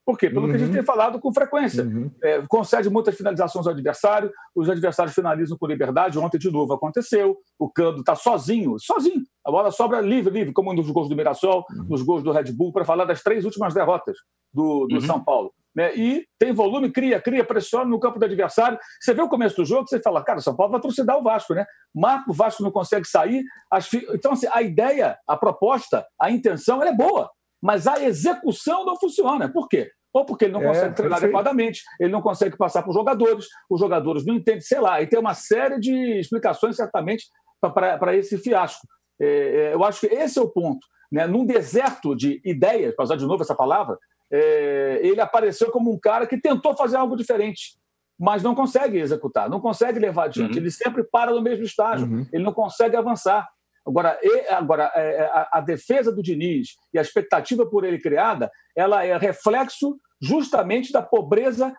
Por 0.06 0.16
quê? 0.16 0.30
Pelo 0.30 0.42
uhum. 0.42 0.50
que 0.50 0.54
a 0.54 0.58
gente 0.58 0.68
uhum. 0.68 0.74
tem 0.74 0.84
falado 0.84 1.18
com 1.18 1.34
frequência. 1.34 1.82
Uhum. 1.82 2.08
É, 2.22 2.40
concede 2.46 2.88
muitas 2.88 3.16
finalizações 3.16 3.66
ao 3.66 3.72
adversário, 3.72 4.30
os 4.54 4.70
adversários 4.70 5.12
finalizam 5.12 5.58
com 5.58 5.66
liberdade. 5.66 6.16
Ontem, 6.16 6.38
de 6.38 6.48
novo, 6.48 6.72
aconteceu. 6.72 7.36
O 7.58 7.68
Cando 7.68 7.98
está 7.98 8.14
sozinho, 8.14 8.76
sozinho. 8.78 9.22
A 9.44 9.50
bola 9.50 9.72
sobra 9.72 10.00
livre, 10.00 10.32
livre, 10.32 10.52
como 10.52 10.72
nos 10.72 10.88
gols 10.90 11.08
do 11.08 11.16
Mirassol, 11.16 11.64
uhum. 11.68 11.86
nos 11.88 12.02
gols 12.02 12.22
do 12.22 12.30
Red 12.30 12.52
Bull, 12.52 12.72
para 12.72 12.84
falar 12.84 13.04
das 13.04 13.20
três 13.20 13.44
últimas 13.44 13.74
derrotas 13.74 14.16
do, 14.54 14.86
do 14.86 14.94
uhum. 14.94 15.00
São 15.00 15.24
Paulo. 15.24 15.52
Né? 15.76 15.94
E 15.94 16.26
tem 16.38 16.52
volume, 16.52 16.90
cria, 16.90 17.20
cria, 17.20 17.44
pressiona 17.44 17.84
no 17.84 18.00
campo 18.00 18.18
do 18.18 18.24
adversário. 18.24 18.78
Você 18.98 19.12
vê 19.12 19.20
o 19.20 19.28
começo 19.28 19.56
do 19.56 19.64
jogo, 19.64 19.86
você 19.86 20.00
fala, 20.00 20.24
cara, 20.24 20.38
o 20.38 20.42
São 20.42 20.56
Paulo 20.56 20.72
vai 20.72 20.80
trucidar 20.80 21.18
o 21.18 21.22
Vasco, 21.22 21.52
né? 21.52 21.66
Marco, 21.94 22.30
o 22.30 22.34
Vasco 22.34 22.62
não 22.62 22.70
consegue 22.70 23.06
sair. 23.06 23.44
As... 23.70 23.92
Então, 23.92 24.32
assim, 24.32 24.46
a 24.50 24.62
ideia, 24.62 25.18
a 25.28 25.36
proposta, 25.36 26.06
a 26.18 26.30
intenção, 26.30 26.80
ela 26.80 26.90
é 26.90 26.94
boa, 26.94 27.30
mas 27.62 27.86
a 27.86 28.02
execução 28.02 28.86
não 28.86 28.98
funciona. 28.98 29.52
Por 29.52 29.68
quê? 29.68 29.90
ou 30.16 30.24
porque 30.24 30.46
ele 30.46 30.54
não 30.54 30.62
é, 30.62 30.68
consegue 30.68 30.94
treinar 30.94 31.18
adequadamente, 31.18 31.82
ele 32.00 32.10
não 32.10 32.22
consegue 32.22 32.56
passar 32.56 32.80
para 32.80 32.88
os 32.88 32.94
jogadores, 32.96 33.48
os 33.68 33.78
jogadores 33.78 34.24
não 34.24 34.34
entendem, 34.34 34.62
sei 34.62 34.80
lá, 34.80 35.02
e 35.02 35.06
tem 35.06 35.18
uma 35.18 35.34
série 35.34 35.78
de 35.78 36.18
explicações, 36.18 36.76
certamente, 36.76 37.26
para 37.60 38.16
esse 38.16 38.38
fiasco. 38.38 38.86
É, 39.20 39.26
é, 39.26 39.74
eu 39.74 39.84
acho 39.84 40.00
que 40.00 40.06
esse 40.06 40.38
é 40.38 40.42
o 40.42 40.48
ponto. 40.48 40.86
Né? 41.12 41.26
Num 41.26 41.44
deserto 41.44 42.16
de 42.16 42.40
ideias, 42.46 42.94
para 42.94 43.04
usar 43.04 43.16
de 43.16 43.26
novo 43.26 43.42
essa 43.42 43.54
palavra, 43.54 43.98
é, 44.32 45.00
ele 45.02 45.20
apareceu 45.20 45.70
como 45.70 45.92
um 45.92 45.98
cara 45.98 46.26
que 46.26 46.40
tentou 46.40 46.76
fazer 46.76 46.96
algo 46.96 47.16
diferente, 47.16 47.76
mas 48.18 48.42
não 48.42 48.54
consegue 48.54 48.98
executar, 48.98 49.48
não 49.48 49.60
consegue 49.60 49.98
levar 49.98 50.24
adiante. 50.24 50.52
Uhum. 50.52 50.58
Ele 50.58 50.70
sempre 50.70 51.04
para 51.04 51.32
no 51.32 51.42
mesmo 51.42 51.64
estágio, 51.64 52.06
uhum. 52.06 52.26
ele 52.32 52.44
não 52.44 52.52
consegue 52.52 52.96
avançar. 52.96 53.46
Agora, 53.86 54.18
agora 54.50 54.90
é, 54.96 55.16
é, 55.16 55.26
a, 55.26 55.48
a, 55.52 55.60
defesa 55.60 56.10
do 56.10 56.22
Diniz 56.22 56.70
e 56.92 56.98
a 56.98 57.02
expectativa 57.02 57.64
por 57.64 57.84
ele 57.84 58.00
criada, 58.00 58.50
ela 58.74 59.04
é 59.04 59.16
reflexo 59.16 59.96
justamente 60.20 60.92
da 60.92 61.00
pobreza 61.02 61.72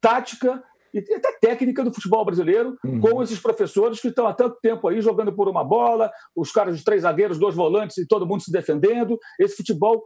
tática 0.00 0.62
e 0.94 0.98
até 0.98 1.38
técnica 1.40 1.82
do 1.82 1.92
futebol 1.92 2.24
brasileiro, 2.24 2.76
uhum. 2.84 3.00
com 3.00 3.22
esses 3.22 3.40
professores 3.40 4.00
que 4.00 4.08
estão 4.08 4.26
há 4.26 4.34
tanto 4.34 4.58
tempo 4.60 4.88
aí 4.88 5.00
jogando 5.00 5.34
por 5.34 5.48
uma 5.48 5.64
bola, 5.64 6.10
os 6.36 6.52
caras 6.52 6.76
de 6.76 6.84
três 6.84 7.02
zagueiros, 7.02 7.38
dois 7.38 7.54
volantes 7.54 7.96
e 7.98 8.06
todo 8.06 8.26
mundo 8.26 8.42
se 8.42 8.52
defendendo. 8.52 9.18
Esse 9.38 9.56
futebol 9.56 10.04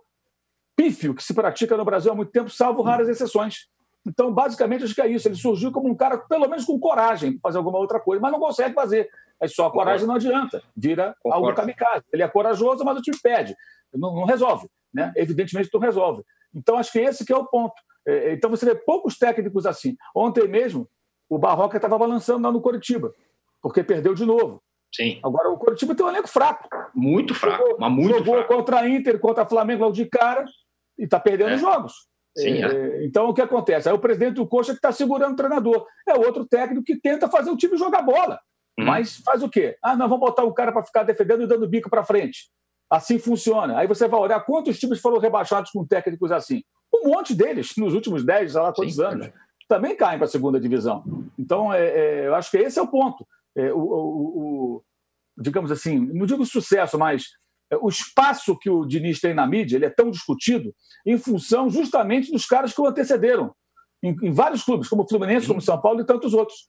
pífio 0.76 1.14
que 1.14 1.24
se 1.24 1.34
pratica 1.34 1.76
no 1.76 1.84
Brasil 1.84 2.12
há 2.12 2.14
muito 2.14 2.30
tempo, 2.30 2.50
salvo 2.50 2.82
raras 2.82 3.08
exceções. 3.08 3.66
Então, 4.06 4.32
basicamente, 4.32 4.84
acho 4.84 4.94
que 4.94 5.02
é 5.02 5.08
isso. 5.08 5.26
Ele 5.26 5.34
surgiu 5.34 5.72
como 5.72 5.88
um 5.88 5.94
cara, 5.94 6.18
pelo 6.18 6.48
menos 6.48 6.64
com 6.64 6.78
coragem, 6.78 7.32
para 7.32 7.48
fazer 7.48 7.58
alguma 7.58 7.78
outra 7.78 7.98
coisa, 7.98 8.22
mas 8.22 8.30
não 8.30 8.38
consegue 8.38 8.74
fazer. 8.74 9.10
Aí 9.40 9.48
só 9.48 9.66
a 9.66 9.72
coragem 9.72 10.06
não 10.06 10.14
adianta, 10.14 10.62
vira 10.76 11.16
Concordo. 11.20 11.46
algo 11.46 11.56
kamikaze. 11.56 12.04
Ele 12.12 12.22
é 12.22 12.28
corajoso, 12.28 12.84
mas 12.84 12.96
o 12.96 13.02
time 13.02 13.18
pede. 13.20 13.56
Não, 13.92 14.14
não 14.14 14.24
resolve. 14.24 14.68
Né? 14.94 15.12
Evidentemente, 15.16 15.70
não 15.72 15.80
resolve. 15.80 16.22
Então, 16.54 16.76
acho 16.76 16.92
que 16.92 17.00
esse 17.00 17.24
que 17.24 17.32
é 17.32 17.36
o 17.36 17.44
ponto. 17.44 17.74
É, 18.06 18.12
é, 18.12 18.32
então, 18.34 18.48
você 18.48 18.64
vê 18.64 18.74
poucos 18.74 19.18
técnicos 19.18 19.66
assim. 19.66 19.96
Ontem 20.14 20.46
mesmo, 20.46 20.88
o 21.28 21.36
Barroca 21.36 21.76
estava 21.76 21.98
balançando 21.98 22.46
lá 22.46 22.52
no 22.52 22.60
Coritiba, 22.60 23.12
porque 23.60 23.82
perdeu 23.82 24.14
de 24.14 24.24
novo. 24.24 24.62
Sim. 24.94 25.18
Agora, 25.22 25.50
o 25.50 25.58
Coritiba 25.58 25.94
tem 25.94 26.06
um 26.06 26.08
elenco 26.08 26.28
fraco. 26.28 26.68
Muito 26.94 27.34
fraco, 27.34 27.62
jogou, 27.62 27.76
mas 27.80 27.92
muito 27.92 28.18
jogou 28.18 28.34
fraco. 28.36 28.54
contra 28.54 28.80
a 28.80 28.88
Inter, 28.88 29.18
contra 29.18 29.42
a 29.42 29.46
Flamengo 29.46 29.82
logo 29.82 29.94
de 29.94 30.06
cara 30.06 30.44
e 30.98 31.04
está 31.04 31.18
perdendo 31.20 31.50
é. 31.50 31.58
jogos. 31.58 31.92
Sim, 32.36 32.62
é. 32.62 32.66
é. 32.66 33.06
Então, 33.06 33.28
o 33.28 33.34
que 33.34 33.40
acontece? 33.40 33.88
Aí 33.88 33.94
o 33.94 33.98
presidente 33.98 34.34
do 34.34 34.46
Coxa 34.46 34.72
que 34.72 34.78
está 34.78 34.92
segurando 34.92 35.32
o 35.32 35.36
treinador. 35.36 35.86
É 36.06 36.14
outro 36.14 36.44
técnico 36.44 36.84
que 36.84 36.96
tenta 36.96 37.28
fazer 37.28 37.50
o 37.50 37.56
time 37.56 37.76
jogar 37.76 38.02
bola. 38.02 38.38
Hum. 38.78 38.84
Mas 38.84 39.16
faz 39.18 39.42
o 39.42 39.48
quê? 39.48 39.76
Ah, 39.82 39.96
não, 39.96 40.08
vamos 40.08 40.20
botar 40.20 40.44
o 40.44 40.52
cara 40.52 40.70
para 40.70 40.82
ficar 40.82 41.02
defendendo 41.02 41.42
e 41.42 41.46
dando 41.46 41.68
bico 41.68 41.88
para 41.88 42.04
frente. 42.04 42.50
Assim 42.90 43.18
funciona. 43.18 43.78
Aí 43.78 43.86
você 43.86 44.06
vai 44.06 44.20
olhar 44.20 44.40
quantos 44.40 44.78
times 44.78 45.00
foram 45.00 45.18
rebaixados 45.18 45.70
com 45.70 45.84
técnicos 45.84 46.30
assim. 46.30 46.62
Um 46.94 47.08
monte 47.08 47.34
deles, 47.34 47.72
nos 47.76 47.94
últimos 47.94 48.24
10, 48.24 48.52
sei 48.52 48.60
lá 48.60 48.72
quantos 48.72 48.94
Sim, 48.94 49.02
anos, 49.02 49.30
também 49.68 49.96
caem 49.96 50.18
para 50.18 50.26
a 50.26 50.30
segunda 50.30 50.60
divisão. 50.60 51.02
Então, 51.38 51.72
é, 51.72 51.86
é, 51.86 52.26
eu 52.26 52.34
acho 52.34 52.50
que 52.50 52.58
esse 52.58 52.78
é 52.78 52.82
o 52.82 52.86
ponto. 52.86 53.26
É, 53.56 53.72
o, 53.72 53.78
o, 53.78 54.76
o, 54.76 54.84
digamos 55.36 55.72
assim, 55.72 55.98
não 55.98 56.26
digo 56.26 56.44
sucesso, 56.44 56.98
mas 56.98 57.30
o 57.80 57.88
espaço 57.88 58.56
que 58.58 58.70
o 58.70 58.84
Diniz 58.84 59.20
tem 59.20 59.34
na 59.34 59.46
mídia 59.46 59.76
ele 59.76 59.86
é 59.86 59.90
tão 59.90 60.10
discutido 60.10 60.72
em 61.04 61.18
função 61.18 61.68
justamente 61.68 62.30
dos 62.30 62.46
caras 62.46 62.72
que 62.72 62.80
o 62.80 62.86
antecederam. 62.86 63.54
Em, 64.02 64.14
em 64.22 64.32
vários 64.32 64.62
clubes, 64.62 64.88
como 64.88 65.02
o 65.02 65.08
Fluminense, 65.08 65.46
como 65.46 65.60
São 65.60 65.80
Paulo 65.80 66.00
e 66.00 66.06
tantos 66.06 66.34
outros, 66.34 66.68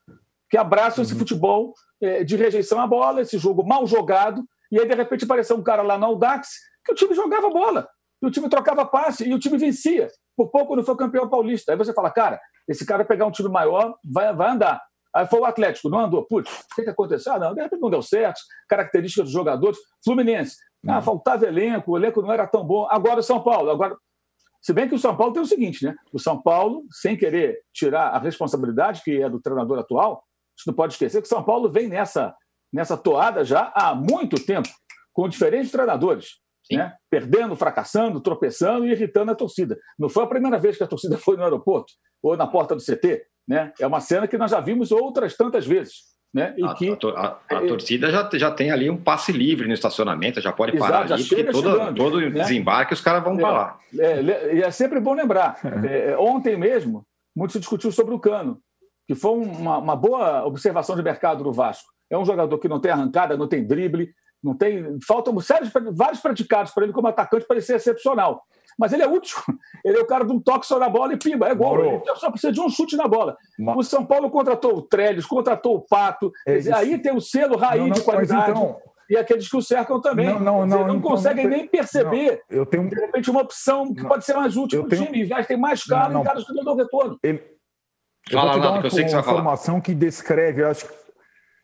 que 0.50 0.58
abraçam 0.58 1.04
uhum. 1.04 1.10
esse 1.10 1.18
futebol 1.18 1.74
é, 2.02 2.24
de 2.24 2.36
rejeição 2.36 2.80
à 2.80 2.88
bola, 2.88 3.22
esse 3.22 3.38
jogo 3.38 3.64
mal 3.64 3.86
jogado, 3.86 4.44
e 4.72 4.80
aí, 4.80 4.88
de 4.88 4.94
repente, 4.94 5.26
apareceu 5.26 5.56
um 5.56 5.64
cara 5.64 5.82
lá 5.82 5.98
no 5.98 6.06
Audax 6.06 6.50
que 6.86 6.92
o 6.92 6.96
time 6.96 7.14
jogava 7.14 7.50
bola. 7.50 7.88
E 8.22 8.26
o 8.26 8.32
time 8.32 8.50
trocava 8.50 8.86
passe 8.86 9.28
e 9.28 9.34
o 9.34 9.40
time 9.40 9.58
vencia. 9.58 10.08
Por 10.36 10.50
pouco 10.50 10.76
não 10.76 10.84
foi 10.84 10.96
campeão 10.96 11.30
paulista. 11.30 11.72
Aí 11.72 11.78
você 11.78 11.94
fala, 11.94 12.10
cara, 12.10 12.40
esse 12.68 12.86
cara 12.86 13.06
pegar 13.06 13.26
um 13.26 13.32
time 13.32 13.50
maior 13.50 13.96
vai, 14.04 14.34
vai 14.36 14.50
andar. 14.50 14.82
Aí 15.16 15.26
foi 15.28 15.40
o 15.40 15.46
Atlético, 15.46 15.90
não 15.90 16.00
andou. 16.00 16.26
Putz, 16.26 16.52
o 16.52 16.76
que, 16.76 16.84
que 16.84 16.90
aconteceu? 16.90 17.34
Ah, 17.34 17.40
não, 17.40 17.54
de 17.54 17.62
repente 17.62 17.80
não 17.80 17.90
deu 17.90 18.02
certo. 18.02 18.40
Características 18.68 19.26
dos 19.26 19.34
jogadores. 19.34 19.78
Fluminense. 20.04 20.58
Ah, 20.88 21.02
faltava 21.02 21.46
elenco, 21.46 21.92
o 21.92 21.98
elenco 21.98 22.22
não 22.22 22.32
era 22.32 22.48
tão 22.48 22.66
bom. 22.66 22.88
Agora 22.90 23.20
o 23.20 23.24
São 23.24 23.42
Paulo. 23.42 23.70
Agora, 23.70 23.96
se 24.62 24.74
bem 24.74 24.88
que 24.88 24.96
o 24.96 25.00
São 25.00 25.16
Paulo 25.16 25.34
tem 25.34 25.42
o 25.42 25.46
seguinte, 25.46 25.86
né? 25.86 25.96
O 26.12 26.20
São 26.20 26.42
Paulo, 26.42 26.84
sem 26.92 27.16
querer 27.16 27.62
tirar 27.74 28.10
a 28.10 28.20
responsabilidade 28.20 29.02
que 29.04 29.22
é 29.22 29.30
do 29.30 29.40
treinador 29.40 29.80
atual, 29.80 30.14
a 30.14 30.60
gente 30.60 30.68
não 30.68 30.74
pode 30.74 30.94
esquecer 30.94 31.22
que 31.22 31.28
o 31.28 31.30
São 31.30 31.44
Paulo 31.44 31.70
vem 31.70 31.88
nessa, 31.88 32.36
nessa 32.74 32.98
toada 32.98 33.44
já 33.44 33.72
há 33.76 33.94
muito 33.94 34.44
tempo, 34.44 34.70
com 35.14 35.30
diferentes 35.30 35.72
treinadores. 35.72 36.40
Né? 36.72 36.94
Perdendo, 37.10 37.56
fracassando, 37.56 38.20
tropeçando 38.20 38.86
e 38.86 38.92
irritando 38.92 39.32
a 39.32 39.36
torcida. 39.36 39.78
Não 39.98 40.10
foi 40.10 40.24
a 40.24 40.28
primeira 40.28 40.60
vez 40.60 40.78
que 40.78 40.84
a 40.84 40.88
torcida 40.88 41.18
foi 41.20 41.38
no 41.38 41.44
aeroporto 41.44 41.94
ou 42.22 42.36
na 42.36 42.48
porta 42.48 42.76
do 42.76 42.84
CT. 42.84 43.26
Né? 43.48 43.72
É 43.80 43.88
uma 43.88 44.02
cena 44.02 44.28
que 44.28 44.38
nós 44.38 44.52
já 44.52 44.60
vimos 44.60 44.92
outras 44.92 45.38
tantas 45.38 45.66
vezes. 45.66 46.17
Né? 46.38 46.54
A, 46.64 46.76
que, 46.76 46.88
a, 46.88 46.94
a, 46.94 47.58
a 47.58 47.64
é, 47.64 47.68
torcida 47.68 48.12
já, 48.12 48.30
já 48.36 48.52
tem 48.52 48.70
ali 48.70 48.92
um 48.92 48.98
passe 48.98 49.32
livre 49.32 49.68
no 49.68 49.74
estacionamento, 49.74 50.40
já 50.40 50.54
pode 50.54 50.78
parar 50.78 51.06
exato, 51.06 51.14
ali, 51.16 51.26
porque 51.28 51.44
todo, 51.46 51.96
todo 51.96 52.20
né? 52.20 52.30
desembarque 52.30 52.94
os 52.94 53.02
caras 53.02 53.24
vão 53.24 53.34
é, 53.34 53.38
para 53.40 53.52
lá. 53.52 53.80
É, 53.98 54.54
e 54.54 54.62
é 54.62 54.70
sempre 54.70 55.00
bom 55.00 55.16
lembrar. 55.16 55.60
É, 55.84 56.12
é, 56.12 56.18
ontem 56.20 56.56
mesmo, 56.56 57.04
muito 57.36 57.54
se 57.54 57.60
discutiu 57.60 57.92
sobre 57.92 58.14
o 58.14 58.20
Cano, 58.20 58.60
que 59.08 59.16
foi 59.16 59.32
uma, 59.32 59.80
uma 59.80 59.96
boa 59.96 60.46
observação 60.46 60.96
de 60.96 61.02
mercado 61.02 61.44
do 61.44 61.52
Vasco. 61.52 61.90
É 62.08 62.16
um 62.16 62.26
jogador 62.26 62.60
que 62.60 62.70
não 62.70 62.80
tem 62.80 62.92
arrancada, 62.92 63.36
não 63.36 63.48
tem 63.48 63.66
drible, 63.66 64.12
não 64.44 64.56
tem. 64.56 65.00
Faltam 65.08 65.40
sérios, 65.40 65.72
vários 65.92 66.20
praticados 66.20 66.72
para 66.72 66.84
ele 66.84 66.94
como 66.94 67.08
atacante 67.08 67.48
para 67.48 67.56
ele 67.56 67.66
ser 67.66 67.78
excepcional 67.78 68.44
mas 68.78 68.94
ele 68.94 69.04
é 69.04 69.08
útil. 69.08 69.38
Ele 69.84 69.98
é 69.98 70.02
o 70.02 70.06
cara 70.06 70.26
de 70.26 70.32
um 70.32 70.40
toque 70.40 70.66
só 70.66 70.78
na 70.78 70.90
bola 70.90 71.14
e 71.14 71.18
pimba, 71.18 71.48
é 71.48 71.56
gol. 71.56 71.84
Ele 71.84 72.02
só 72.16 72.30
precisa 72.30 72.52
de 72.52 72.60
um 72.60 72.70
chute 72.70 72.96
na 72.96 73.08
bola. 73.08 73.38
O 73.76 73.84
São 73.84 74.06
Paulo 74.06 74.30
contratou 74.30 74.78
o 74.78 74.82
Trellis, 74.82 75.26
contratou 75.26 75.76
o 75.76 75.82
Pato. 75.82 76.32
É 76.46 76.56
dizer, 76.58 76.74
aí 76.74 76.98
tem 76.98 77.16
o 77.16 77.22
selo 77.22 77.58
raiz 77.58 77.82
não, 77.82 77.88
não, 77.88 77.96
de 77.96 78.02
qualidade. 78.02 78.52
Então... 78.52 78.78
E 79.10 79.16
aqueles 79.16 79.50
que 79.50 79.56
o 79.56 79.62
cercam 79.62 80.02
também. 80.02 80.26
Não, 80.26 80.40
não, 80.40 80.60
não, 80.60 80.66
dizer, 80.66 80.80
não 80.80 80.96
então 80.98 81.10
conseguem 81.10 81.48
nem 81.48 81.66
perceber, 81.66 82.42
eu 82.50 82.66
tenho... 82.66 82.90
de 82.90 82.96
repente, 82.96 83.32
uma 83.32 83.42
opção 83.42 83.94
que 83.94 84.06
pode 84.06 84.26
ser 84.26 84.34
mais 84.34 84.58
útil 84.58 84.86
para 84.86 85.00
o 85.00 85.06
time. 85.06 85.22
Em 85.22 85.26
vez 85.26 85.42
de 85.42 85.48
ter 85.48 85.58
mais 85.58 85.84
caro 85.84 86.12
não, 86.12 86.20
não. 86.20 86.24
caras 86.26 86.46
que 86.46 86.54
não 86.54 86.64
dão 86.64 86.76
retorno. 86.76 87.18
Ele... 87.24 87.42
Eu 88.30 88.38
Fala, 88.38 88.52
vou 88.52 88.60
te 88.60 88.64
dar 88.64 88.72
uma, 88.72 88.82
que 88.82 88.88
eu 88.88 88.92
sei 88.92 89.04
que 89.06 89.10
você 89.10 89.16
vai 89.16 89.24
falar. 89.24 89.40
informação 89.40 89.80
que 89.80 89.96
descreve, 89.96 90.64
acho, 90.66 90.86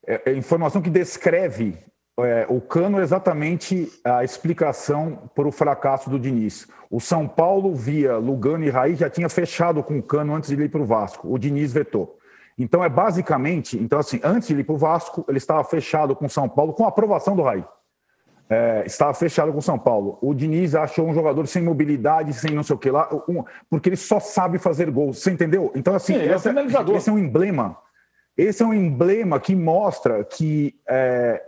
é, 0.07 0.31
é 0.31 0.33
informação 0.33 0.81
que 0.81 0.89
descreve 0.89 1.77
é, 2.19 2.45
o 2.47 2.61
Cano 2.61 2.99
é 2.99 3.03
exatamente 3.03 3.91
a 4.03 4.23
explicação 4.23 5.29
para 5.33 5.47
o 5.47 5.51
fracasso 5.51 6.09
do 6.09 6.19
Diniz. 6.19 6.67
O 6.91 6.99
São 6.99 7.27
Paulo, 7.27 7.73
via 7.73 8.17
Lugano 8.17 8.63
e 8.63 8.69
Raí, 8.69 8.95
já 8.95 9.09
tinha 9.09 9.27
fechado 9.29 9.81
com 9.81 9.97
o 9.97 10.03
Cano 10.03 10.35
antes 10.35 10.55
de 10.55 10.61
ir 10.61 10.69
para 10.69 10.81
o 10.81 10.85
Vasco. 10.85 11.27
O 11.27 11.39
Diniz 11.39 11.73
vetou. 11.73 12.19
Então, 12.55 12.83
é 12.83 12.89
basicamente, 12.89 13.81
então 13.81 13.97
assim, 13.97 14.19
antes 14.23 14.47
de 14.47 14.59
ir 14.59 14.63
para 14.63 14.75
o 14.75 14.77
Vasco, 14.77 15.25
ele 15.27 15.39
estava 15.39 15.63
fechado 15.63 16.15
com 16.15 16.27
o 16.27 16.29
São 16.29 16.47
Paulo, 16.47 16.73
com 16.73 16.85
a 16.85 16.89
aprovação 16.89 17.35
do 17.35 17.41
Raí. 17.41 17.65
É, 18.47 18.83
estava 18.85 19.11
fechado 19.15 19.51
com 19.51 19.57
o 19.57 19.61
São 19.63 19.79
Paulo. 19.79 20.19
O 20.21 20.35
Diniz 20.35 20.75
achou 20.75 21.07
um 21.07 21.13
jogador 21.15 21.47
sem 21.47 21.63
mobilidade, 21.63 22.33
sem 22.33 22.51
não 22.51 22.61
sei 22.61 22.75
o 22.75 22.79
que 22.79 22.91
lá, 22.91 23.09
um, 23.27 23.43
porque 23.67 23.89
ele 23.89 23.95
só 23.95 24.19
sabe 24.19 24.59
fazer 24.59 24.91
gols. 24.91 25.17
Você 25.17 25.31
entendeu? 25.31 25.71
Então, 25.73 25.95
assim, 25.95 26.13
Sim, 26.13 26.19
é 26.19 26.35
esse, 26.35 26.49
é, 26.49 26.95
esse 26.95 27.09
é 27.09 27.13
um 27.13 27.17
emblema. 27.17 27.75
Esse 28.37 28.61
é 28.61 28.65
um 28.65 28.73
emblema 28.73 29.39
que 29.39 29.55
mostra 29.55 30.23
que 30.23 30.75
é, 30.87 31.41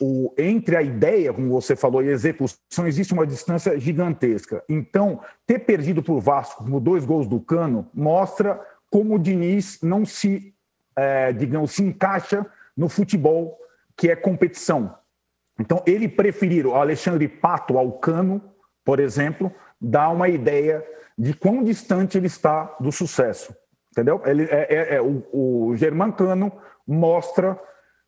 o, 0.00 0.32
entre 0.36 0.76
a 0.76 0.82
ideia, 0.82 1.32
como 1.32 1.50
você 1.50 1.76
falou, 1.76 2.02
e 2.02 2.08
a 2.08 2.12
execução, 2.12 2.86
existe 2.86 3.12
uma 3.12 3.26
distância 3.26 3.78
gigantesca. 3.78 4.62
Então, 4.68 5.20
ter 5.46 5.60
perdido 5.60 6.02
por 6.02 6.20
Vasco 6.20 6.64
com 6.64 6.80
dois 6.80 7.04
gols 7.04 7.26
do 7.26 7.40
Cano 7.40 7.88
mostra 7.94 8.60
como 8.90 9.14
o 9.14 9.18
Diniz 9.18 9.80
não 9.82 10.04
se, 10.04 10.54
é, 10.96 11.32
digamos, 11.32 11.72
se 11.72 11.82
encaixa 11.82 12.46
no 12.76 12.88
futebol 12.88 13.58
que 13.96 14.10
é 14.10 14.16
competição. 14.16 14.94
Então, 15.58 15.82
ele 15.86 16.08
preferir 16.08 16.66
o 16.66 16.74
Alexandre 16.74 17.28
Pato 17.28 17.78
ao 17.78 17.92
Cano, 17.92 18.42
por 18.84 18.98
exemplo, 18.98 19.52
dá 19.80 20.08
uma 20.08 20.28
ideia 20.28 20.84
de 21.16 21.34
quão 21.34 21.62
distante 21.62 22.16
ele 22.18 22.26
está 22.26 22.76
do 22.80 22.90
sucesso. 22.90 23.54
Entendeu? 23.90 24.22
Ele, 24.24 24.44
é, 24.44 24.66
é, 24.68 24.94
é 24.96 25.02
o, 25.02 25.22
o 25.32 25.76
Germán 25.76 26.10
Cano 26.10 26.50
mostra 26.86 27.58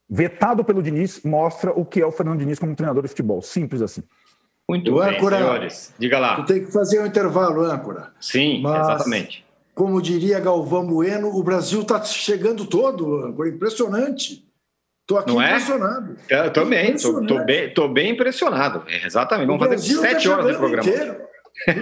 vetado 0.08 0.64
pelo 0.64 0.82
Diniz, 0.82 1.22
mostra 1.24 1.72
o 1.72 1.84
que 1.84 2.00
é 2.00 2.06
o 2.06 2.12
Fernando 2.12 2.38
Diniz 2.38 2.58
como 2.58 2.74
treinador 2.74 3.02
de 3.02 3.08
futebol. 3.08 3.42
Simples 3.42 3.82
assim. 3.82 4.02
Muito 4.68 4.94
o 4.94 5.00
bem, 5.00 5.16
âncora, 5.16 5.36
senhores. 5.38 5.94
Diga 5.98 6.18
lá. 6.18 6.36
Tu 6.36 6.46
tem 6.46 6.64
que 6.64 6.72
fazer 6.72 7.00
um 7.00 7.06
intervalo, 7.06 7.62
âncora. 7.62 8.12
Sim, 8.20 8.62
Mas, 8.62 8.88
exatamente. 8.88 9.44
Como 9.74 10.00
diria 10.00 10.40
Galvão 10.40 10.86
Bueno, 10.86 11.28
o 11.28 11.42
Brasil 11.42 11.82
está 11.82 12.02
chegando 12.02 12.64
todo, 12.64 13.26
âncora. 13.26 13.48
Impressionante. 13.48 14.44
Estou 15.02 15.18
aqui 15.18 15.32
Não 15.32 15.42
é? 15.42 15.50
impressionado. 15.50 16.16
Eu 16.30 16.52
também, 16.52 16.94
estou 16.94 17.44
bem, 17.44 17.74
tô 17.74 17.88
bem 17.88 18.12
impressionado. 18.12 18.84
É, 18.88 19.06
exatamente, 19.06 19.46
vamos 19.46 19.66
fazer 19.66 19.78
sete 19.78 20.28
tá 20.28 20.34
horas 20.34 20.46
de 20.46 20.56
programa. 20.56 20.88
Inteiro. 20.88 21.16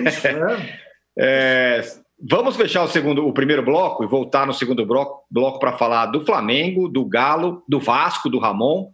Isso, 0.09 0.27
é. 0.27 0.81
é, 1.17 1.85
Vamos 2.25 2.55
fechar 2.55 2.85
o 2.85 2.89
segundo, 2.89 3.27
o 3.27 3.33
primeiro 3.33 3.65
bloco 3.65 4.05
e 4.05 4.07
voltar 4.07 4.47
no 4.47 4.55
segundo 4.55 4.87
bloco, 4.87 5.25
bloco 5.29 5.59
para 5.59 5.77
falar 5.77 6.07
do 6.07 6.25
Flamengo, 6.25 6.89
do 6.89 7.05
Galo, 7.05 7.65
do 7.69 7.81
Vasco, 7.81 8.31
do 8.31 8.39
Ramon. 8.39 8.93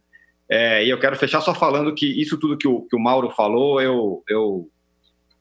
É, 0.48 0.82
e 0.82 0.88
eu 0.88 0.98
quero 0.98 1.14
fechar 1.14 1.42
só 1.42 1.54
falando 1.54 1.94
que 1.94 2.06
isso 2.06 2.38
tudo 2.38 2.56
que 2.56 2.66
o, 2.66 2.82
que 2.88 2.96
o 2.96 2.98
Mauro 2.98 3.28
falou, 3.28 3.82
eu, 3.82 4.22
eu, 4.26 4.70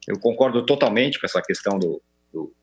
eu 0.06 0.20
concordo 0.20 0.66
totalmente 0.66 1.18
com 1.18 1.26
essa 1.26 1.42
questão 1.42 1.80
do, 1.80 2.02
do 2.34 2.54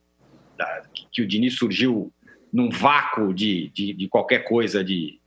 da, 0.59 0.83
que 1.11 1.23
o 1.23 1.27
Diniz 1.27 1.57
surgiu 1.57 2.13
num 2.53 2.69
vácuo 2.69 3.33
de, 3.33 3.71
de, 3.71 3.95
de, 3.95 4.09
qualquer 4.09 4.41
coisa 4.41 4.85
de 4.85 5.19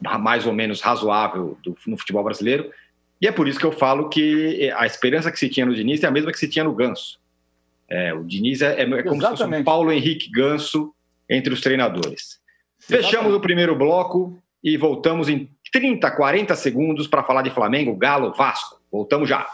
mais 0.00 0.44
ou 0.44 0.52
menos 0.52 0.80
razoável 0.80 1.56
do, 1.62 1.76
no 1.86 1.96
futebol 1.96 2.24
brasileiro. 2.24 2.68
E 3.20 3.28
é 3.28 3.32
por 3.32 3.46
isso 3.46 3.60
que 3.60 3.64
eu 3.64 3.70
falo 3.70 4.08
que 4.08 4.72
a 4.76 4.86
esperança 4.86 5.30
que 5.30 5.38
se 5.38 5.48
tinha 5.48 5.64
no 5.64 5.74
Diniz 5.74 6.02
é 6.02 6.08
a 6.08 6.10
mesma 6.10 6.32
que 6.32 6.38
se 6.38 6.48
tinha 6.48 6.64
no 6.64 6.74
Ganso. 6.74 7.24
É, 7.88 8.12
o 8.12 8.24
Diniz 8.24 8.62
é, 8.62 8.80
é 8.80 9.02
como 9.02 9.20
se 9.20 9.28
fosse 9.28 9.44
um 9.44 9.64
Paulo 9.64 9.92
Henrique 9.92 10.30
Ganso 10.30 10.92
entre 11.28 11.52
os 11.52 11.60
treinadores. 11.60 12.40
Exatamente. 12.80 13.10
Fechamos 13.10 13.34
o 13.34 13.40
primeiro 13.40 13.76
bloco 13.76 14.38
e 14.62 14.76
voltamos 14.76 15.28
em 15.28 15.48
30, 15.72 16.10
40 16.10 16.54
segundos 16.56 17.06
para 17.06 17.22
falar 17.22 17.42
de 17.42 17.50
Flamengo, 17.50 17.96
Galo, 17.96 18.32
Vasco. 18.32 18.80
Voltamos 18.90 19.28
já. 19.28 19.46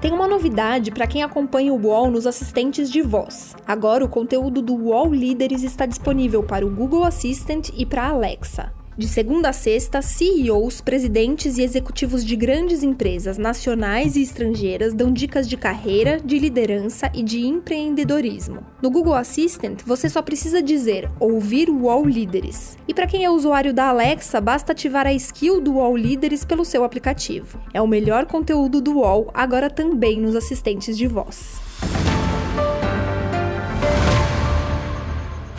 Tem 0.00 0.12
uma 0.12 0.26
novidade 0.26 0.90
para 0.90 1.06
quem 1.06 1.22
acompanha 1.22 1.74
o 1.74 1.86
UOL 1.86 2.10
nos 2.10 2.26
assistentes 2.26 2.90
de 2.90 3.02
voz. 3.02 3.54
Agora 3.66 4.02
o 4.02 4.08
conteúdo 4.08 4.62
do 4.62 4.74
UOL 4.74 5.12
Líderes 5.12 5.62
está 5.62 5.84
disponível 5.84 6.42
para 6.42 6.66
o 6.66 6.70
Google 6.70 7.04
Assistant 7.04 7.68
e 7.76 7.84
para 7.84 8.04
a 8.04 8.08
Alexa. 8.08 8.79
De 8.98 9.06
segunda 9.06 9.50
a 9.50 9.52
sexta, 9.52 10.02
CEOs, 10.02 10.80
presidentes 10.80 11.56
e 11.56 11.62
executivos 11.62 12.24
de 12.24 12.34
grandes 12.34 12.82
empresas 12.82 13.38
nacionais 13.38 14.16
e 14.16 14.22
estrangeiras 14.22 14.92
dão 14.92 15.12
dicas 15.12 15.48
de 15.48 15.56
carreira, 15.56 16.20
de 16.22 16.38
liderança 16.38 17.10
e 17.14 17.22
de 17.22 17.40
empreendedorismo. 17.46 18.66
No 18.82 18.90
Google 18.90 19.14
Assistant, 19.14 19.80
você 19.86 20.08
só 20.08 20.20
precisa 20.20 20.60
dizer 20.60 21.08
ouvir 21.20 21.70
UOL 21.70 22.04
Líderes. 22.04 22.76
E 22.86 22.92
para 22.92 23.06
quem 23.06 23.24
é 23.24 23.30
usuário 23.30 23.72
da 23.72 23.88
Alexa, 23.88 24.40
basta 24.40 24.72
ativar 24.72 25.06
a 25.06 25.12
skill 25.12 25.60
do 25.60 25.74
UOL 25.74 25.96
Líderes 25.96 26.44
pelo 26.44 26.64
seu 26.64 26.82
aplicativo. 26.82 27.60
É 27.72 27.80
o 27.80 27.86
melhor 27.86 28.26
conteúdo 28.26 28.80
do 28.80 28.98
UOL, 28.98 29.30
agora 29.32 29.70
também 29.70 30.20
nos 30.20 30.34
assistentes 30.34 30.98
de 30.98 31.06
voz. 31.06 31.60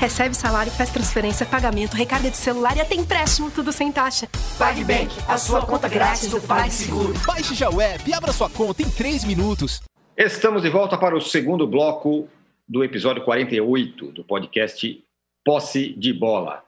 Recebe 0.01 0.33
salário, 0.33 0.71
faz 0.71 0.89
transferência, 0.89 1.45
pagamento, 1.45 1.93
recarga 1.93 2.31
de 2.31 2.35
celular 2.35 2.75
e 2.75 2.81
até 2.81 2.95
empréstimo, 2.95 3.51
tudo 3.51 3.71
sem 3.71 3.91
taxa. 3.91 4.27
PagBank, 4.57 5.13
a 5.27 5.37
sua 5.37 5.63
conta 5.63 5.87
grátis 5.87 6.27
do 6.27 6.41
PagSeguro. 6.41 7.13
Baixe 7.23 7.53
já 7.53 7.69
o 7.69 7.79
app 7.79 8.09
e 8.09 8.11
abra 8.11 8.33
sua 8.33 8.49
conta 8.49 8.81
em 8.81 8.89
3 8.89 9.25
minutos. 9.25 9.79
Estamos 10.17 10.63
de 10.63 10.71
volta 10.71 10.97
para 10.97 11.15
o 11.15 11.21
segundo 11.21 11.67
bloco 11.67 12.27
do 12.67 12.83
episódio 12.83 13.23
48 13.23 14.07
do 14.07 14.23
podcast 14.23 15.05
Posse 15.45 15.93
de 15.93 16.11
Bola. 16.11 16.63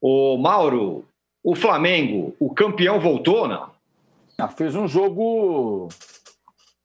O 0.00 0.38
Mauro, 0.38 1.04
o 1.42 1.56
Flamengo, 1.56 2.36
o 2.38 2.54
campeão 2.54 3.00
voltou, 3.00 3.48
não? 3.48 3.72
Ah, 4.38 4.46
fez 4.46 4.76
um 4.76 4.86
jogo 4.86 5.88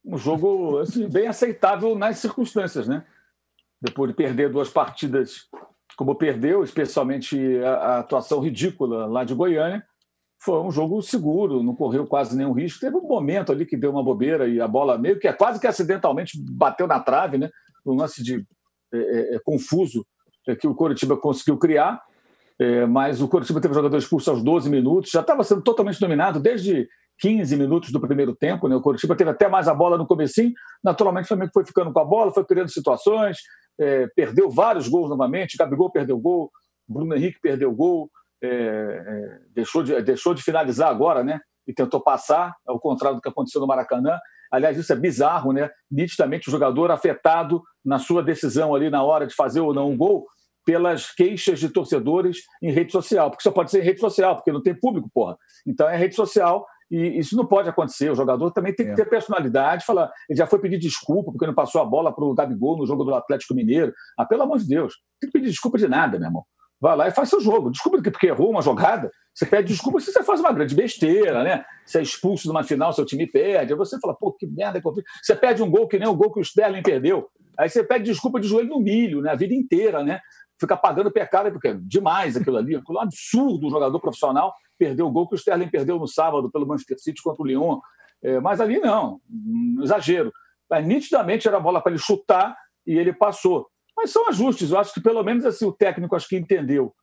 um 0.03 0.17
jogo 0.17 0.79
assim, 0.79 1.07
bem 1.07 1.27
aceitável 1.27 1.95
nas 1.95 2.17
circunstâncias, 2.17 2.87
né? 2.87 3.03
Depois 3.79 4.09
de 4.09 4.17
perder 4.17 4.49
duas 4.49 4.69
partidas 4.69 5.47
como 5.95 6.15
perdeu, 6.15 6.63
especialmente 6.63 7.37
a, 7.63 7.71
a, 7.71 7.99
atuação 7.99 8.39
ridícula 8.39 9.05
lá 9.05 9.23
de 9.23 9.33
Goiânia, 9.33 9.83
foi 10.39 10.61
um 10.61 10.71
jogo 10.71 11.01
seguro, 11.01 11.63
não 11.63 11.75
correu 11.75 12.05
quase 12.05 12.37
nenhum 12.37 12.51
risco. 12.51 12.79
Teve 12.79 12.95
um 12.95 13.07
momento 13.07 13.51
ali 13.51 13.65
que 13.65 13.77
deu 13.77 13.91
uma 13.91 14.03
bobeira 14.03 14.47
e 14.47 14.61
a 14.61 14.67
bola 14.67 14.97
meio 14.97 15.17
que 15.17 15.27
é 15.27 15.33
quase 15.33 15.59
que 15.59 15.67
acidentalmente 15.67 16.39
bateu 16.39 16.85
na 16.85 16.99
trave, 16.99 17.37
né? 17.37 17.49
Um 17.85 17.95
lance 17.95 18.21
de 18.21 18.45
é, 18.93 18.97
é, 18.97 19.35
é 19.35 19.39
confuso 19.39 20.05
é, 20.47 20.55
que 20.55 20.67
o 20.67 20.75
Coritiba 20.75 21.17
conseguiu 21.17 21.57
criar. 21.57 22.01
É, 22.59 22.85
mas 22.85 23.21
o 23.21 23.27
Coritiba 23.27 23.59
teve 23.59 23.73
jogador 23.73 23.97
expulso 23.97 24.29
aos 24.29 24.41
12 24.41 24.69
minutos, 24.69 25.11
já 25.11 25.19
estava 25.19 25.43
sendo 25.43 25.61
totalmente 25.61 25.99
dominado 25.99 26.39
desde 26.39 26.87
15 27.19 27.55
minutos 27.57 27.91
do 27.91 27.99
primeiro 27.99 28.35
tempo. 28.35 28.67
Né? 28.67 28.75
O 28.75 28.81
Curitiba 28.81 29.15
teve 29.15 29.29
até 29.29 29.47
mais 29.47 29.67
a 29.67 29.73
bola 29.73 29.97
no 29.97 30.07
comecinho. 30.07 30.53
Naturalmente, 30.83 31.25
o 31.25 31.27
Flamengo 31.29 31.51
foi 31.53 31.65
ficando 31.65 31.91
com 31.91 31.99
a 31.99 32.05
bola, 32.05 32.31
foi 32.31 32.45
criando 32.45 32.69
situações, 32.69 33.39
é, 33.79 34.07
perdeu 34.15 34.49
vários 34.49 34.87
gols 34.87 35.09
novamente. 35.09 35.57
Gabigol 35.57 35.91
perdeu 35.91 36.17
gol, 36.17 36.51
Bruno 36.87 37.15
Henrique 37.15 37.39
perdeu 37.41 37.71
gol, 37.71 38.09
é, 38.41 38.47
é, 38.47 39.39
deixou, 39.53 39.83
de, 39.83 40.01
deixou 40.01 40.33
de 40.33 40.43
finalizar 40.43 40.89
agora, 40.89 41.23
né? 41.23 41.39
E 41.67 41.73
tentou 41.73 41.99
passar, 41.99 42.55
ao 42.65 42.79
contrário 42.79 43.17
do 43.17 43.21
que 43.21 43.29
aconteceu 43.29 43.59
no 43.59 43.67
Maracanã. 43.67 44.19
Aliás, 44.51 44.77
isso 44.77 44.93
é 44.93 44.95
bizarro, 44.95 45.51
né? 45.51 45.69
Nitidamente 45.89 46.47
o 46.47 46.51
jogador 46.51 46.91
afetado 46.91 47.63
na 47.83 47.99
sua 47.99 48.23
decisão 48.23 48.75
ali 48.75 48.89
na 48.89 49.03
hora 49.03 49.25
de 49.25 49.33
fazer 49.33 49.61
ou 49.61 49.73
não 49.73 49.91
um 49.91 49.97
gol 49.97 50.27
pelas 50.65 51.11
queixas 51.11 51.59
de 51.59 51.69
torcedores 51.69 52.39
em 52.61 52.71
rede 52.71 52.91
social, 52.91 53.29
porque 53.29 53.43
só 53.43 53.51
pode 53.51 53.69
ser 53.69 53.81
em 53.81 53.85
rede 53.85 53.99
social, 53.99 54.35
porque 54.35 54.51
não 54.51 54.63
tem 54.63 54.73
público, 54.73 55.09
porra. 55.13 55.37
Então 55.65 55.87
é 55.87 55.95
rede 55.95 56.15
social 56.15 56.65
e 56.89 57.19
isso 57.19 57.35
não 57.35 57.45
pode 57.45 57.67
acontecer. 57.67 58.11
O 58.11 58.15
jogador 58.15 58.51
também 58.51 58.73
tem 58.73 58.85
que 58.85 58.91
é. 58.91 58.95
ter 58.95 59.05
personalidade. 59.05 59.85
Falar, 59.85 60.11
ele 60.29 60.37
já 60.37 60.45
foi 60.45 60.59
pedir 60.59 60.77
desculpa 60.77 61.31
porque 61.31 61.47
não 61.47 61.53
passou 61.53 61.81
a 61.81 61.85
bola 61.85 62.13
para 62.13 62.23
o 62.23 62.33
Gabigol 62.33 62.77
no 62.77 62.85
jogo 62.85 63.03
do 63.03 63.13
Atlético 63.13 63.55
Mineiro. 63.55 63.93
Ah, 64.17 64.25
pelo 64.25 64.43
amor 64.43 64.59
de 64.59 64.67
Deus, 64.67 64.93
não 64.93 65.19
tem 65.19 65.29
que 65.29 65.39
pedir 65.39 65.49
desculpa 65.49 65.77
de 65.77 65.87
nada, 65.87 66.19
meu 66.19 66.27
irmão. 66.27 66.43
Vai 66.79 66.95
lá 66.95 67.07
e 67.07 67.11
faz 67.11 67.29
seu 67.29 67.41
jogo. 67.41 67.71
Desculpa 67.71 68.01
porque 68.01 68.27
errou 68.27 68.51
uma 68.51 68.61
jogada. 68.61 69.09
Você 69.33 69.45
pede 69.45 69.69
desculpa 69.69 69.99
se 69.99 70.11
você 70.11 70.23
faz 70.23 70.39
uma 70.39 70.51
grande 70.51 70.75
besteira, 70.75 71.43
né? 71.43 71.65
Você 71.85 71.99
é 71.99 72.01
expulso 72.01 72.47
numa 72.47 72.63
final, 72.63 72.93
seu 72.93 73.05
time 73.05 73.25
perde. 73.25 73.73
Aí 73.73 73.77
você 73.77 73.99
fala, 73.99 74.13
pô, 74.13 74.31
que 74.31 74.45
merda 74.45 74.79
que 74.79 74.87
eu 74.87 74.93
fiz. 74.93 75.03
Você 75.23 75.35
perde 75.35 75.63
um 75.63 75.69
gol 75.69 75.87
que 75.87 75.97
nem 75.97 76.07
o 76.07 76.15
gol 76.15 76.31
que 76.31 76.39
o 76.39 76.41
Sterling 76.41 76.83
perdeu. 76.83 77.27
Aí 77.57 77.69
você 77.69 77.83
pede 77.83 78.05
desculpa 78.05 78.39
de 78.39 78.47
joelho 78.47 78.69
no 78.69 78.79
milho, 78.79 79.21
né? 79.21 79.31
A 79.31 79.35
vida 79.35 79.53
inteira, 79.53 80.03
né? 80.03 80.19
fica 80.59 80.77
pagando 80.77 81.11
pecado, 81.11 81.51
porque 81.51 81.69
é 81.69 81.77
demais 81.81 82.37
aquilo 82.37 82.57
ali, 82.57 82.75
aquilo 82.75 82.97
é 82.97 83.01
um 83.01 83.03
absurdo. 83.03 83.67
O 83.67 83.69
jogador 83.69 83.99
profissional 83.99 84.53
perdeu 84.77 85.07
o 85.07 85.11
gol 85.11 85.27
que 85.27 85.35
o 85.35 85.37
Sterling 85.37 85.69
perdeu 85.69 85.97
no 85.97 86.07
sábado 86.07 86.49
pelo 86.51 86.67
Manchester 86.67 86.99
City 86.99 87.21
contra 87.21 87.41
o 87.41 87.45
Lyon. 87.45 87.79
É, 88.21 88.39
mas 88.39 88.59
ali 88.59 88.79
não, 88.79 89.19
um 89.29 89.81
exagero. 89.83 90.31
Mas, 90.69 90.85
nitidamente 90.85 91.47
era 91.47 91.57
a 91.57 91.59
bola 91.59 91.81
para 91.81 91.91
ele 91.91 92.01
chutar 92.01 92.55
e 92.85 92.97
ele 92.97 93.13
passou. 93.13 93.67
Mas 93.95 94.11
são 94.11 94.27
ajustes. 94.27 94.71
Eu 94.71 94.79
acho 94.79 94.93
que 94.93 95.01
pelo 95.01 95.23
menos 95.23 95.45
assim, 95.45 95.65
o 95.65 95.71
técnico 95.71 96.15
acho 96.15 96.27
que 96.27 96.35
entendeu 96.35 96.93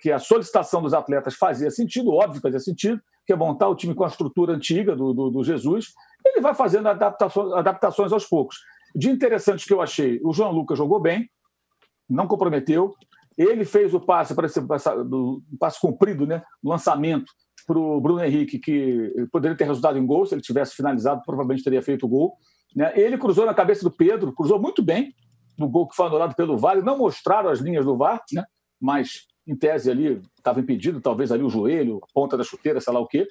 que, 0.00 0.12
a 0.12 0.18
solicitação 0.18 0.82
dos 0.82 0.92
atletas 0.92 1.34
fazia 1.34 1.70
sentido, 1.70 2.12
óbvio 2.12 2.40
fazia 2.40 2.60
sentido, 2.60 3.00
que 3.26 3.32
é 3.32 3.36
montar 3.36 3.68
o 3.68 3.74
time 3.74 3.94
com 3.94 4.04
a 4.04 4.08
estrutura 4.08 4.52
antiga 4.52 4.94
do, 4.94 5.12
do, 5.12 5.30
do 5.30 5.44
Jesus. 5.44 5.92
Ele 6.24 6.40
vai 6.40 6.54
fazendo 6.54 6.88
adaptações, 6.88 7.52
adaptações 7.52 8.12
aos 8.12 8.26
poucos. 8.26 8.58
De 8.94 9.10
interessante 9.10 9.66
que 9.66 9.72
eu 9.72 9.80
achei, 9.80 10.20
o 10.22 10.32
João 10.32 10.52
Lucas 10.52 10.78
jogou 10.78 11.00
bem, 11.00 11.28
não 12.08 12.26
comprometeu. 12.26 12.94
Ele 13.36 13.64
fez 13.64 13.92
o 13.92 14.00
passe 14.00 14.34
para 14.34 14.46
esse 14.46 14.60
passe 15.58 15.80
comprido, 15.80 16.26
né, 16.26 16.42
lançamento 16.64 17.32
para 17.66 17.78
o 17.78 18.00
Bruno 18.00 18.22
Henrique, 18.22 18.58
que 18.58 19.12
poderia 19.32 19.56
ter 19.56 19.64
resultado 19.64 19.98
em 19.98 20.06
gol, 20.06 20.24
se 20.24 20.34
ele 20.34 20.40
tivesse 20.40 20.74
finalizado, 20.74 21.22
provavelmente 21.24 21.64
teria 21.64 21.82
feito 21.82 22.06
o 22.06 22.08
gol. 22.08 22.36
Né? 22.74 22.92
Ele 22.94 23.18
cruzou 23.18 23.44
na 23.44 23.52
cabeça 23.52 23.82
do 23.82 23.90
Pedro, 23.90 24.32
cruzou 24.32 24.60
muito 24.60 24.82
bem 24.82 25.12
no 25.58 25.68
gol 25.68 25.88
que 25.88 25.96
foi 25.96 26.06
anulado 26.06 26.34
pelo 26.36 26.56
VAR. 26.56 26.80
Não 26.82 26.98
mostraram 26.98 27.48
as 27.48 27.58
linhas 27.58 27.84
do 27.84 27.96
VAR, 27.96 28.22
né? 28.32 28.44
mas 28.80 29.26
em 29.46 29.56
tese 29.56 29.90
ali 29.90 30.22
estava 30.36 30.60
impedido, 30.60 31.00
talvez 31.00 31.32
ali 31.32 31.42
o 31.42 31.50
joelho, 31.50 31.98
a 32.02 32.06
ponta 32.14 32.36
da 32.36 32.44
chuteira, 32.44 32.80
sei 32.80 32.92
lá 32.92 33.00
o 33.00 33.06
quê. 33.06 33.26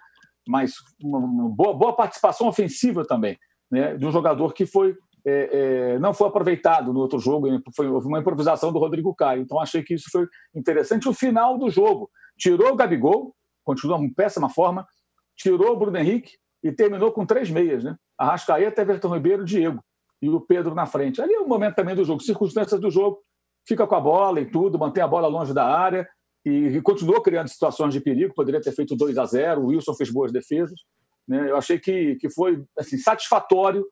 Mas 0.47 0.73
uma 1.01 1.49
boa, 1.49 1.73
boa 1.73 1.95
participação 1.95 2.47
ofensiva 2.47 3.05
também, 3.05 3.37
né? 3.71 3.95
de 3.95 4.05
um 4.05 4.11
jogador 4.11 4.53
que 4.53 4.65
foi 4.65 4.97
é, 5.25 5.49
é, 5.95 5.99
não 5.99 6.13
foi 6.13 6.27
aproveitado 6.27 6.93
no 6.93 6.99
outro 6.99 7.17
jogo, 7.17 7.47
foi 7.75 7.87
uma 7.87 8.19
improvisação 8.19 8.71
do 8.71 8.77
Rodrigo 8.77 9.13
Caio. 9.15 9.41
Então 9.41 9.59
achei 9.59 9.81
que 9.81 9.95
isso 9.95 10.09
foi 10.11 10.27
interessante. 10.53 11.09
O 11.09 11.13
final 11.13 11.57
do 11.57 11.69
jogo 11.69 12.09
tirou 12.37 12.71
o 12.71 12.75
Gabigol, 12.75 13.35
continua 13.63 13.97
em 13.97 14.13
péssima 14.13 14.49
forma, 14.49 14.87
tirou 15.35 15.73
o 15.73 15.77
Bruno 15.77 15.97
Henrique 15.97 16.33
e 16.63 16.71
terminou 16.71 17.11
com 17.11 17.25
três 17.25 17.49
meias, 17.49 17.83
né? 17.83 17.95
Arrascaeta, 18.17 18.81
Everton 18.81 19.13
Ribeiro, 19.13 19.43
Diego 19.43 19.83
e 20.21 20.29
o 20.29 20.39
Pedro 20.39 20.75
na 20.75 20.85
frente. 20.85 21.21
Ali 21.21 21.33
é 21.33 21.39
o 21.39 21.47
momento 21.47 21.75
também 21.75 21.95
do 21.95 22.05
jogo, 22.05 22.21
circunstâncias 22.21 22.79
do 22.79 22.89
jogo, 22.91 23.19
fica 23.67 23.85
com 23.85 23.95
a 23.95 23.99
bola 23.99 24.39
e 24.39 24.45
tudo, 24.45 24.77
mantém 24.77 25.03
a 25.03 25.07
bola 25.07 25.27
longe 25.27 25.53
da 25.53 25.65
área 25.65 26.07
e, 26.45 26.67
e 26.67 26.81
continuou 26.81 27.21
criando 27.21 27.47
situações 27.47 27.93
de 27.93 27.99
perigo, 27.99 28.33
poderia 28.33 28.61
ter 28.61 28.71
feito 28.71 28.95
2 28.95 29.17
a 29.17 29.25
0 29.25 29.61
o 29.61 29.67
Wilson 29.67 29.93
fez 29.95 30.11
boas 30.11 30.31
defesas. 30.31 30.79
Né? 31.27 31.49
Eu 31.49 31.57
achei 31.57 31.79
que, 31.79 32.15
que 32.15 32.29
foi 32.29 32.63
assim, 32.77 32.97
satisfatório 32.97 33.85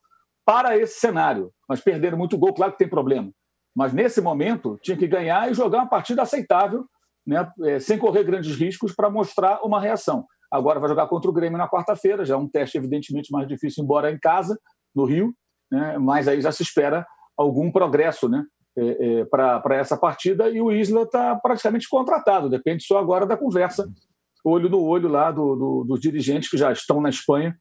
para 0.46 0.78
esse 0.78 1.00
cenário. 1.00 1.52
Mas 1.68 1.82
perderam 1.82 2.18
muito 2.18 2.38
gol, 2.38 2.54
claro 2.54 2.72
que 2.74 2.78
tem 2.78 2.90
problema. 2.90 3.32
Mas 3.76 3.94
nesse 3.94 4.22
momento 4.22 4.78
tinha 4.82 4.96
que 4.98 5.08
ganhar 5.08 5.50
e 5.50 5.54
jogar 5.54 5.80
uma 5.80 5.90
partida 5.90 6.22
aceitável, 6.22 6.86
né, 7.26 7.50
é, 7.64 7.80
sem 7.80 7.98
correr 7.98 8.24
grandes 8.24 8.56
riscos 8.56 8.94
para 8.94 9.10
mostrar 9.10 9.62
uma 9.64 9.80
reação. 9.80 10.26
Agora 10.52 10.80
vai 10.80 10.90
jogar 10.90 11.08
contra 11.08 11.30
o 11.30 11.34
Grêmio 11.34 11.58
na 11.58 11.70
quarta-feira, 11.70 12.26
já 12.26 12.36
é 12.36 12.38
um 12.38 12.48
teste 12.48 12.78
evidentemente 12.78 13.32
mais 13.32 13.48
difícil, 13.48 13.84
embora 13.84 14.12
em 14.12 14.20
casa, 14.20 14.60
no 14.94 15.06
Rio, 15.06 15.34
né, 15.72 15.98
mas 15.98 16.28
aí 16.28 16.40
já 16.42 16.52
se 16.52 16.62
espera 16.62 17.06
algum 17.36 17.72
progresso 17.72 18.30
né, 18.30 18.44
é, 18.78 19.22
é, 19.22 19.26
para 19.26 19.76
essa 19.76 19.98
partida 19.98 20.50
e 20.50 20.62
o 20.62 20.72
Isla 20.72 21.04
está 21.04 21.36
praticamente 21.36 21.90
contratado, 21.90 22.50
depende 22.50 22.84
só 22.84 23.00
agora 23.00 23.26
da 23.26 23.38
conversa, 23.38 23.90
olho 24.44 24.70
no 24.70 24.82
olho 24.82 25.08
lá 25.08 25.32
do, 25.32 25.56
do, 25.56 25.84
dos 25.86 26.00
dirigentes 26.00 26.50
que 26.50 26.58
já 26.58 26.72
estão 26.72 27.02
na 27.02 27.10
Espanha, 27.10 27.56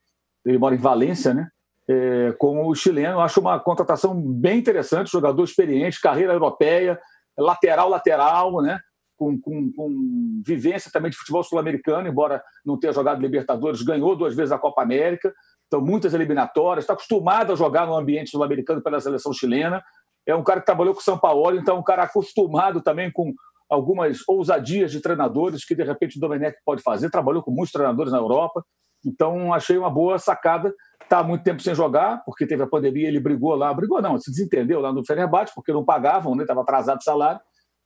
ele 0.45 0.59
mora 0.59 0.75
em 0.75 0.79
Valência, 0.79 1.33
né? 1.33 1.49
É, 1.93 2.33
com 2.39 2.67
o 2.67 2.75
chileno. 2.75 3.21
Acho 3.21 3.41
uma 3.41 3.61
contratação 3.61 4.15
bem 4.15 4.59
interessante, 4.59 5.11
jogador 5.11 5.45
experiente, 5.45 6.01
carreira 6.01 6.33
europeia, 6.33 6.99
lateral, 7.39 7.89
lateral, 7.89 8.63
né? 8.63 8.79
Com, 9.17 9.39
com, 9.41 9.73
com 9.73 10.43
vivência 10.45 10.91
também 10.91 11.11
de 11.11 11.17
futebol 11.17 11.45
sul-americano, 11.45 12.09
embora 12.09 12.43
não 12.65 12.79
tenha 12.79 12.93
jogado 12.93 13.21
Libertadores, 13.21 13.83
ganhou 13.83 14.17
duas 14.17 14.35
vezes 14.35 14.51
a 14.51 14.59
Copa 14.59 14.83
América, 14.83 15.33
então 15.67 15.81
muitas 15.81 16.13
eliminatórias, 16.13 16.83
está 16.83 16.95
acostumado 16.95 17.53
a 17.53 17.57
jogar 17.57 17.87
no 17.87 17.95
ambiente 17.95 18.31
sul-americano 18.31 18.83
pela 18.83 19.01
seleção 19.01 19.33
chilena. 19.33 19.83
É 20.27 20.35
um 20.35 20.43
cara 20.43 20.61
que 20.61 20.67
trabalhou 20.67 20.93
com 20.93 21.01
o 21.01 21.05
São 21.05 21.19
Paulo, 21.19 21.57
então 21.57 21.77
é 21.77 21.79
um 21.79 21.85
cara 21.85 22.03
acostumado 22.03 22.81
também 22.83 23.13
com 23.13 23.33
algumas 23.71 24.19
ousadias 24.27 24.91
de 24.91 25.01
treinadores 25.01 25.65
que 25.65 25.75
de 25.75 25.85
repente 25.85 26.17
o 26.17 26.21
Domenech 26.21 26.57
pode 26.65 26.83
fazer. 26.83 27.09
Trabalhou 27.09 27.43
com 27.43 27.53
muitos 27.53 27.73
treinadores 27.73 28.13
na 28.13 28.19
Europa, 28.19 28.65
então 29.07 29.55
achei 29.55 29.79
uma 29.79 29.91
boa 29.91 30.19
sacada 30.19 30.75
está 31.13 31.23
muito 31.23 31.45
tempo 31.45 31.61
sem 31.61 31.75
jogar, 31.75 32.23
porque 32.25 32.47
teve 32.47 32.63
a 32.63 32.67
pandemia, 32.67 33.07
ele 33.07 33.21
brigou 33.21 33.55
lá, 33.55 33.73
brigou 33.75 34.01
não, 34.01 34.19
se 34.19 34.31
desentendeu 34.31 34.81
lá 34.81 34.91
no 34.91 35.05
Fenerbahçe, 35.05 35.53
porque 35.55 35.73
não 35.73 35.85
pagavam, 35.85 36.35
estava 36.41 36.61
né, 36.61 36.63
atrasado 36.63 37.01
o 37.01 37.05
salário. 37.05 37.41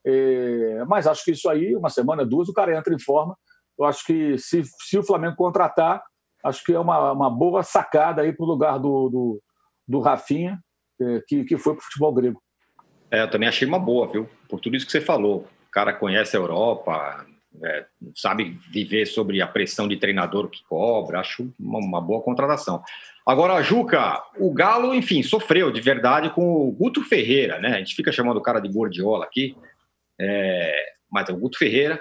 É, 0.06 0.84
mas 0.86 1.08
acho 1.08 1.24
que 1.24 1.32
isso 1.32 1.48
aí, 1.48 1.74
uma 1.74 1.90
semana, 1.90 2.24
duas, 2.24 2.48
o 2.48 2.52
cara 2.52 2.76
entra 2.76 2.94
em 2.94 3.00
forma. 3.00 3.36
Eu 3.76 3.84
acho 3.84 4.06
que 4.06 4.38
se, 4.38 4.62
se 4.64 4.96
o 4.96 5.02
Flamengo 5.02 5.34
contratar, 5.34 6.02
acho 6.44 6.62
que 6.64 6.72
é 6.72 6.78
uma, 6.78 7.10
uma 7.10 7.28
boa 7.28 7.64
sacada 7.64 8.22
aí 8.22 8.32
para 8.32 8.44
o 8.44 8.48
lugar 8.48 8.78
do, 8.78 9.08
do, 9.08 9.42
do 9.88 10.00
Rafinha, 10.00 10.60
é, 11.00 11.20
que, 11.26 11.44
que 11.44 11.58
foi 11.58 11.74
para 11.74 11.80
o 11.80 11.84
futebol 11.84 12.14
grego. 12.14 12.40
É, 13.10 13.22
eu 13.22 13.30
também 13.30 13.48
achei 13.48 13.66
uma 13.66 13.78
boa, 13.78 14.06
viu? 14.06 14.28
Por 14.48 14.60
tudo 14.60 14.76
isso 14.76 14.86
que 14.86 14.92
você 14.92 15.00
falou. 15.00 15.46
O 15.66 15.70
cara 15.72 15.92
conhece 15.92 16.36
a 16.36 16.40
Europa, 16.40 17.26
é, 17.62 17.86
sabe 18.14 18.58
viver 18.70 19.06
sobre 19.06 19.40
a 19.40 19.46
pressão 19.46 19.88
de 19.88 19.96
treinador 19.96 20.48
que 20.48 20.62
cobra, 20.64 21.20
acho 21.20 21.52
uma, 21.58 21.78
uma, 21.78 22.00
boa 22.00 22.22
contratação. 22.22 22.82
Agora, 23.26 23.62
Juca, 23.62 24.22
o 24.38 24.52
Galo, 24.52 24.94
enfim, 24.94 25.22
sofreu 25.22 25.70
de 25.70 25.80
verdade 25.80 26.30
com 26.30 26.68
o 26.68 26.72
Guto 26.72 27.02
Ferreira, 27.02 27.58
né? 27.58 27.74
A 27.74 27.78
gente 27.78 27.94
fica 27.94 28.12
chamando 28.12 28.36
o 28.36 28.42
cara 28.42 28.60
de 28.60 28.68
Gordiola 28.68 29.24
aqui, 29.24 29.56
é, 30.20 30.72
mas 31.10 31.28
é 31.28 31.32
o 31.32 31.36
Guto 31.36 31.58
Ferreira, 31.58 32.00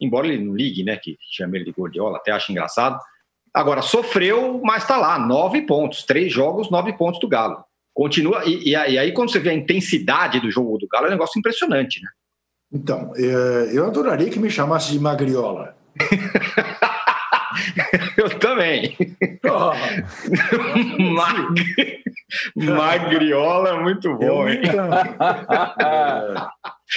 embora 0.00 0.26
ele 0.26 0.44
não 0.44 0.54
ligue, 0.54 0.84
né, 0.84 0.96
que 0.96 1.16
chama 1.32 1.56
ele 1.56 1.64
de 1.64 1.72
Gordiola, 1.72 2.18
até 2.18 2.30
acho 2.32 2.52
engraçado. 2.52 2.98
Agora, 3.52 3.82
sofreu, 3.82 4.60
mas 4.64 4.82
está 4.82 4.96
lá, 4.96 5.18
nove 5.18 5.62
pontos, 5.62 6.02
três 6.02 6.32
jogos, 6.32 6.70
nove 6.70 6.92
pontos 6.94 7.20
do 7.20 7.28
Galo. 7.28 7.64
Continua, 7.92 8.44
e, 8.44 8.70
e 8.70 8.76
aí 8.76 9.12
quando 9.12 9.30
você 9.30 9.38
vê 9.38 9.50
a 9.50 9.54
intensidade 9.54 10.40
do 10.40 10.50
jogo 10.50 10.78
do 10.78 10.88
Galo, 10.88 11.06
é 11.06 11.08
um 11.08 11.12
negócio 11.12 11.38
impressionante, 11.38 12.02
né? 12.02 12.08
Então, 12.74 13.12
é, 13.16 13.70
eu 13.72 13.86
adoraria 13.86 14.28
que 14.28 14.40
me 14.40 14.50
chamasse 14.50 14.90
de 14.90 14.98
Magriola. 14.98 15.76
eu 18.18 18.28
também. 18.40 18.96
Oh. 19.44 19.70
Mag... 21.14 21.54
Magriola 22.56 23.68
é 23.68 23.80
muito 23.80 24.12
bom, 24.16 24.48
hein? 24.48 24.60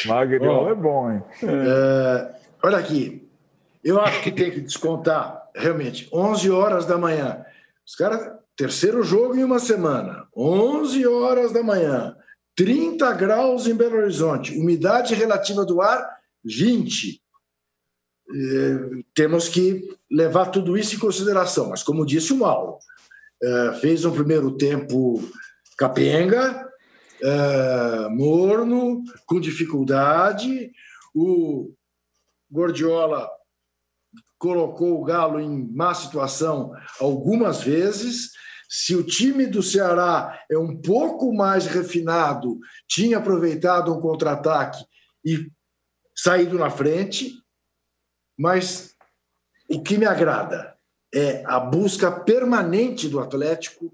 Magriola 0.08 0.68
oh. 0.68 0.72
é 0.72 0.76
bom, 0.76 1.12
hein? 1.12 1.22
É, 1.44 2.32
olha 2.64 2.80
aqui, 2.80 3.30
eu 3.84 4.02
acho 4.02 4.24
que 4.24 4.32
tem 4.32 4.50
que 4.50 4.62
descontar, 4.62 5.44
realmente, 5.56 6.10
11 6.12 6.50
horas 6.50 6.88
da 6.88 6.98
manhã. 6.98 7.46
Os 7.86 7.96
caras, 7.96 8.32
terceiro 8.56 9.04
jogo 9.04 9.36
em 9.36 9.44
uma 9.44 9.60
semana, 9.60 10.26
11 10.36 11.06
horas 11.06 11.52
da 11.52 11.62
manhã. 11.62 12.16
30 12.58 13.14
graus 13.14 13.68
em 13.68 13.76
Belo 13.76 13.97
Horizonte, 13.97 14.58
umidade 14.58 15.14
relativa 15.14 15.64
do 15.64 15.80
ar 15.80 16.18
20. 16.43 17.22
É, 18.30 19.03
temos 19.14 19.47
que 19.47 19.88
levar 20.12 20.47
tudo 20.47 20.76
isso 20.76 20.95
em 20.95 20.99
consideração, 20.99 21.70
mas 21.70 21.84
como 21.84 22.05
disse 22.05 22.34
o 22.34 22.38
Mauro, 22.38 22.80
é, 23.41 23.74
fez 23.80 24.03
um 24.03 24.12
primeiro 24.12 24.58
tempo 24.58 25.24
capenga, 25.78 26.68
é, 27.22 28.10
morno, 28.10 29.03
com 29.28 29.39
dificuldade. 29.39 30.72
O 31.14 31.72
Gordiola 32.49 33.30
colocou 34.39 34.99
o 34.99 35.03
Galo 35.03 35.39
em 35.39 35.68
má 35.72 35.93
situação 35.93 36.72
algumas 36.99 37.62
vezes. 37.62 38.32
Se 38.68 38.95
o 38.95 39.03
time 39.03 39.45
do 39.45 39.63
Ceará 39.63 40.43
é 40.49 40.57
um 40.57 40.76
pouco 40.76 41.34
mais 41.34 41.65
refinado, 41.65 42.59
tinha 42.88 43.18
aproveitado 43.18 43.93
um 43.93 43.99
contra-ataque 43.99 44.84
e 45.24 45.49
saído 46.15 46.57
na 46.57 46.70
frente, 46.70 47.41
mas 48.38 48.95
o 49.70 49.82
que 49.82 49.97
me 49.97 50.05
agrada 50.05 50.76
é 51.13 51.43
a 51.45 51.59
busca 51.59 52.11
permanente 52.11 53.07
do 53.07 53.20
Atlético 53.20 53.93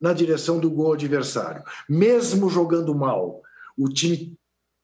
na 0.00 0.12
direção 0.12 0.58
do 0.58 0.70
gol 0.70 0.94
adversário. 0.94 1.62
Mesmo 1.88 2.50
jogando 2.50 2.94
mal, 2.94 3.40
o 3.78 3.88
time 3.88 4.36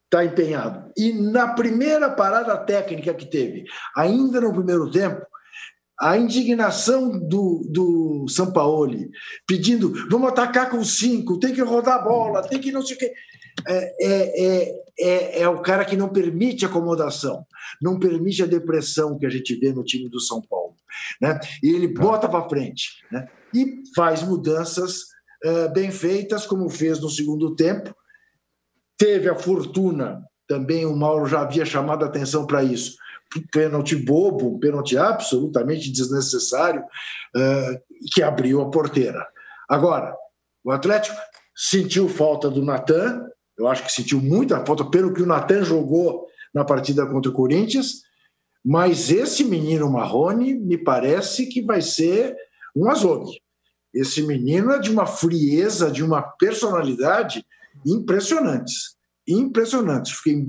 está 0.05 0.25
empenhado. 0.25 0.93
E 0.97 1.13
na 1.13 1.55
primeira 1.55 2.11
parada 2.11 2.57
técnica 2.57 3.15
que 3.15 3.27
teve, 3.27 3.65
ainda 3.97 4.41
no 4.41 4.53
primeiro 4.53 4.91
tempo, 4.91 5.25
a 6.01 6.17
indignação 6.17 7.19
do, 7.19 7.67
do 7.69 8.27
Sampaoli, 8.29 9.11
pedindo 9.47 9.93
vamos 10.09 10.31
atacar 10.31 10.71
com 10.71 10.83
cinco, 10.83 11.39
tem 11.39 11.53
que 11.53 11.61
rodar 11.61 11.97
a 11.97 12.03
bola, 12.03 12.47
tem 12.47 12.59
que 12.59 12.73
não 12.73 12.81
sei 12.83 12.97
o 12.97 12.99
quê. 12.99 13.13
É, 13.67 14.07
é, 14.07 14.47
é, 14.47 14.83
é, 14.99 15.43
é 15.43 15.49
o 15.49 15.61
cara 15.61 15.85
que 15.85 15.97
não 15.97 16.09
permite 16.09 16.65
acomodação, 16.65 17.45
não 17.83 17.99
permite 17.99 18.43
a 18.43 18.47
depressão 18.47 19.19
que 19.19 19.27
a 19.27 19.31
gente 19.31 19.55
vê 19.57 19.73
no 19.73 19.85
time 19.85 20.09
do 20.09 20.21
São 20.21 20.41
Paulo. 20.41 20.75
Né? 21.21 21.39
E 21.63 21.69
ele 21.69 21.93
tá. 21.93 22.01
bota 22.01 22.29
para 22.29 22.49
frente 22.49 23.05
né? 23.13 23.29
e 23.55 23.83
faz 23.95 24.23
mudanças 24.23 25.03
uh, 25.45 25.71
bem 25.75 25.91
feitas, 25.91 26.47
como 26.47 26.69
fez 26.71 26.99
no 27.01 27.11
segundo 27.11 27.55
tempo. 27.55 27.95
Teve 28.97 29.29
a 29.29 29.35
fortuna, 29.35 30.23
também 30.49 30.87
o 30.87 30.97
Mauro 30.97 31.27
já 31.27 31.43
havia 31.43 31.65
chamado 31.67 32.05
a 32.05 32.09
atenção 32.09 32.47
para 32.47 32.63
isso, 32.65 32.97
pênalti 33.53 33.95
bobo, 33.95 34.57
um 34.57 34.59
pênalti 34.59 34.97
absolutamente 34.97 35.91
desnecessário, 35.91 36.83
uh, 36.83 37.81
que 38.13 38.23
abriu 38.23 38.61
a 38.61 38.71
porteira. 38.71 39.27
Agora, 39.69 40.17
o 40.65 40.71
Atlético 40.71 41.17
sentiu 41.55 42.09
falta 42.09 42.51
do 42.51 42.65
Natan, 42.65 43.25
eu 43.57 43.69
acho 43.69 43.85
que 43.85 43.93
sentiu 43.93 44.21
muita 44.21 44.65
falta 44.65 44.85
pelo 44.85 45.13
que 45.13 45.23
o 45.23 45.27
Natan 45.27 45.63
jogou 45.63 46.27
na 46.53 46.65
partida 46.65 47.07
contra 47.07 47.31
o 47.31 47.35
Corinthians, 47.35 48.03
mas 48.65 49.11
esse 49.11 49.45
menino 49.45 49.91
Marrone 49.91 50.55
me 50.55 50.77
parece 50.77 51.47
que 51.47 51.63
vai 51.63 51.81
ser 51.81 52.35
um 52.75 52.91
azogue. 52.91 53.41
Esse 53.93 54.23
menino 54.23 54.73
é 54.73 54.79
de 54.79 54.91
uma 54.91 55.07
frieza, 55.07 55.91
de 55.91 56.03
uma 56.05 56.23
personalidade 56.23 57.45
impressionantes. 57.85 58.97
Impressionantes. 59.27 60.13
Fiquei, 60.13 60.47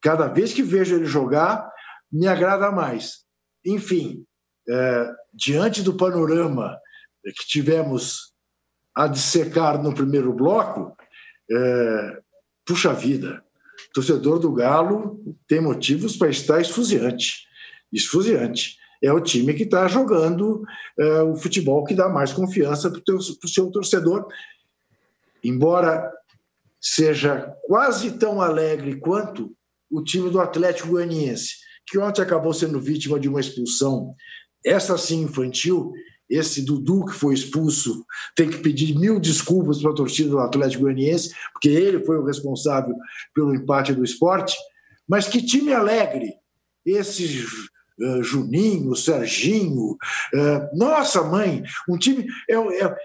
cada 0.00 0.26
vez 0.28 0.52
que 0.52 0.62
vejo 0.62 0.96
ele 0.96 1.04
jogar, 1.04 1.71
me 2.12 2.26
agrada 2.26 2.70
mais. 2.70 3.24
Enfim, 3.64 4.24
é, 4.68 5.10
diante 5.32 5.82
do 5.82 5.94
panorama 5.94 6.78
que 7.24 7.46
tivemos 7.46 8.32
a 8.94 9.06
dissecar 9.06 9.82
no 9.82 9.94
primeiro 9.94 10.32
bloco, 10.32 10.96
é, 11.50 12.18
puxa 12.64 12.92
vida, 12.92 13.42
torcedor 13.94 14.38
do 14.38 14.52
Galo 14.52 15.20
tem 15.46 15.60
motivos 15.60 16.16
para 16.16 16.28
estar 16.28 16.60
esfuziante. 16.60 17.46
Esfuziante. 17.92 18.78
É 19.02 19.12
o 19.12 19.20
time 19.20 19.54
que 19.54 19.64
está 19.64 19.88
jogando 19.88 20.64
é, 20.98 21.22
o 21.22 21.34
futebol 21.36 21.84
que 21.84 21.94
dá 21.94 22.08
mais 22.08 22.32
confiança 22.32 22.90
para 22.90 23.14
o 23.14 23.48
seu 23.48 23.70
torcedor. 23.70 24.26
Embora 25.42 26.12
seja 26.80 27.52
quase 27.62 28.12
tão 28.12 28.40
alegre 28.40 28.96
quanto 28.96 29.52
o 29.90 30.02
time 30.02 30.30
do 30.30 30.40
Atlético 30.40 30.88
Goianiense, 30.88 31.56
que 31.86 31.98
ontem 31.98 32.22
acabou 32.22 32.52
sendo 32.52 32.80
vítima 32.80 33.18
de 33.18 33.28
uma 33.28 33.40
expulsão, 33.40 34.14
essa 34.64 34.96
sim 34.96 35.22
infantil, 35.22 35.92
esse 36.30 36.62
Dudu 36.62 37.04
que 37.04 37.12
foi 37.12 37.34
expulso 37.34 38.06
tem 38.34 38.48
que 38.48 38.58
pedir 38.58 38.98
mil 38.98 39.20
desculpas 39.20 39.82
para 39.82 39.90
a 39.90 39.94
torcida 39.94 40.30
do 40.30 40.38
Atlético 40.38 40.84
Goianiense, 40.84 41.34
porque 41.52 41.68
ele 41.68 42.04
foi 42.04 42.16
o 42.16 42.24
responsável 42.24 42.94
pelo 43.34 43.54
empate 43.54 43.92
do 43.92 44.02
esporte. 44.02 44.56
Mas 45.06 45.28
que 45.28 45.42
time 45.42 45.74
alegre! 45.74 46.32
Esse 46.86 47.44
uh, 48.00 48.22
Juninho, 48.22 48.96
Serginho, 48.96 49.92
uh, 49.92 50.76
nossa 50.76 51.22
mãe, 51.22 51.62
um 51.88 51.98
time. 51.98 52.26
É, 52.48 52.54
é, 52.54 52.96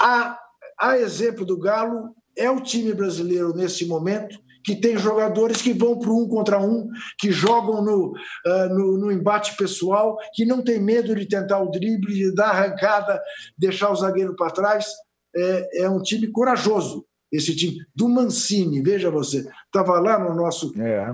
a, 0.00 0.38
a 0.78 0.98
exemplo 0.98 1.44
do 1.44 1.58
Galo, 1.58 2.14
é 2.36 2.50
o 2.50 2.60
time 2.60 2.94
brasileiro 2.94 3.54
nesse 3.54 3.84
momento 3.86 4.38
que 4.64 4.76
tem 4.76 4.96
jogadores 4.96 5.60
que 5.60 5.72
vão 5.72 5.98
para 5.98 6.10
um 6.10 6.28
contra 6.28 6.60
um, 6.60 6.88
que 7.18 7.30
jogam 7.30 7.82
no, 7.82 8.12
uh, 8.12 8.68
no, 8.70 8.98
no, 8.98 9.12
embate 9.12 9.56
pessoal, 9.56 10.16
que 10.34 10.44
não 10.44 10.62
tem 10.62 10.80
medo 10.80 11.14
de 11.14 11.26
tentar 11.26 11.60
o 11.60 11.70
drible, 11.70 12.14
de 12.14 12.34
dar 12.34 12.50
arrancada, 12.50 13.20
deixar 13.58 13.90
o 13.90 13.96
zagueiro 13.96 14.34
para 14.36 14.50
trás. 14.52 14.86
É, 15.34 15.84
é, 15.84 15.90
um 15.90 16.02
time 16.02 16.26
corajoso, 16.26 17.06
esse 17.30 17.56
time 17.56 17.78
do 17.94 18.08
Mancini. 18.08 18.82
Veja 18.82 19.10
você, 19.10 19.48
estava 19.66 19.98
lá 19.98 20.18
no 20.18 20.34
nosso 20.34 20.72
é. 20.78 21.10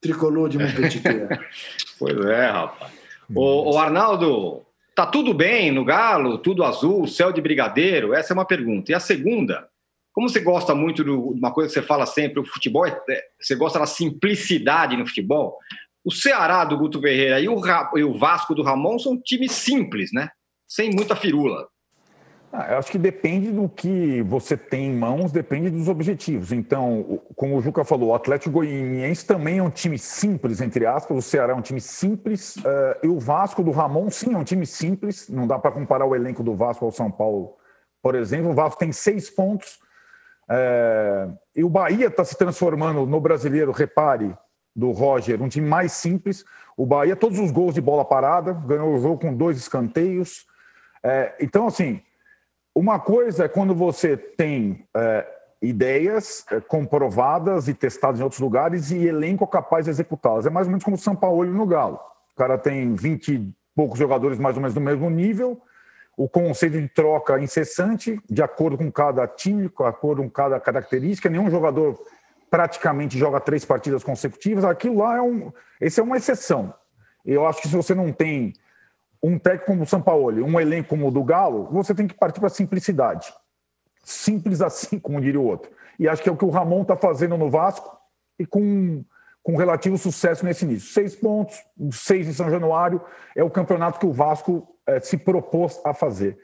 tricolor 0.00 0.48
de 0.48 0.58
Montpellier. 0.58 1.28
pois 1.98 2.16
é, 2.26 2.46
rapaz. 2.46 2.92
O, 3.34 3.74
o 3.74 3.78
Arnaldo, 3.78 4.62
tá 4.94 5.06
tudo 5.06 5.34
bem 5.34 5.70
no 5.70 5.84
Galo? 5.84 6.38
Tudo 6.38 6.64
azul, 6.64 7.06
céu 7.06 7.32
de 7.32 7.40
brigadeiro? 7.40 8.14
Essa 8.14 8.32
é 8.32 8.34
uma 8.34 8.46
pergunta. 8.46 8.90
E 8.90 8.94
a 8.94 9.00
segunda, 9.00 9.68
como 10.18 10.28
você 10.28 10.40
gosta 10.40 10.74
muito 10.74 11.04
de 11.04 11.10
uma 11.10 11.52
coisa 11.52 11.68
que 11.68 11.74
você 11.74 11.86
fala 11.86 12.04
sempre, 12.04 12.40
o 12.40 12.44
futebol, 12.44 12.84
é, 12.84 12.90
é, 13.08 13.22
você 13.40 13.54
gosta 13.54 13.78
da 13.78 13.86
simplicidade 13.86 14.96
no 14.96 15.06
futebol. 15.06 15.56
O 16.04 16.10
Ceará 16.10 16.64
do 16.64 16.76
Guto 16.76 17.00
Ferreira 17.00 17.38
e 17.38 17.48
o, 17.48 17.60
e 17.94 18.02
o 18.02 18.18
Vasco 18.18 18.52
do 18.52 18.64
Ramon 18.64 18.98
são 18.98 19.16
times 19.16 19.52
simples, 19.52 20.10
né? 20.12 20.28
Sem 20.66 20.90
muita 20.90 21.14
firula. 21.14 21.68
Ah, 22.52 22.72
eu 22.72 22.78
acho 22.78 22.90
que 22.90 22.98
depende 22.98 23.52
do 23.52 23.68
que 23.68 24.20
você 24.22 24.56
tem 24.56 24.86
em 24.86 24.96
mãos, 24.96 25.30
depende 25.30 25.70
dos 25.70 25.86
objetivos. 25.86 26.50
Então, 26.50 27.22
como 27.36 27.56
o 27.56 27.60
Juca 27.60 27.84
falou, 27.84 28.08
o 28.08 28.14
Atlético 28.14 28.50
Goianiense 28.50 29.24
também 29.24 29.58
é 29.58 29.62
um 29.62 29.70
time 29.70 30.00
simples, 30.00 30.60
entre 30.60 30.84
aspas, 30.84 31.16
o 31.16 31.22
Ceará 31.22 31.52
é 31.52 31.56
um 31.56 31.62
time 31.62 31.80
simples, 31.80 32.56
uh, 32.56 32.98
e 33.04 33.06
o 33.06 33.20
Vasco 33.20 33.62
do 33.62 33.70
Ramon, 33.70 34.10
sim, 34.10 34.34
é 34.34 34.36
um 34.36 34.42
time 34.42 34.66
simples. 34.66 35.28
Não 35.28 35.46
dá 35.46 35.60
para 35.60 35.70
comparar 35.70 36.06
o 36.06 36.16
elenco 36.16 36.42
do 36.42 36.56
Vasco 36.56 36.84
ao 36.84 36.90
São 36.90 37.08
Paulo, 37.08 37.54
por 38.02 38.16
exemplo. 38.16 38.50
O 38.50 38.54
Vasco 38.54 38.80
tem 38.80 38.90
seis 38.90 39.30
pontos, 39.30 39.78
é, 40.50 41.28
e 41.54 41.62
o 41.62 41.68
Bahia 41.68 42.06
está 42.06 42.24
se 42.24 42.36
transformando 42.36 43.04
no 43.04 43.20
brasileiro, 43.20 43.72
repare, 43.72 44.36
do 44.74 44.92
Roger, 44.92 45.42
um 45.42 45.48
time 45.48 45.68
mais 45.68 45.92
simples. 45.92 46.44
O 46.76 46.86
Bahia, 46.86 47.16
todos 47.16 47.38
os 47.38 47.50
gols 47.50 47.74
de 47.74 47.80
bola 47.80 48.04
parada, 48.04 48.52
ganhou 48.52 48.94
o 48.94 49.00
jogo 49.00 49.18
com 49.18 49.34
dois 49.34 49.58
escanteios. 49.58 50.46
É, 51.02 51.34
então, 51.40 51.66
assim, 51.66 52.00
uma 52.74 53.00
coisa 53.00 53.44
é 53.44 53.48
quando 53.48 53.74
você 53.74 54.16
tem 54.16 54.86
é, 54.96 55.26
ideias 55.60 56.46
é, 56.50 56.60
comprovadas 56.60 57.66
e 57.66 57.74
testadas 57.74 58.20
em 58.20 58.22
outros 58.22 58.40
lugares 58.40 58.92
e 58.92 59.06
elenco 59.06 59.46
capaz 59.46 59.86
de 59.86 59.90
executá-las. 59.90 60.46
É 60.46 60.50
mais 60.50 60.66
ou 60.66 60.70
menos 60.70 60.84
como 60.84 60.94
o 60.96 61.00
São 61.00 61.16
Paulo 61.16 61.44
no 61.44 61.66
Galo. 61.66 61.98
O 62.32 62.36
cara 62.36 62.56
tem 62.56 62.94
20 62.94 63.34
e 63.34 63.54
poucos 63.74 63.98
jogadores 63.98 64.38
mais 64.38 64.56
ou 64.56 64.62
menos 64.62 64.74
do 64.74 64.80
mesmo 64.80 65.10
nível, 65.10 65.60
o 66.18 66.28
conceito 66.28 66.80
de 66.80 66.88
troca 66.88 67.38
incessante, 67.38 68.20
de 68.28 68.42
acordo 68.42 68.76
com 68.76 68.90
cada 68.90 69.24
time, 69.28 69.68
de 69.68 69.84
acordo 69.84 70.20
com 70.20 70.28
cada 70.28 70.58
característica. 70.58 71.30
Nenhum 71.30 71.48
jogador 71.48 71.96
praticamente 72.50 73.16
joga 73.16 73.38
três 73.38 73.64
partidas 73.64 74.02
consecutivas. 74.02 74.64
Aquilo 74.64 74.98
lá 74.98 75.18
é 75.18 75.22
um. 75.22 75.52
Esse 75.80 76.00
é 76.00 76.02
uma 76.02 76.16
exceção. 76.16 76.74
Eu 77.24 77.46
acho 77.46 77.62
que 77.62 77.68
se 77.68 77.76
você 77.76 77.94
não 77.94 78.12
tem 78.12 78.52
um 79.22 79.38
técnico 79.38 79.66
como 79.66 79.84
o 79.84 79.86
Sampaoli, 79.86 80.42
um 80.42 80.58
elenco 80.58 80.88
como 80.88 81.06
o 81.06 81.10
do 81.12 81.22
Galo, 81.22 81.68
você 81.70 81.94
tem 81.94 82.08
que 82.08 82.14
partir 82.14 82.40
para 82.40 82.48
a 82.48 82.50
simplicidade. 82.50 83.32
Simples 84.02 84.60
assim, 84.60 84.98
como 85.00 85.20
diria 85.20 85.40
o 85.40 85.46
outro. 85.46 85.70
E 86.00 86.08
acho 86.08 86.20
que 86.20 86.28
é 86.28 86.32
o 86.32 86.36
que 86.36 86.44
o 86.44 86.50
Ramon 86.50 86.82
está 86.82 86.96
fazendo 86.96 87.38
no 87.38 87.48
Vasco 87.48 87.96
e 88.40 88.44
com, 88.44 89.04
com 89.40 89.56
relativo 89.56 89.96
sucesso 89.96 90.44
nesse 90.44 90.64
início. 90.64 90.92
Seis 90.92 91.14
pontos, 91.14 91.62
seis 91.92 92.26
em 92.26 92.32
São 92.32 92.50
Januário, 92.50 93.00
é 93.36 93.44
o 93.44 93.50
campeonato 93.50 94.00
que 94.00 94.06
o 94.06 94.12
Vasco 94.12 94.66
é, 94.88 95.00
se 95.00 95.18
propôs 95.18 95.80
a 95.84 95.92
fazer. 95.92 96.38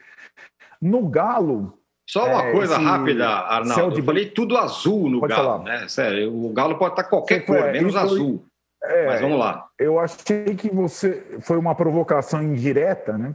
No 0.81 1.07
Galo. 1.09 1.77
Só 2.07 2.25
uma 2.25 2.43
é, 2.43 2.51
coisa 2.51 2.77
rápida, 2.77 3.27
Arnaldo. 3.27 3.95
De... 3.95 3.99
Eu 3.99 4.05
falei 4.05 4.29
tudo 4.29 4.55
azul 4.55 5.09
no 5.09 5.19
pode 5.19 5.33
Galo, 5.33 5.49
falar. 5.49 5.63
né? 5.63 5.87
Sério, 5.87 6.31
o 6.31 6.53
Galo 6.53 6.77
pode 6.77 6.93
estar 6.93 7.05
qualquer 7.05 7.43
cor, 7.43 7.57
é, 7.57 7.71
menos 7.71 7.95
azul. 7.95 8.45
É, 8.83 9.07
Mas 9.07 9.21
vamos 9.21 9.39
lá. 9.39 9.67
Eu 9.79 9.99
achei 9.99 10.55
que 10.55 10.69
você 10.69 11.39
foi 11.41 11.57
uma 11.57 11.73
provocação 11.73 12.43
indireta, 12.43 13.17
né? 13.17 13.33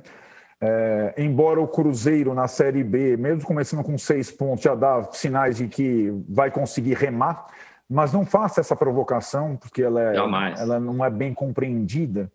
É, 0.62 1.14
embora 1.18 1.60
o 1.60 1.66
Cruzeiro 1.66 2.34
na 2.34 2.46
Série 2.46 2.84
B, 2.84 3.16
mesmo 3.16 3.44
começando 3.44 3.82
com 3.82 3.96
seis 3.98 4.30
pontos, 4.30 4.62
já 4.62 4.74
dá 4.74 5.02
sinais 5.10 5.56
de 5.56 5.66
que 5.66 6.12
vai 6.28 6.50
conseguir 6.50 6.94
remar, 6.94 7.46
mas 7.88 8.12
não 8.12 8.24
faça 8.24 8.60
essa 8.60 8.76
provocação, 8.76 9.56
porque 9.56 9.82
ela, 9.82 10.00
é, 10.00 10.16
ela 10.16 10.78
não 10.78 11.04
é 11.04 11.10
bem 11.10 11.34
compreendida. 11.34 12.30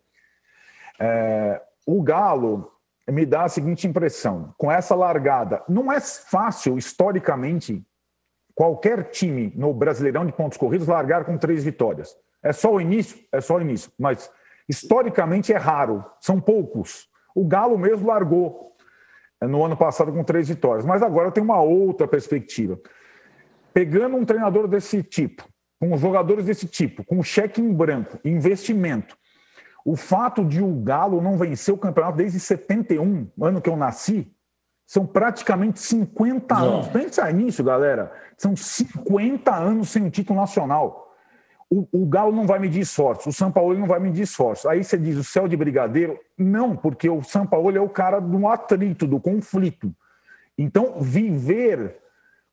É, 0.99 1.61
o 1.85 2.01
Galo 2.01 2.71
me 3.09 3.25
dá 3.25 3.43
a 3.43 3.49
seguinte 3.49 3.87
impressão: 3.87 4.53
com 4.57 4.71
essa 4.71 4.95
largada, 4.95 5.63
não 5.67 5.91
é 5.91 5.99
fácil, 5.99 6.77
historicamente, 6.77 7.85
qualquer 8.53 9.09
time 9.11 9.53
no 9.55 9.73
Brasileirão 9.73 10.25
de 10.25 10.33
pontos 10.33 10.57
corridos 10.57 10.87
largar 10.87 11.25
com 11.25 11.37
três 11.37 11.63
vitórias. 11.63 12.15
É 12.43 12.53
só 12.53 12.73
o 12.73 12.81
início? 12.81 13.17
É 13.31 13.41
só 13.41 13.57
o 13.57 13.61
início. 13.61 13.91
Mas 13.97 14.31
Historicamente 14.67 15.53
é 15.53 15.57
raro, 15.57 16.03
são 16.19 16.41
poucos. 16.41 17.07
O 17.35 17.45
Galo 17.45 17.77
mesmo 17.77 18.07
largou 18.07 18.75
é, 19.39 19.47
no 19.47 19.63
ano 19.63 19.77
passado 19.77 20.11
com 20.11 20.23
três 20.23 20.47
vitórias, 20.47 20.85
mas 20.85 21.03
agora 21.03 21.31
tem 21.31 21.43
uma 21.43 21.61
outra 21.61 22.07
perspectiva. 22.07 22.79
Pegando 23.73 24.15
um 24.15 24.25
treinador 24.25 24.67
desse 24.67 25.03
tipo, 25.03 25.47
com 25.79 25.95
jogadores 25.97 26.45
desse 26.45 26.67
tipo, 26.67 27.03
com 27.03 27.21
cheque 27.21 27.61
em 27.61 27.73
branco, 27.73 28.19
investimento, 28.23 29.15
o 29.85 29.95
fato 29.95 30.43
de 30.43 30.63
o 30.63 30.73
Galo 30.81 31.21
não 31.21 31.37
vencer 31.37 31.71
o 31.71 31.77
campeonato 31.77 32.17
desde 32.17 32.39
71, 32.39 33.29
ano 33.39 33.61
que 33.61 33.69
eu 33.69 33.77
nasci, 33.77 34.27
são 34.85 35.05
praticamente 35.05 35.79
50 35.79 36.55
não. 36.55 36.73
anos. 36.73 36.87
Pensa 36.87 37.31
nisso, 37.31 37.63
galera. 37.63 38.11
São 38.35 38.55
50 38.55 39.55
anos 39.55 39.89
sem 39.89 40.03
um 40.03 40.09
título 40.09 40.39
nacional. 40.39 41.13
O, 41.69 41.87
o, 41.91 42.05
Galo 42.05 42.31
não 42.31 42.47
vai 42.47 42.59
medir 42.59 42.81
esforços, 42.81 43.27
o 43.27 43.37
São 43.37 43.51
Paulo 43.51 43.77
não 43.77 43.87
vai 43.87 43.99
medir 43.99 44.23
esforços. 44.23 44.65
Aí 44.65 44.83
você 44.83 44.97
diz 44.97 45.17
o 45.17 45.23
céu 45.23 45.47
de 45.47 45.55
brigadeiro? 45.55 46.19
Não, 46.37 46.75
porque 46.75 47.09
o 47.09 47.23
São 47.23 47.45
Paulo 47.45 47.75
é 47.75 47.81
o 47.81 47.89
cara 47.89 48.19
do 48.19 48.47
atrito, 48.47 49.07
do 49.07 49.19
conflito. 49.19 49.93
Então, 50.57 50.99
viver 51.01 51.97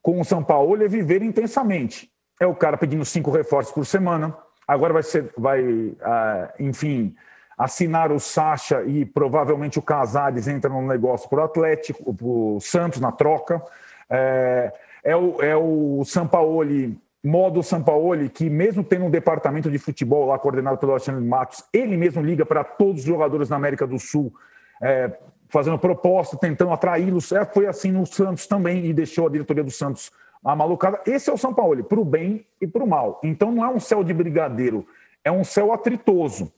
com 0.02 0.20
o 0.20 0.24
São 0.24 0.42
Paulo 0.42 0.82
é 0.82 0.88
viver 0.88 1.22
intensamente. 1.22 2.10
É 2.40 2.46
o 2.46 2.54
cara 2.54 2.76
pedindo 2.76 3.04
cinco 3.04 3.30
reforços 3.30 3.72
por 3.72 3.86
semana. 3.86 4.36
Agora 4.72 4.94
vai 4.94 5.02
ser, 5.02 5.30
vai, 5.36 5.94
ah, 6.00 6.50
enfim, 6.58 7.14
assinar 7.58 8.10
o 8.10 8.18
Sacha 8.18 8.82
e 8.84 9.04
provavelmente 9.04 9.78
o 9.78 9.82
Casares 9.82 10.48
entra 10.48 10.70
no 10.70 10.80
negócio 10.80 11.28
para 11.28 11.40
o 11.40 11.44
Atlético, 11.44 12.14
para 12.14 12.26
o 12.26 12.58
Santos 12.58 12.98
na 12.98 13.12
troca. 13.12 13.62
É, 14.08 14.72
é 15.04 15.14
o, 15.14 15.42
é 15.42 15.54
o 15.54 16.02
Sampaoli, 16.06 16.98
modo 17.22 17.62
Sampaoli, 17.62 18.30
que 18.30 18.48
mesmo 18.48 18.82
tendo 18.82 19.04
um 19.04 19.10
departamento 19.10 19.70
de 19.70 19.78
futebol 19.78 20.26
lá 20.26 20.38
coordenado 20.38 20.78
pelo 20.78 20.92
Alexandre 20.92 21.22
Matos, 21.22 21.62
ele 21.70 21.96
mesmo 21.98 22.22
liga 22.22 22.46
para 22.46 22.64
todos 22.64 23.02
os 23.02 23.06
jogadores 23.06 23.50
na 23.50 23.56
América 23.56 23.86
do 23.86 23.98
Sul, 23.98 24.32
é, 24.80 25.12
fazendo 25.50 25.78
proposta, 25.78 26.38
tentando 26.38 26.72
atraí-los. 26.72 27.30
É, 27.30 27.44
foi 27.44 27.66
assim 27.66 27.92
no 27.92 28.06
Santos 28.06 28.46
também 28.46 28.86
e 28.86 28.94
deixou 28.94 29.26
a 29.26 29.30
diretoria 29.30 29.62
do 29.62 29.70
Santos 29.70 30.10
a 30.44 30.56
malucada. 30.56 31.00
Esse 31.06 31.30
é 31.30 31.32
o 31.32 31.38
Sampaoli, 31.38 31.82
para 31.82 32.00
o 32.00 32.04
bem 32.04 32.46
e 32.60 32.66
para 32.66 32.82
o 32.82 32.86
mal. 32.86 33.20
Então 33.22 33.52
não 33.52 33.64
é 33.64 33.68
um 33.68 33.80
céu 33.80 34.02
de 34.02 34.12
brigadeiro, 34.12 34.86
é 35.24 35.30
um 35.30 35.44
céu 35.44 35.72
atritoso 35.72 36.52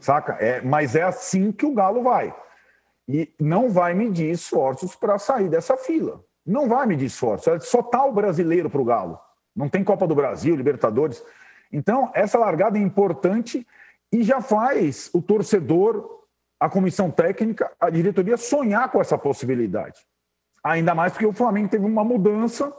saca? 0.00 0.32
É, 0.34 0.60
mas 0.60 0.94
é 0.94 1.02
assim 1.02 1.52
que 1.52 1.66
o 1.66 1.74
Galo 1.74 2.02
vai. 2.02 2.34
E 3.06 3.32
não 3.38 3.70
vai 3.70 3.94
medir 3.94 4.30
esforços 4.30 4.94
para 4.94 5.18
sair 5.18 5.48
dessa 5.48 5.76
fila. 5.76 6.22
Não 6.44 6.68
vai 6.68 6.86
medir 6.86 7.06
esforços. 7.06 7.68
Só 7.68 7.82
tá 7.82 8.04
o 8.04 8.12
brasileiro 8.12 8.68
para 8.68 8.80
o 8.80 8.84
Galo. 8.84 9.18
Não 9.54 9.68
tem 9.68 9.82
Copa 9.82 10.06
do 10.06 10.14
Brasil, 10.14 10.54
Libertadores. 10.54 11.22
Então, 11.72 12.10
essa 12.14 12.38
largada 12.38 12.78
é 12.78 12.80
importante 12.80 13.66
e 14.12 14.22
já 14.22 14.40
faz 14.40 15.10
o 15.12 15.20
torcedor, 15.20 16.22
a 16.58 16.68
comissão 16.68 17.10
técnica, 17.10 17.70
a 17.78 17.90
diretoria 17.90 18.36
sonhar 18.36 18.90
com 18.90 19.00
essa 19.00 19.18
possibilidade. 19.18 20.00
Ainda 20.62 20.94
mais 20.94 21.12
porque 21.12 21.26
o 21.26 21.32
Flamengo 21.32 21.68
teve 21.68 21.84
uma 21.84 22.04
mudança 22.04 22.74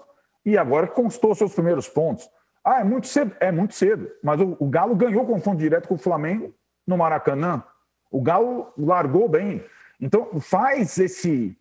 e 0.50 0.58
agora 0.58 0.88
constou 0.88 1.36
seus 1.36 1.54
primeiros 1.54 1.88
pontos. 1.88 2.30
Ah, 2.64 2.82
é 2.82 2.84
muito 2.84 3.08
cedo? 3.08 3.36
É 3.40 3.52
muito 3.52 3.74
cedo. 3.74 4.10
Mas 4.24 4.40
o, 4.42 4.58
o 4.60 4.68
Galo 4.68 4.96
ganhou 4.96 5.26
confronto 5.26 5.60
direto 5.60 5.88
com 5.88 5.96
o 5.96 6.00
Flamengo 6.00 6.54
no 6.86 6.98
Maracanã. 6.98 7.64
O 8.12 8.22
Galo 8.22 8.74
largou 8.78 9.30
bem. 9.30 9.64
Então, 10.02 10.40
faz 10.40 10.98
esse, 10.98 11.56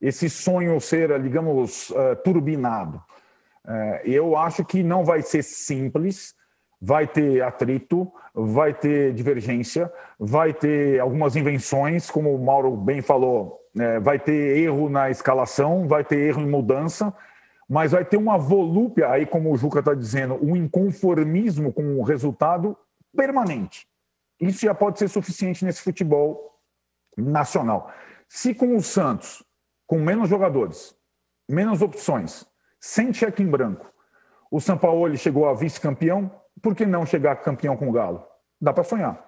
esse 0.00 0.28
sonho 0.28 0.80
ser, 0.80 1.20
digamos, 1.22 1.90
uh, 1.90 2.16
turbinado. 2.22 3.02
Uh, 3.64 4.00
eu 4.04 4.36
acho 4.36 4.64
que 4.64 4.82
não 4.82 5.04
vai 5.04 5.22
ser 5.22 5.42
simples, 5.42 6.34
vai 6.80 7.06
ter 7.06 7.42
atrito, 7.42 8.12
vai 8.34 8.74
ter 8.74 9.14
divergência, 9.14 9.90
vai 10.18 10.52
ter 10.52 11.00
algumas 11.00 11.34
invenções, 11.34 12.10
como 12.10 12.34
o 12.34 12.44
Mauro 12.44 12.76
bem 12.76 13.00
falou, 13.00 13.60
uh, 13.76 14.00
vai 14.02 14.18
ter 14.18 14.58
erro 14.58 14.90
na 14.90 15.08
escalação, 15.08 15.88
vai 15.88 16.04
ter 16.04 16.18
erro 16.18 16.42
em 16.42 16.48
mudança, 16.48 17.14
mas 17.68 17.92
vai 17.92 18.04
ter 18.04 18.16
uma 18.16 18.38
volúpia, 18.38 19.10
aí 19.10 19.26
como 19.26 19.52
o 19.52 19.56
Juca 19.56 19.78
está 19.78 19.94
dizendo, 19.94 20.38
um 20.42 20.54
inconformismo 20.56 21.72
com 21.72 21.98
o 21.98 22.02
resultado 22.02 22.76
permanente. 23.16 23.86
Isso 24.40 24.60
já 24.60 24.74
pode 24.74 24.98
ser 24.98 25.08
suficiente 25.08 25.64
nesse 25.64 25.80
futebol 25.80 26.60
nacional. 27.16 27.92
Se 28.28 28.54
com 28.54 28.76
o 28.76 28.82
Santos, 28.82 29.42
com 29.86 29.98
menos 29.98 30.28
jogadores, 30.28 30.94
menos 31.48 31.82
opções, 31.82 32.46
sem 32.80 33.12
cheque 33.12 33.42
em 33.42 33.46
branco, 33.46 33.90
o 34.50 34.60
São 34.60 34.76
Paulo 34.76 35.16
chegou 35.16 35.48
a 35.48 35.54
vice-campeão, 35.54 36.30
por 36.60 36.74
que 36.74 36.86
não 36.86 37.06
chegar 37.06 37.36
campeão 37.36 37.76
com 37.76 37.88
o 37.88 37.92
Galo? 37.92 38.24
Dá 38.60 38.72
para 38.72 38.84
sonhar. 38.84 39.24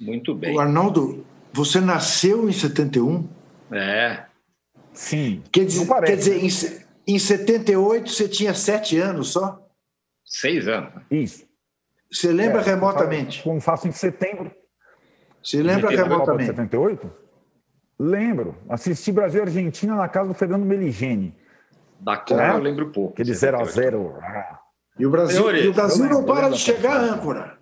Muito 0.00 0.34
bem. 0.34 0.54
O 0.54 0.60
Arnaldo, 0.60 1.24
você 1.52 1.80
nasceu 1.80 2.48
em 2.48 2.52
71? 2.52 3.28
É. 3.70 4.24
Sim. 4.92 5.42
Quer 5.52 5.64
dizer, 5.64 5.86
quer 6.04 6.16
dizer 6.16 6.44
em, 6.44 6.48
em 7.06 7.18
78 7.18 8.10
você 8.10 8.28
tinha 8.28 8.54
sete 8.54 8.98
anos 8.98 9.32
só? 9.32 9.64
Seis 10.24 10.66
anos. 10.66 10.92
Isso. 11.10 11.46
Você 12.10 12.32
lembra 12.32 12.60
é, 12.60 12.64
remotamente? 12.64 13.42
Como 13.42 13.60
faço 13.60 13.86
em 13.86 13.92
setembro. 13.92 14.50
Você 15.42 15.62
lembra 15.62 15.90
remotamente? 15.90 16.46
78? 16.46 17.10
Lembro. 17.98 18.56
Assisti 18.68 19.12
Brasil 19.12 19.40
e 19.40 19.42
Argentina 19.42 19.94
na 19.94 20.08
casa 20.08 20.28
do 20.28 20.34
Fernando 20.34 20.64
Meligeni. 20.64 21.34
Da 22.00 22.16
Copa 22.16 22.42
é? 22.42 22.50
eu 22.50 22.58
lembro 22.58 22.90
pouco. 22.90 23.12
Aquele 23.12 23.32
0x0. 23.32 24.18
Ah. 24.20 24.60
E 24.98 25.06
o 25.06 25.10
Brasil, 25.10 25.36
Senhores, 25.36 25.64
e 25.64 25.68
o 25.68 25.72
Brasil 25.72 26.06
não 26.06 26.24
para 26.24 26.48
de 26.48 26.58
chegar, 26.58 26.96
âncora. 27.00 27.58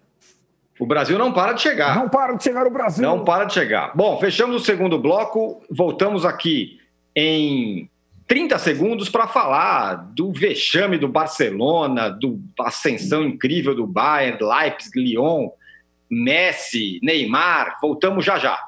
O 0.79 0.87
Brasil 0.87 1.19
não 1.19 1.33
para 1.33 1.53
de 1.53 1.63
chegar. 1.63 1.97
Não 1.97 2.09
para 2.09 2.35
de 2.35 2.43
chegar 2.43 2.67
o 2.67 2.71
Brasil. 2.71 3.03
Não 3.03 3.25
para 3.25 3.45
de 3.45 3.55
chegar. 3.55 3.93
Bom, 3.95 4.19
fechamos 4.19 4.63
o 4.63 4.65
segundo 4.65 4.99
bloco. 4.99 5.63
Voltamos 5.71 6.25
aqui 6.25 6.79
em 7.15 7.91
30 8.35 8.59
segundos 8.59 9.09
para 9.09 9.29
falar 9.29 9.95
do 10.13 10.33
vexame 10.33 10.99
do 10.99 11.07
Barcelona, 11.07 12.09
do 12.09 12.41
ascensão 12.59 13.23
incrível 13.23 13.77
do 13.77 13.87
Bayern, 13.87 14.43
Leipzig, 14.43 15.01
Lyon, 15.01 15.51
Messi, 16.11 16.99
Neymar. 17.01 17.79
Voltamos 17.81 18.25
já 18.25 18.37
já. 18.37 18.59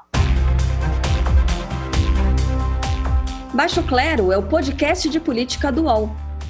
Baixo 3.53 3.83
Clero 3.83 4.31
é 4.31 4.37
o 4.37 4.43
podcast 4.43 5.09
de 5.09 5.19
política 5.19 5.69
do 5.69 5.83
UOL. 5.83 6.26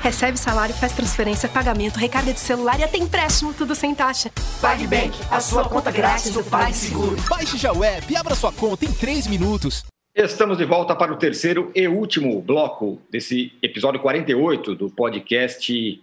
Recebe 0.00 0.38
salário, 0.38 0.74
faz 0.74 0.94
transferência, 0.94 1.46
pagamento, 1.46 1.98
recarga 1.98 2.32
de 2.32 2.40
celular 2.40 2.80
e 2.80 2.84
até 2.84 2.96
empréstimo, 2.96 3.52
tudo 3.52 3.74
sem 3.74 3.94
taxa. 3.94 4.30
PagBank, 4.58 5.12
a 5.30 5.40
sua 5.40 5.68
conta 5.68 5.92
grátis 5.92 6.32
do 6.32 6.42
PagSeguro. 6.42 7.16
Baixe 7.28 7.58
já 7.58 7.70
o 7.70 7.84
app 7.84 8.10
e 8.10 8.16
abra 8.16 8.34
sua 8.34 8.50
conta 8.50 8.86
em 8.86 8.92
3 8.94 9.26
minutos. 9.26 9.84
Estamos 10.14 10.56
de 10.56 10.64
volta 10.64 10.96
para 10.96 11.12
o 11.12 11.18
terceiro 11.18 11.70
e 11.74 11.86
último 11.86 12.40
bloco 12.40 13.02
desse 13.10 13.52
episódio 13.62 14.00
48 14.00 14.74
do 14.74 14.88
podcast 14.88 16.02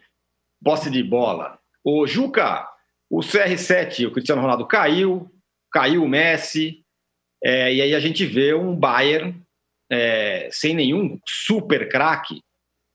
Posse 0.63 0.91
de 0.91 1.01
Bola. 1.01 1.57
O 1.83 2.05
Juca, 2.05 2.69
o 3.09 3.21
CR7, 3.21 4.07
o 4.07 4.11
Cristiano 4.11 4.43
Ronaldo 4.43 4.67
caiu, 4.67 5.27
caiu 5.71 6.03
o 6.03 6.07
Messi, 6.07 6.83
é, 7.43 7.73
e 7.73 7.81
aí 7.81 7.95
a 7.95 7.99
gente 7.99 8.27
vê 8.27 8.53
um 8.53 8.75
Bayern 8.75 9.41
é, 9.91 10.49
sem 10.51 10.75
nenhum 10.75 11.19
super 11.25 11.89
craque 11.89 12.41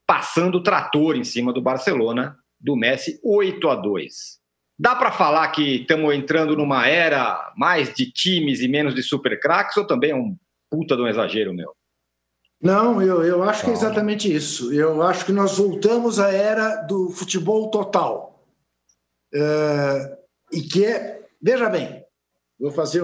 passando 0.07 0.57
o 0.57 0.63
trator 0.63 1.17
em 1.17 1.25
cima 1.25 1.53
do 1.53 1.63
Barcelona, 1.63 2.37
do 2.61 2.77
Messi, 2.77 3.19
8 3.25 3.69
a 3.69 3.75
2. 3.77 4.41
Dá 4.79 4.97
para 4.97 5.13
falar 5.13 5.49
que 5.49 5.83
estamos 5.83 6.15
entrando 6.15 6.57
numa 6.57 6.87
era 6.87 7.53
mais 7.57 7.93
de 7.95 8.11
times 8.11 8.61
e 8.61 8.69
menos 8.69 8.95
de 8.95 9.03
super 9.03 9.39
craques 9.39 9.77
ou 9.77 9.87
também 9.87 10.11
é 10.11 10.17
um 10.17 10.37
puta 10.71 10.97
de 10.97 11.03
um 11.03 11.07
exagero 11.07 11.53
meu? 11.53 11.73
Não, 12.61 13.03
eu, 13.03 13.25
eu 13.25 13.43
acho 13.43 13.65
que 13.65 13.71
é 13.71 13.73
exatamente 13.73 14.33
isso. 14.33 14.73
Eu 14.73 15.03
acho 15.03 15.27
que 15.27 15.33
nós 15.33 15.59
voltamos 15.59 16.21
à 16.21 16.31
era 16.31 16.77
do 16.83 17.11
futebol 17.11 17.71
total. 17.71 18.45
É, 19.35 20.19
e 20.53 20.61
que 20.63 20.85
é, 20.85 21.27
veja 21.41 21.69
bem, 21.69 22.05
vou 22.59 22.71
fazer, 22.71 23.03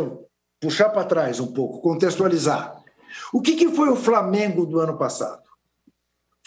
puxar 0.61 0.90
para 0.90 1.05
trás 1.05 1.40
um 1.40 1.53
pouco, 1.53 1.80
contextualizar. 1.80 2.82
O 3.32 3.40
que, 3.42 3.57
que 3.57 3.68
foi 3.70 3.88
o 3.88 3.96
Flamengo 3.96 4.64
do 4.64 4.78
ano 4.78 4.96
passado? 4.96 5.47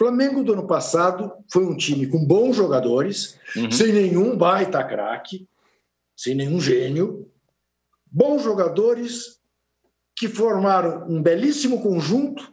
Flamengo 0.02 0.44
do 0.44 0.54
ano 0.54 0.66
passado 0.66 1.32
foi 1.48 1.64
um 1.64 1.78
time 1.78 2.08
com 2.08 2.26
bons 2.26 2.56
jogadores, 2.56 3.38
uhum. 3.56 3.72
sem 3.72 3.94
nenhum 3.94 4.36
baita 4.36 4.84
craque, 4.84 5.48
sem 6.18 6.34
nenhum 6.34 6.60
gênio, 6.60 7.32
bons 8.12 8.42
jogadores 8.42 9.40
que 10.18 10.28
formaram 10.28 11.08
um 11.08 11.22
belíssimo 11.22 11.84
conjunto 11.84 12.52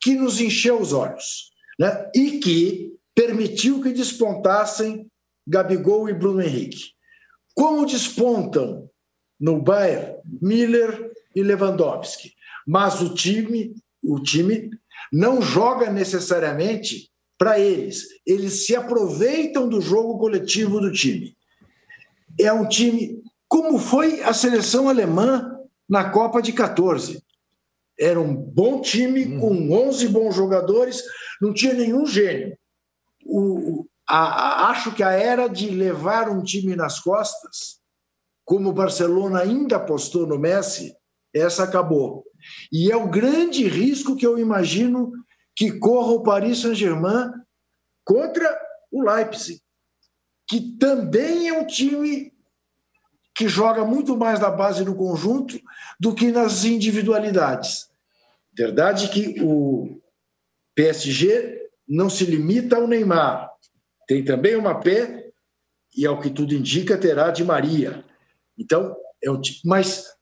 que 0.00 0.14
nos 0.14 0.40
encheu 0.40 0.80
os 0.80 0.92
olhos 0.92 1.50
né? 1.80 2.08
e 2.14 2.38
que 2.38 2.96
permitiu 3.12 3.82
que 3.82 3.92
despontassem 3.92 5.10
Gabigol 5.44 6.08
e 6.08 6.14
Bruno 6.14 6.42
Henrique. 6.42 6.92
Como 7.56 7.86
despontam 7.86 8.88
no 9.40 9.60
Bayern 9.60 10.20
Miller 10.40 11.10
e 11.34 11.42
Lewandowski, 11.42 12.34
mas 12.64 13.02
o 13.02 13.12
time, 13.12 13.74
o 14.00 14.20
time 14.20 14.70
não 15.12 15.40
joga 15.40 15.90
necessariamente 15.90 17.10
para 17.38 17.58
eles. 17.58 18.04
Eles 18.26 18.66
se 18.66 18.74
aproveitam 18.74 19.68
do 19.68 19.80
jogo 19.80 20.18
coletivo 20.18 20.80
do 20.80 20.92
time. 20.92 21.36
É 22.40 22.52
um 22.52 22.68
time 22.68 23.22
como 23.48 23.78
foi 23.78 24.22
a 24.22 24.32
seleção 24.32 24.88
alemã 24.88 25.58
na 25.88 26.10
Copa 26.10 26.40
de 26.40 26.52
14. 26.52 27.22
Era 27.98 28.20
um 28.20 28.34
bom 28.34 28.80
time, 28.80 29.24
uhum. 29.26 29.40
com 29.40 29.88
11 29.88 30.08
bons 30.08 30.34
jogadores, 30.34 31.02
não 31.40 31.52
tinha 31.54 31.72
nenhum 31.72 32.06
gênio. 32.06 32.56
O, 33.24 33.86
a, 34.08 34.18
a, 34.18 34.70
acho 34.70 34.92
que 34.92 35.02
a 35.02 35.12
era 35.12 35.46
de 35.46 35.70
levar 35.70 36.28
um 36.28 36.42
time 36.42 36.74
nas 36.74 36.98
costas, 36.98 37.78
como 38.44 38.70
o 38.70 38.74
Barcelona 38.74 39.40
ainda 39.40 39.76
apostou 39.76 40.26
no 40.26 40.38
Messi, 40.38 40.94
essa 41.34 41.64
acabou. 41.64 42.24
E 42.70 42.90
é 42.90 42.96
o 42.96 43.08
grande 43.08 43.66
risco 43.66 44.16
que 44.16 44.26
eu 44.26 44.38
imagino 44.38 45.12
que 45.56 45.78
corra 45.78 46.12
o 46.12 46.22
Paris 46.22 46.58
Saint-Germain 46.58 47.32
contra 48.04 48.58
o 48.90 49.02
Leipzig, 49.02 49.60
que 50.48 50.76
também 50.78 51.48
é 51.48 51.58
um 51.58 51.66
time 51.66 52.32
que 53.34 53.48
joga 53.48 53.84
muito 53.84 54.16
mais 54.16 54.38
na 54.38 54.50
base 54.50 54.84
do 54.84 54.94
conjunto 54.94 55.60
do 55.98 56.14
que 56.14 56.30
nas 56.30 56.64
individualidades. 56.64 57.88
Verdade 58.56 59.08
que 59.08 59.42
o 59.42 60.00
PSG 60.74 61.68
não 61.88 62.08
se 62.08 62.24
limita 62.24 62.76
ao 62.76 62.86
Neymar. 62.86 63.50
Tem 64.06 64.24
também 64.24 64.54
uma 64.54 64.80
P 64.80 65.32
e 65.96 66.06
ao 66.06 66.20
que 66.20 66.30
tudo 66.30 66.54
indica 66.54 66.96
terá 66.96 67.30
de 67.30 67.42
Maria. 67.42 68.04
Então, 68.56 68.94
é 69.22 69.30
um, 69.30 69.40
mas 69.64 70.13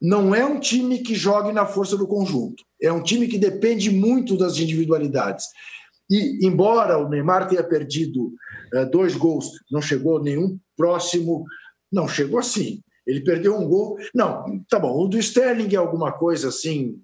não 0.00 0.34
é 0.34 0.44
um 0.44 0.60
time 0.60 0.98
que 0.98 1.14
jogue 1.14 1.52
na 1.52 1.66
força 1.66 1.96
do 1.96 2.06
conjunto. 2.06 2.62
É 2.80 2.92
um 2.92 3.02
time 3.02 3.26
que 3.26 3.38
depende 3.38 3.90
muito 3.90 4.36
das 4.36 4.58
individualidades. 4.58 5.46
E, 6.10 6.46
embora 6.46 6.98
o 6.98 7.08
Neymar 7.08 7.48
tenha 7.48 7.64
perdido 7.64 8.32
uh, 8.74 8.90
dois 8.90 9.16
gols, 9.16 9.50
não 9.70 9.80
chegou 9.80 10.22
nenhum 10.22 10.58
próximo. 10.76 11.44
Não, 11.90 12.06
chegou 12.06 12.38
assim. 12.38 12.80
Ele 13.06 13.20
perdeu 13.20 13.56
um 13.56 13.66
gol. 13.66 13.96
Não, 14.14 14.64
tá 14.68 14.78
bom. 14.78 14.92
O 14.92 15.08
do 15.08 15.18
Sterling 15.18 15.72
é 15.72 15.76
alguma 15.76 16.12
coisa 16.12 16.48
assim 16.48 17.00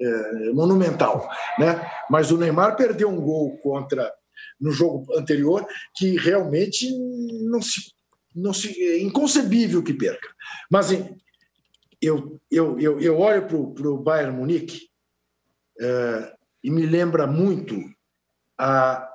é, 0.00 0.52
monumental, 0.52 1.28
né? 1.58 1.80
Mas 2.10 2.30
o 2.30 2.36
Neymar 2.36 2.76
perdeu 2.76 3.08
um 3.08 3.20
gol 3.20 3.56
contra 3.58 4.12
no 4.60 4.70
jogo 4.70 5.06
anterior 5.16 5.66
que 5.96 6.16
realmente 6.16 6.88
não 7.48 7.60
se, 7.60 7.92
não 8.34 8.52
se 8.52 8.68
é 8.80 9.00
inconcebível 9.00 9.82
que 9.82 9.94
perca. 9.94 10.28
Mas 10.70 10.90
eu, 12.00 12.40
eu, 12.50 12.78
eu, 12.78 13.00
eu 13.00 13.18
olho 13.18 13.46
para 13.46 13.88
o 13.88 13.98
Bayern 13.98 14.36
Munique 14.36 14.88
é, 15.80 16.32
e 16.62 16.70
me 16.70 16.86
lembra 16.86 17.26
muito 17.26 17.76
a 18.56 19.08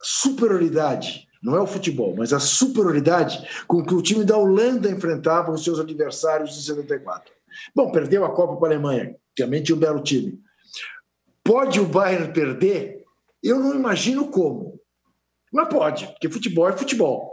superioridade, 0.00 1.28
não 1.42 1.56
é 1.56 1.60
o 1.60 1.66
futebol, 1.66 2.14
mas 2.16 2.32
a 2.32 2.40
superioridade 2.40 3.64
com 3.66 3.84
que 3.84 3.94
o 3.94 4.02
time 4.02 4.24
da 4.24 4.36
Holanda 4.36 4.90
enfrentava 4.90 5.52
os 5.52 5.62
seus 5.62 5.78
adversários 5.78 6.56
em 6.56 6.60
74. 6.60 7.32
Bom, 7.74 7.90
perdeu 7.92 8.24
a 8.24 8.34
Copa 8.34 8.56
para 8.56 8.68
a 8.68 8.72
Alemanha, 8.72 9.16
realmente 9.36 9.66
tinha 9.66 9.76
um 9.76 9.80
belo 9.80 10.02
time. 10.02 10.40
Pode 11.44 11.80
o 11.80 11.86
Bayern 11.86 12.32
perder? 12.32 13.04
Eu 13.42 13.58
não 13.58 13.74
imagino 13.74 14.28
como. 14.28 14.80
Mas 15.52 15.68
pode, 15.68 16.06
porque 16.06 16.30
futebol 16.30 16.68
é 16.68 16.76
futebol. 16.76 17.32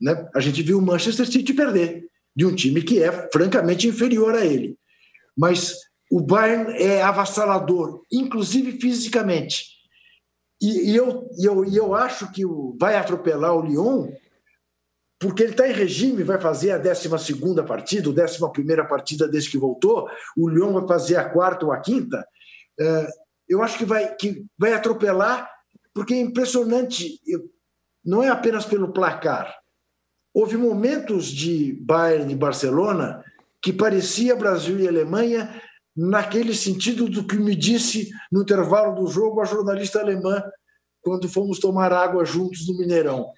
Né? 0.00 0.28
A 0.34 0.40
gente 0.40 0.62
viu 0.62 0.78
o 0.78 0.82
Manchester 0.82 1.26
City 1.26 1.54
perder 1.54 2.04
de 2.34 2.44
um 2.44 2.54
time 2.54 2.82
que 2.82 3.02
é 3.02 3.30
francamente 3.30 3.86
inferior 3.86 4.34
a 4.34 4.44
ele. 4.44 4.76
Mas 5.36 5.76
o 6.10 6.20
Bayern 6.20 6.72
é 6.72 7.02
avassalador, 7.02 8.02
inclusive 8.10 8.80
fisicamente. 8.80 9.74
E, 10.60 10.90
e 10.90 10.96
eu, 10.96 11.28
eu, 11.38 11.64
eu 11.64 11.94
acho 11.94 12.30
que 12.32 12.42
vai 12.78 12.96
atropelar 12.96 13.54
o 13.54 13.62
Lyon, 13.62 14.12
porque 15.18 15.42
ele 15.42 15.52
está 15.52 15.68
em 15.68 15.72
regime, 15.72 16.22
vai 16.22 16.40
fazer 16.40 16.72
a 16.72 16.78
12 16.78 17.08
partida, 17.66 18.08
a 18.08 18.12
11 18.12 18.88
partida 18.88 19.28
desde 19.28 19.50
que 19.50 19.58
voltou, 19.58 20.08
o 20.36 20.48
Lyon 20.48 20.72
vai 20.72 20.86
fazer 20.86 21.16
a 21.16 21.28
quarta 21.28 21.66
ou 21.66 21.72
a 21.72 21.80
quinta. 21.80 22.26
É, 22.78 23.08
eu 23.48 23.62
acho 23.62 23.78
que 23.78 23.84
vai, 23.84 24.14
que 24.14 24.44
vai 24.58 24.72
atropelar, 24.72 25.50
porque 25.92 26.14
é 26.14 26.20
impressionante, 26.20 27.20
não 28.04 28.22
é 28.22 28.28
apenas 28.28 28.64
pelo 28.64 28.92
placar, 28.92 29.54
Houve 30.34 30.56
momentos 30.56 31.26
de 31.26 31.74
Bayern 31.80 32.32
e 32.32 32.34
Barcelona 32.36 33.24
que 33.62 33.72
parecia 33.72 34.34
Brasil 34.34 34.80
e 34.80 34.88
Alemanha 34.88 35.62
naquele 35.96 36.52
sentido 36.52 37.08
do 37.08 37.24
que 37.24 37.36
me 37.36 37.54
disse 37.54 38.10
no 38.32 38.42
intervalo 38.42 39.00
do 39.00 39.06
jogo 39.06 39.40
a 39.40 39.44
jornalista 39.44 40.00
alemã 40.00 40.42
quando 41.00 41.28
fomos 41.28 41.60
tomar 41.60 41.92
água 41.92 42.24
juntos 42.24 42.66
no 42.66 42.76
Mineirão. 42.76 43.30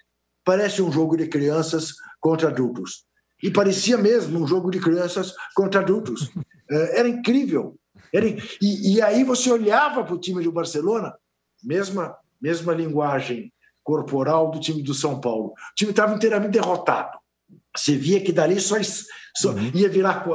Parece 0.42 0.80
um 0.80 0.90
jogo 0.90 1.18
de 1.18 1.28
crianças 1.28 1.92
contra 2.18 2.49
adultos. 2.49 3.05
E 3.42 3.51
parecia 3.51 3.99
mesmo 3.99 4.40
um 4.40 4.47
jogo 4.47 4.70
de 4.70 4.80
crianças 4.80 5.34
contra 5.55 5.80
adultos. 5.80 6.30
É, 6.68 6.99
era 6.99 7.09
incrível. 7.09 7.78
Era... 8.12 8.26
E, 8.26 8.94
e 8.94 9.01
aí 9.01 9.22
você 9.22 9.49
olhava 9.49 10.03
para 10.03 10.12
o 10.12 10.18
time 10.18 10.42
do 10.42 10.51
Barcelona, 10.51 11.14
mesma, 11.62 12.16
mesma 12.40 12.74
linguagem 12.74 13.53
corporal 13.87 14.51
do 14.51 14.59
time 14.59 14.82
do 14.82 14.93
São 14.93 15.20
Paulo. 15.20 15.51
O 15.51 15.74
time 15.76 15.93
estava 15.93 16.12
inteiramente 16.12 16.51
derrotado. 16.51 17.16
Você 17.74 17.97
via 17.97 18.20
que 18.20 18.32
dali 18.32 18.61
só, 18.61 18.74
só 19.37 19.53
uhum. 19.53 19.70
ia 19.72 19.89
virar, 19.89 20.26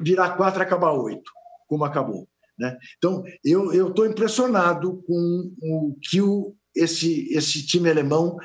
virar 0.00 0.36
quatro 0.36 0.62
e 0.62 0.64
acabar 0.64 0.92
oito, 0.92 1.28
como 1.66 1.84
acabou. 1.84 2.28
Né? 2.56 2.78
Então, 2.96 3.24
eu 3.44 3.88
estou 3.88 4.06
impressionado 4.06 5.02
com 5.04 5.52
o 5.60 5.96
que 6.00 6.22
o, 6.22 6.54
esse, 6.76 7.28
esse 7.34 7.66
time 7.66 7.90
alemão 7.90 8.36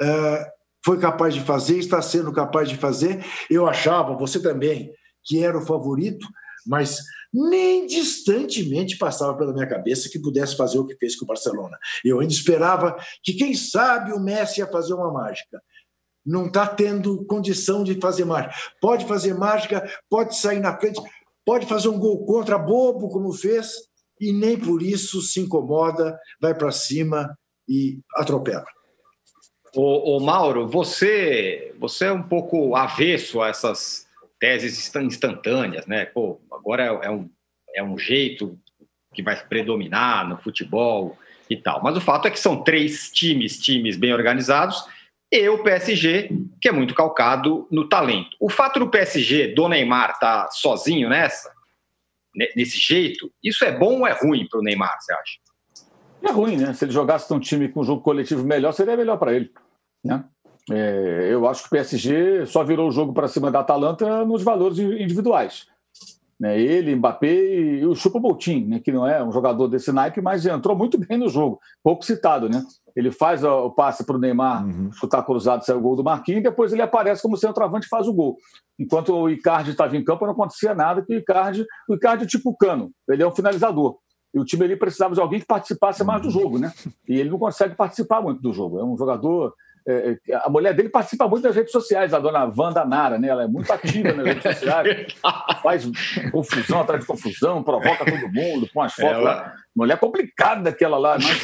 uh, 0.00 0.44
foi 0.84 0.98
capaz 1.00 1.34
de 1.34 1.40
fazer, 1.40 1.78
está 1.78 2.00
sendo 2.00 2.32
capaz 2.32 2.68
de 2.68 2.76
fazer. 2.76 3.24
Eu 3.50 3.66
achava, 3.66 4.16
você 4.16 4.40
também, 4.40 4.92
que 5.24 5.42
era 5.42 5.58
o 5.58 5.66
favorito, 5.66 6.24
mas 6.64 6.98
nem 7.34 7.84
distantemente 7.84 8.96
passava 8.96 9.36
pela 9.36 9.52
minha 9.52 9.66
cabeça 9.66 10.08
que 10.08 10.20
pudesse 10.20 10.56
fazer 10.56 10.78
o 10.78 10.86
que 10.86 10.96
fez 10.96 11.16
com 11.16 11.24
o 11.24 11.28
Barcelona. 11.28 11.76
Eu 12.04 12.20
ainda 12.20 12.32
esperava 12.32 12.96
que, 13.24 13.32
quem 13.32 13.54
sabe, 13.54 14.12
o 14.12 14.20
Messi 14.20 14.60
ia 14.60 14.68
fazer 14.68 14.94
uma 14.94 15.12
mágica. 15.12 15.60
Não 16.24 16.46
está 16.46 16.64
tendo 16.64 17.26
condição 17.26 17.82
de 17.82 18.00
fazer 18.00 18.24
mágica. 18.24 18.54
Pode 18.80 19.04
fazer 19.06 19.34
mágica, 19.34 19.84
pode 20.08 20.36
sair 20.36 20.60
na 20.60 20.78
frente, 20.78 21.02
pode 21.44 21.66
fazer 21.66 21.88
um 21.88 21.98
gol 21.98 22.24
contra 22.24 22.56
bobo, 22.56 23.08
como 23.08 23.32
fez, 23.32 23.72
e 24.20 24.32
nem 24.32 24.56
por 24.56 24.80
isso 24.80 25.20
se 25.20 25.40
incomoda, 25.40 26.16
vai 26.40 26.54
para 26.54 26.70
cima 26.70 27.36
e 27.68 27.98
atropela. 28.14 28.64
O, 29.76 30.20
Mauro, 30.20 30.68
você, 30.68 31.74
você 31.80 32.04
é 32.04 32.12
um 32.12 32.22
pouco 32.22 32.76
avesso 32.76 33.42
a 33.42 33.48
essas 33.48 34.03
teses 34.38 34.94
instantâneas, 34.96 35.86
né? 35.86 36.06
Pô, 36.06 36.40
agora 36.52 36.84
é, 36.84 37.06
é, 37.06 37.10
um, 37.10 37.30
é 37.74 37.82
um 37.82 37.98
jeito 37.98 38.58
que 39.14 39.22
vai 39.22 39.36
predominar 39.46 40.28
no 40.28 40.36
futebol 40.38 41.16
e 41.48 41.56
tal. 41.56 41.82
Mas 41.82 41.96
o 41.96 42.00
fato 42.00 42.26
é 42.26 42.30
que 42.30 42.38
são 42.38 42.62
três 42.62 43.10
times, 43.10 43.58
times 43.58 43.96
bem 43.96 44.12
organizados, 44.12 44.84
e 45.32 45.48
o 45.48 45.62
PSG, 45.62 46.30
que 46.60 46.68
é 46.68 46.72
muito 46.72 46.94
calcado 46.94 47.66
no 47.70 47.88
talento. 47.88 48.36
O 48.38 48.48
fato 48.48 48.78
do 48.78 48.88
PSG, 48.88 49.48
do 49.48 49.68
Neymar, 49.68 50.10
estar 50.10 50.44
tá 50.44 50.50
sozinho 50.50 51.08
nessa, 51.08 51.52
nesse 52.54 52.78
jeito, 52.78 53.32
isso 53.42 53.64
é 53.64 53.76
bom 53.76 54.00
ou 54.00 54.06
é 54.06 54.12
ruim 54.12 54.46
para 54.48 54.60
o 54.60 54.62
Neymar, 54.62 54.96
você 55.00 55.12
acha? 55.12 55.38
É 56.22 56.30
ruim, 56.30 56.56
né? 56.56 56.72
Se 56.72 56.84
ele 56.84 56.92
jogasse 56.92 57.32
um 57.32 57.40
time 57.40 57.68
com 57.68 57.80
um 57.80 57.84
jogo 57.84 58.02
coletivo 58.02 58.44
melhor, 58.44 58.72
seria 58.72 58.96
melhor 58.96 59.18
para 59.18 59.34
ele. 59.34 59.52
Né? 60.04 60.24
É, 60.70 61.28
eu 61.30 61.46
acho 61.46 61.62
que 61.62 61.68
o 61.68 61.70
PSG 61.70 62.46
só 62.46 62.64
virou 62.64 62.88
o 62.88 62.92
jogo 62.92 63.12
para 63.12 63.28
cima 63.28 63.50
da 63.50 63.60
Atalanta 63.60 64.24
nos 64.24 64.42
valores 64.42 64.78
individuais. 64.78 65.66
Né? 66.40 66.60
Ele, 66.60 66.96
Mbappé 66.96 67.32
e 67.32 67.86
o 67.86 67.94
Chupa 67.94 68.18
Moutinho, 68.18 68.68
né? 68.68 68.80
que 68.80 68.90
não 68.90 69.06
é 69.06 69.22
um 69.22 69.30
jogador 69.30 69.68
desse 69.68 69.92
naipe, 69.92 70.20
mas 70.20 70.44
entrou 70.46 70.76
muito 70.76 70.98
bem 70.98 71.18
no 71.18 71.28
jogo, 71.28 71.60
pouco 71.82 72.04
citado. 72.04 72.48
Né? 72.48 72.64
Ele 72.96 73.10
faz 73.10 73.44
o 73.44 73.70
passe 73.70 74.04
para 74.04 74.16
o 74.16 74.18
Neymar 74.18 74.64
uhum. 74.64 74.90
chutar 74.92 75.22
cruzado, 75.22 75.64
sai 75.64 75.76
o 75.76 75.80
gol 75.80 75.96
do 75.96 76.04
Marquinhos, 76.04 76.40
e 76.40 76.44
depois 76.44 76.72
ele 76.72 76.82
aparece 76.82 77.22
como 77.22 77.36
centroavante 77.36 77.86
e 77.86 77.88
faz 77.88 78.08
o 78.08 78.12
gol. 78.12 78.36
Enquanto 78.78 79.14
o 79.14 79.30
Icardi 79.30 79.70
estava 79.70 79.96
em 79.96 80.04
campo, 80.04 80.24
não 80.24 80.32
acontecia 80.32 80.74
nada, 80.74 81.02
que 81.02 81.14
o 81.14 81.18
Icardi, 81.18 81.64
o 81.88 81.94
Icardi 81.94 82.24
é 82.24 82.26
tipo 82.26 82.56
cano, 82.56 82.90
ele 83.08 83.22
é 83.22 83.26
um 83.26 83.34
finalizador. 83.34 83.98
E 84.34 84.38
o 84.40 84.44
time 84.44 84.64
ali 84.64 84.76
precisava 84.76 85.14
de 85.14 85.20
alguém 85.20 85.38
que 85.38 85.46
participasse 85.46 86.02
mais 86.02 86.20
do 86.20 86.28
jogo, 86.28 86.58
né? 86.58 86.72
E 87.08 87.20
ele 87.20 87.30
não 87.30 87.38
consegue 87.38 87.76
participar 87.76 88.20
muito 88.20 88.42
do 88.42 88.52
jogo. 88.52 88.80
É 88.80 88.84
um 88.84 88.96
jogador 88.98 89.54
é, 89.86 90.16
é, 90.28 90.34
a 90.36 90.48
mulher 90.48 90.74
dele 90.74 90.88
participa 90.88 91.28
muito 91.28 91.42
das 91.42 91.54
redes 91.54 91.70
sociais, 91.70 92.14
a 92.14 92.18
dona 92.18 92.44
Wanda 92.56 92.84
Nara, 92.84 93.18
né? 93.18 93.28
Ela 93.28 93.44
é 93.44 93.46
muito 93.46 93.70
ativa 93.70 94.12
nas 94.12 94.26
redes 94.26 94.42
sociais, 94.42 95.14
faz 95.62 95.84
confusão 96.30 96.80
atrás 96.80 97.02
de 97.02 97.06
confusão, 97.06 97.62
provoca 97.62 98.04
todo 98.04 98.32
mundo, 98.32 98.68
põe 98.72 98.86
as 98.86 98.94
fotos 98.94 99.12
Ela... 99.12 99.22
lá. 99.22 99.54
Mulher 99.76 99.98
complicada 99.98 100.62
daquela 100.62 100.96
lá, 100.96 101.18
mas 101.18 101.42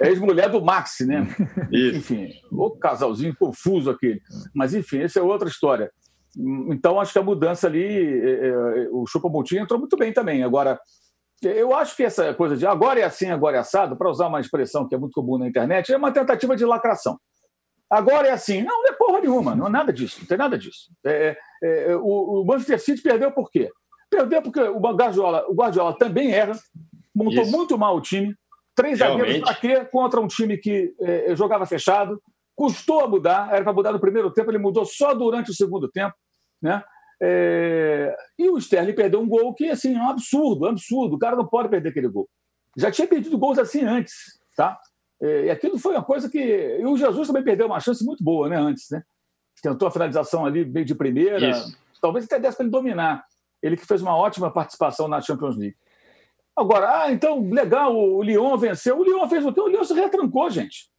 é 0.00 0.08
ex-mulher 0.08 0.50
do 0.50 0.62
Maxi, 0.62 1.06
né? 1.06 1.26
Isso. 1.72 1.96
Enfim, 1.96 2.28
o 2.52 2.70
casalzinho 2.70 3.34
confuso 3.34 3.90
aquele. 3.90 4.20
Mas, 4.54 4.74
enfim, 4.74 5.02
essa 5.02 5.18
é 5.18 5.22
outra 5.22 5.48
história. 5.48 5.90
Então, 6.68 7.00
acho 7.00 7.12
que 7.12 7.18
a 7.18 7.22
mudança 7.22 7.66
ali, 7.66 7.82
é, 7.82 8.48
é, 8.48 8.88
o 8.92 9.04
Chupamutim 9.06 9.56
entrou 9.56 9.80
muito 9.80 9.96
bem 9.96 10.12
também. 10.12 10.44
Agora, 10.44 10.78
eu 11.42 11.74
acho 11.74 11.96
que 11.96 12.02
essa 12.02 12.34
coisa 12.34 12.56
de 12.56 12.66
agora 12.66 13.00
é 13.00 13.04
assim, 13.04 13.30
agora 13.30 13.56
é 13.56 13.60
assado, 13.60 13.96
para 13.96 14.10
usar 14.10 14.28
uma 14.28 14.40
expressão 14.40 14.86
que 14.86 14.94
é 14.94 14.98
muito 14.98 15.14
comum 15.14 15.38
na 15.38 15.48
internet, 15.48 15.92
é 15.92 15.96
uma 15.96 16.12
tentativa 16.12 16.54
de 16.54 16.64
lacração. 16.64 17.18
Agora 17.90 18.28
é 18.28 18.30
assim. 18.30 18.62
Não, 18.62 18.82
não 18.82 18.88
é 18.88 18.92
porra 18.92 19.20
nenhuma, 19.20 19.54
não 19.54 19.66
é 19.66 19.70
nada 19.70 19.92
disso, 19.92 20.20
não 20.20 20.26
tem 20.26 20.38
nada 20.38 20.56
disso. 20.56 20.92
É, 21.04 21.36
é, 21.62 21.90
é 21.90 21.96
o, 21.96 22.42
o 22.42 22.44
Manchester 22.44 22.80
City 22.80 23.02
perdeu 23.02 23.32
por 23.32 23.50
quê? 23.50 23.70
Perdeu 24.08 24.42
porque 24.42 24.60
o 24.60 24.78
Guardiola, 24.78 25.46
o 25.48 25.54
Guardiola 25.54 25.96
também 25.96 26.32
erra, 26.32 26.58
montou 27.14 27.42
Isso. 27.42 27.52
muito 27.52 27.78
mal 27.78 27.96
o 27.96 28.00
time. 28.00 28.34
Três 28.74 28.98
zagueiros 28.98 29.40
para 29.40 29.54
quê? 29.54 29.84
Contra 29.84 30.20
um 30.20 30.26
time 30.26 30.56
que 30.56 30.94
é, 31.00 31.34
jogava 31.36 31.66
fechado. 31.66 32.20
Custou 32.56 33.00
a 33.00 33.08
mudar, 33.08 33.52
era 33.52 33.64
para 33.64 33.72
mudar 33.72 33.92
no 33.92 34.00
primeiro 34.00 34.30
tempo, 34.32 34.50
ele 34.50 34.58
mudou 34.58 34.84
só 34.84 35.14
durante 35.14 35.50
o 35.50 35.54
segundo 35.54 35.88
tempo. 35.88 36.14
Né? 36.60 36.82
É... 37.22 38.14
E 38.38 38.48
o 38.48 38.58
Sterling 38.58 38.94
perdeu 38.94 39.20
um 39.20 39.28
gol 39.28 39.54
que 39.54 39.70
assim, 39.70 39.96
é 39.96 39.98
um 39.98 40.08
absurdo, 40.08 40.64
um 40.64 40.68
absurdo. 40.68 41.16
O 41.16 41.18
cara 41.18 41.36
não 41.36 41.46
pode 41.46 41.68
perder 41.68 41.90
aquele 41.90 42.08
gol. 42.08 42.28
Já 42.76 42.90
tinha 42.90 43.06
perdido 43.06 43.38
gols 43.38 43.58
assim 43.58 43.82
antes. 43.82 44.14
Tá? 44.56 44.78
É, 45.20 45.46
e 45.46 45.50
aquilo 45.50 45.78
foi 45.78 45.94
uma 45.94 46.04
coisa 46.04 46.30
que. 46.30 46.38
E 46.38 46.84
o 46.84 46.96
Jesus 46.96 47.26
também 47.26 47.42
perdeu 47.42 47.66
uma 47.66 47.80
chance 47.80 48.04
muito 48.04 48.24
boa, 48.24 48.48
né? 48.48 48.56
Antes, 48.56 48.90
né? 48.90 49.02
Tentou 49.62 49.88
a 49.88 49.90
finalização 49.90 50.46
ali 50.46 50.64
bem 50.64 50.84
de 50.84 50.94
primeira. 50.94 51.50
Isso. 51.50 51.76
Talvez 52.00 52.24
até 52.24 52.38
desse 52.38 52.56
para 52.56 52.64
ele 52.64 52.72
dominar. 52.72 53.24
Ele 53.62 53.76
que 53.76 53.86
fez 53.86 54.00
uma 54.00 54.16
ótima 54.16 54.50
participação 54.50 55.06
na 55.06 55.20
Champions 55.20 55.56
League. 55.56 55.76
Agora, 56.56 57.02
ah, 57.02 57.12
então, 57.12 57.48
legal, 57.50 57.94
o 57.94 58.22
Lyon 58.22 58.56
venceu. 58.56 58.98
O 58.98 59.04
Lyon 59.04 59.28
fez 59.28 59.44
o 59.44 59.52
quê? 59.52 59.60
O 59.60 59.68
Lyon 59.68 59.84
se 59.84 59.94
retrancou, 59.94 60.48
gente. 60.50 60.90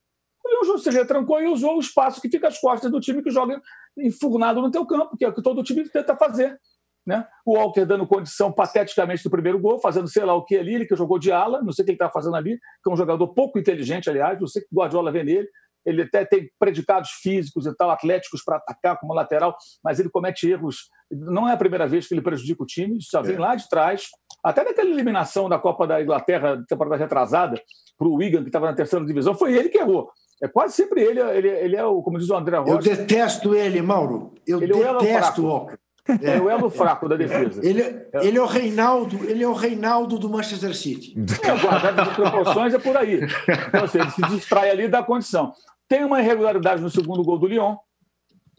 O 0.44 0.66
Lyon 0.66 0.78
se 0.78 0.90
retrancou 0.90 1.42
e 1.42 1.48
usou 1.48 1.78
o 1.78 1.80
espaço 1.80 2.22
que 2.22 2.30
fica 2.30 2.48
às 2.48 2.60
costas 2.60 2.92
do 2.92 3.00
time 3.00 3.24
que 3.24 3.32
joga 3.32 3.62
enfurnado 3.98 4.62
no 4.62 4.72
teu 4.72 4.86
campo, 4.86 5.18
que 5.18 5.26
é 5.26 5.30
o 5.30 5.34
que 5.34 5.42
todo 5.42 5.64
time 5.64 5.88
tenta 5.90 6.16
fazer. 6.16 6.60
Né? 7.06 7.26
O 7.46 7.56
Walker 7.56 7.86
dando 7.86 8.06
condição 8.06 8.52
pateticamente 8.52 9.24
do 9.24 9.30
primeiro 9.30 9.60
gol, 9.60 9.80
fazendo 9.80 10.08
sei 10.08 10.24
lá 10.24 10.36
o 10.36 10.46
que 10.46 10.56
ali, 10.56 10.76
ele 10.76 10.86
que 10.86 10.96
jogou 10.96 11.18
de 11.18 11.32
ala, 11.32 11.62
não 11.62 11.72
sei 11.72 11.82
o 11.82 11.86
que 11.86 11.92
ele 11.92 11.96
está 11.96 12.10
fazendo 12.10 12.36
ali, 12.36 12.58
que 12.84 12.90
é 12.90 12.94
um 12.94 12.98
jogador 12.98 13.28
pouco 13.30 13.58
inteligente, 13.58 14.10
aliás, 14.10 14.40
não 14.40 14.48
sei 14.48 14.62
o 14.62 14.66
que 14.66 14.74
o 14.74 14.80
Guardiola 14.80 15.12
vê 15.12 15.24
nele. 15.24 15.48
Ele 15.84 16.04
até 16.04 16.24
tem 16.24 16.48
predicados 16.60 17.10
físicos 17.24 17.66
e 17.66 17.76
tal, 17.76 17.90
atléticos 17.90 18.44
para 18.44 18.58
atacar 18.58 19.00
como 19.00 19.16
lateral, 19.16 19.58
mas 19.84 20.00
ele 20.00 20.10
comete 20.10 20.48
erros. 20.48 20.90
Não 21.10 21.50
é 21.50 21.54
a 21.54 21.58
primeira 21.58 21.88
vez 21.88 22.08
que 22.08 22.14
ele 22.14 22.22
prejudica 22.22 22.62
o 22.62 22.68
time, 22.68 22.98
isso 23.00 23.10
já 23.12 23.22
vem 23.22 23.36
é. 23.36 23.40
lá 23.40 23.56
de 23.56 23.68
trás. 23.68 24.04
Até 24.44 24.64
naquela 24.64 24.90
eliminação 24.90 25.50
da 25.50 25.58
Copa 25.58 25.88
da 25.88 26.02
Inglaterra, 26.02 26.64
temporada 26.68 26.98
retrasada, 26.98 27.60
para 27.98 28.08
o 28.08 28.16
Wigan, 28.16 28.42
que 28.42 28.50
estava 28.50 28.68
na 28.68 28.76
terceira 28.76 29.04
divisão, 29.06 29.34
foi 29.34 29.54
ele 29.56 29.70
que 29.70 29.78
errou. 29.78 30.12
É 30.42 30.48
quase 30.48 30.74
sempre 30.74 31.04
ele, 31.04 31.20
ele, 31.20 31.48
ele 31.48 31.76
é 31.76 31.86
o, 31.86 32.02
como 32.02 32.18
diz 32.18 32.30
o 32.30 32.36
André 32.36 32.58
Rocha. 32.58 32.72
Eu 32.72 32.78
detesto 32.80 33.54
ele, 33.54 33.80
Mauro. 33.82 34.34
Eu 34.48 34.62
ele 34.62 34.74
é 34.74 34.94
detesto 34.94 35.44
o 35.44 35.48
Walker. 35.48 35.78
É, 36.08 36.38
é 36.38 36.42
o 36.42 36.50
elo 36.50 36.70
fraco 36.70 37.08
da 37.08 37.16
defesa. 37.16 37.62
Ele, 37.64 37.82
ele, 38.14 38.38
é 38.38 38.42
o 38.42 38.46
Reinaldo, 38.46 39.24
ele 39.30 39.44
é 39.44 39.48
o 39.48 39.54
Reinaldo 39.54 40.18
do 40.18 40.30
Manchester 40.30 40.76
City. 40.76 41.16
É, 41.44 41.58
guardado 41.60 42.00
as 42.00 42.16
proporções 42.16 42.74
é 42.74 42.80
por 42.80 42.98
aí. 42.98 43.22
Então, 43.68 43.84
assim, 43.84 44.00
ele 44.00 44.10
se 44.10 44.22
distrai 44.24 44.70
ali 44.72 44.88
da 44.88 45.04
condição. 45.04 45.54
Tem 45.88 46.04
uma 46.04 46.22
irregularidade 46.22 46.82
no 46.82 46.90
segundo 46.90 47.24
gol 47.24 47.38
do 47.38 47.48
Lyon, 47.48 47.76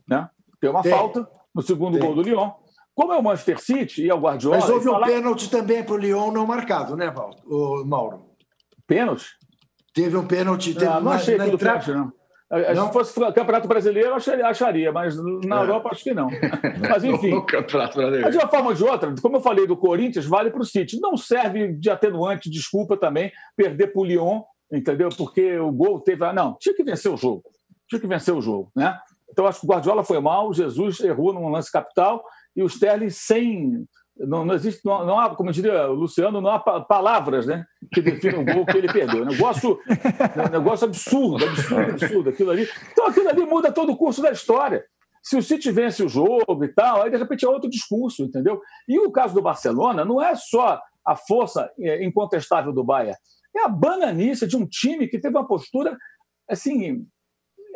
né? 0.09 0.28
Tem 0.61 0.70
uma 0.70 0.82
Tem. 0.82 0.93
falta 0.93 1.28
no 1.55 1.62
segundo 1.62 1.99
Tem. 1.99 2.07
gol 2.07 2.14
do 2.14 2.22
Lyon. 2.22 2.51
Como 2.95 3.12
é 3.12 3.16
o 3.16 3.22
Manchester 3.22 3.59
City 3.59 4.05
e 4.05 4.11
é 4.11 4.14
o 4.14 4.20
Guardiola... 4.20 4.59
Mas 4.59 4.68
houve 4.68 4.88
um 4.88 4.93
fala... 4.93 5.07
pênalti 5.07 5.51
também 5.51 5.82
para 5.82 5.95
o 5.95 5.99
Lyon 5.99 6.30
não 6.30 6.47
marcado, 6.47 6.95
né, 6.95 7.12
Mauro? 7.86 8.26
Pênalti? 8.86 9.26
Teve 9.95 10.16
um 10.16 10.26
pênalti... 10.26 10.74
Teve 10.74 10.86
ah, 10.86 11.01
não 11.01 11.11
achei 11.11 11.34
aquilo 11.34 11.55
entrada... 11.55 11.80
pênalti, 11.80 11.99
não. 11.99 12.21
Não? 12.74 12.88
Se 12.88 12.92
fosse 12.92 13.14
Campeonato 13.14 13.66
Brasileiro, 13.66 14.11
eu 14.11 14.14
acharia, 14.44 14.92
mas 14.92 15.16
na 15.44 15.61
é. 15.61 15.62
Europa 15.62 15.88
acho 15.90 16.05
que 16.05 16.12
não. 16.12 16.28
Mas 16.86 17.03
enfim. 17.03 17.40
Campeonato 17.46 17.96
Brasileiro. 17.96 18.26
Mas 18.26 18.36
de 18.36 18.42
uma 18.42 18.48
forma 18.48 18.68
ou 18.68 18.74
de 18.74 18.84
outra, 18.84 19.14
como 19.22 19.38
eu 19.38 19.40
falei 19.40 19.66
do 19.66 19.76
Corinthians, 19.76 20.26
vale 20.26 20.50
para 20.50 20.61
o 20.61 20.64
City. 20.64 21.00
Não 21.00 21.16
serve 21.16 21.72
de 21.72 21.88
atenuante, 21.88 22.50
desculpa 22.50 22.94
também, 22.94 23.32
perder 23.57 23.86
para 23.88 24.03
o 24.03 24.05
Lyon, 24.05 24.42
entendeu? 24.70 25.09
Porque 25.16 25.59
o 25.59 25.72
gol 25.72 26.00
teve. 26.00 26.30
Não, 26.34 26.55
tinha 26.61 26.74
que 26.74 26.84
vencer 26.84 27.11
o 27.11 27.16
jogo. 27.16 27.42
Tinha 27.88 28.00
que 28.00 28.07
vencer 28.07 28.34
o 28.34 28.42
jogo, 28.42 28.70
né? 28.76 28.98
Então 29.30 29.46
acho 29.46 29.61
que 29.61 29.66
o 29.66 29.68
Guardiola 29.70 30.05
foi 30.05 30.20
mal, 30.20 30.50
o 30.50 30.55
Jesus 30.55 31.00
errou 31.00 31.32
num 31.32 31.48
lance 31.48 31.72
capital 31.72 32.22
e 32.55 32.62
o 32.62 32.66
Sterling 32.66 33.09
sem 33.09 33.86
não, 34.16 34.44
não 34.44 34.54
existe, 34.54 34.84
não, 34.84 35.04
não, 35.04 35.18
há, 35.18 35.34
como 35.34 35.52
diria 35.52 35.90
o 35.90 35.94
Luciano, 35.94 36.40
não 36.40 36.50
há 36.50 36.58
palavras 36.58 37.46
né, 37.46 37.64
que 37.92 38.00
definam 38.00 38.42
o 38.42 38.44
gol 38.44 38.66
que 38.66 38.76
ele 38.76 38.92
perdeu. 38.92 39.24
Negócio, 39.24 39.78
negócio 40.50 40.86
absurdo, 40.86 41.44
absurdo, 41.44 41.90
absurdo, 41.90 42.30
aquilo 42.30 42.50
ali. 42.50 42.68
Então 42.92 43.06
aquilo 43.06 43.28
ali 43.28 43.44
muda 43.44 43.72
todo 43.72 43.92
o 43.92 43.96
curso 43.96 44.22
da 44.22 44.30
história. 44.30 44.84
Se 45.22 45.36
o 45.36 45.42
City 45.42 45.70
vence 45.70 46.02
o 46.02 46.08
jogo 46.08 46.64
e 46.64 46.68
tal, 46.68 47.02
aí 47.02 47.10
de 47.10 47.16
repente 47.16 47.44
é 47.44 47.48
outro 47.48 47.70
discurso, 47.70 48.24
entendeu? 48.24 48.60
E 48.88 48.98
o 48.98 49.10
caso 49.10 49.34
do 49.34 49.42
Barcelona 49.42 50.04
não 50.04 50.20
é 50.20 50.34
só 50.34 50.80
a 51.06 51.16
força 51.16 51.70
é, 51.78 52.04
incontestável 52.04 52.72
do 52.72 52.84
Bayern, 52.84 53.16
é 53.56 53.64
a 53.64 53.68
bananice 53.68 54.46
de 54.46 54.56
um 54.56 54.66
time 54.66 55.08
que 55.08 55.18
teve 55.18 55.36
uma 55.36 55.46
postura 55.46 55.96
assim, 56.48 57.06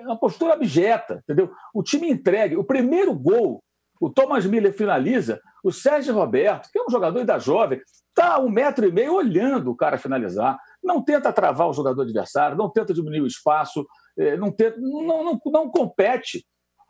uma 0.01 0.19
postura 0.19 0.55
abjeta, 0.55 1.21
entendeu? 1.25 1.51
O 1.75 1.83
time 1.83 2.11
entregue, 2.11 2.57
o 2.57 2.65
primeiro 2.65 3.15
gol, 3.15 3.63
o 4.01 4.11
Thomas 4.11 4.47
Miller 4.47 4.73
finaliza, 4.73 5.41
o 5.65 5.73
Sérgio 5.73 6.15
Roberto, 6.15 6.71
que 6.71 6.79
é 6.79 6.83
um 6.83 6.91
jogador 6.91 7.25
da 7.25 7.39
jovem, 7.39 7.81
está 8.09 8.39
um 8.39 8.49
metro 8.49 8.87
e 8.87 8.93
meio 8.93 9.15
olhando 9.15 9.71
o 9.71 9.77
cara 9.77 9.99
finalizar. 9.99 10.59
Não 10.83 11.03
tenta 11.03 11.33
travar 11.33 11.69
o 11.69 11.73
jogador 11.73 12.03
adversário, 12.03 12.57
não 12.57 12.71
tenta 12.71 12.95
diminuir 12.95 13.21
o 13.21 13.27
espaço, 13.27 13.87
eh, 14.19 14.37
não, 14.37 14.51
tenta, 14.51 14.79
não, 14.79 15.25
não, 15.25 15.41
não 15.47 15.71
compete. 15.71 16.47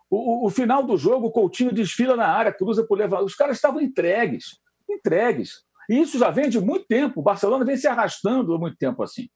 O, 0.09 0.45
o, 0.45 0.49
final 0.49 0.83
do 0.83 0.97
jogo, 0.97 1.27
o 1.27 1.31
Coutinho 1.31 1.73
desfila 1.73 2.15
na 2.15 2.27
área, 2.27 2.53
cruza 2.53 2.85
por 2.85 2.97
levar. 2.97 3.21
Os 3.23 3.35
caras 3.35 3.57
estavam 3.57 3.81
entregues, 3.81 4.59
entregues. 4.89 5.63
E 5.89 5.99
isso 5.99 6.17
já 6.17 6.29
vem 6.29 6.49
de 6.49 6.59
muito 6.59 6.85
tempo. 6.87 7.19
O 7.19 7.23
Barcelona 7.23 7.65
vem 7.65 7.77
se 7.77 7.87
arrastando 7.87 8.53
há 8.53 8.57
muito 8.57 8.77
tempo 8.77 9.03
assim. 9.03 9.27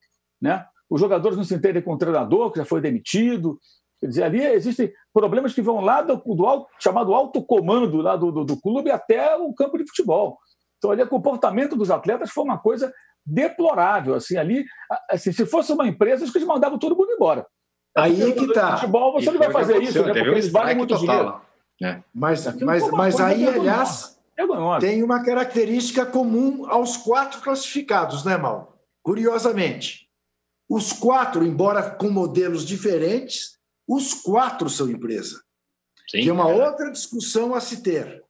Né? 0.41 0.65
Os 0.89 0.99
jogadores 0.99 1.37
não 1.37 1.43
se 1.43 1.55
entendem 1.55 1.81
com 1.81 1.93
o 1.93 1.97
treinador, 1.97 2.51
que 2.51 2.59
já 2.59 2.65
foi 2.65 2.81
demitido. 2.81 3.59
Quer 4.01 4.07
dizer, 4.07 4.23
ali 4.23 4.43
existem 4.43 4.91
problemas 5.13 5.53
que 5.53 5.61
vão 5.61 5.79
lá 5.79 6.01
do, 6.01 6.17
do 6.17 6.45
alto, 6.45 6.67
chamado 6.79 7.13
alto 7.13 7.43
comando 7.43 7.97
lá 7.97 8.15
do, 8.15 8.31
do, 8.31 8.43
do, 8.43 8.59
clube 8.59 8.89
até 8.89 9.37
o 9.37 9.53
campo 9.53 9.77
de 9.77 9.87
futebol. 9.87 10.39
Então, 10.77 10.89
ali, 10.89 11.03
o 11.03 11.07
comportamento 11.07 11.75
dos 11.75 11.91
atletas 11.91 12.31
foi 12.31 12.43
uma 12.43 12.57
coisa 12.57 12.91
deplorável. 13.23 14.15
Assim, 14.15 14.37
ali, 14.37 14.65
assim, 15.07 15.31
se 15.31 15.45
fosse 15.45 15.71
uma 15.71 15.87
empresa, 15.87 16.23
acho 16.23 16.31
que 16.31 16.39
eles 16.39 16.47
mandavam 16.47 16.79
todo 16.79 16.97
mundo 16.97 17.11
embora. 17.11 17.45
Aí 17.95 18.23
é 18.23 18.31
que 18.31 18.45
está. 18.45 18.77
futebol, 18.77 19.13
você 19.13 19.29
e 19.29 19.33
não 19.33 19.39
vai 19.39 19.51
fazer 19.51 19.83
isso, 19.83 20.03
né? 20.03 20.13
Porque 20.13 20.29
eles 20.29 20.51
valem 20.51 20.75
muito 20.75 20.97
total. 20.97 21.05
dinheiro. 21.05 21.41
É. 21.83 22.03
Mas, 22.13 22.45
mas, 22.61 22.89
mas 22.89 23.19
aí, 23.19 23.47
aliás, 23.47 24.19
tem 24.79 25.03
uma 25.03 25.23
característica 25.23 26.05
comum 26.05 26.65
aos 26.67 26.97
quatro 26.97 27.39
classificados, 27.41 28.25
né, 28.25 28.37
Mal? 28.37 28.79
Curiosamente, 29.03 30.07
os 30.69 30.93
quatro, 30.93 31.45
embora 31.45 31.83
com 31.89 32.09
modelos 32.09 32.65
diferentes, 32.65 33.59
os 33.91 34.13
quatro 34.13 34.69
são 34.69 34.89
empresa. 34.89 35.41
Sim, 36.09 36.21
que 36.21 36.29
é 36.29 36.33
uma 36.33 36.49
é. 36.49 36.65
outra 36.65 36.89
discussão 36.89 37.53
a 37.53 37.59
se 37.59 37.83
ter. 37.83 38.23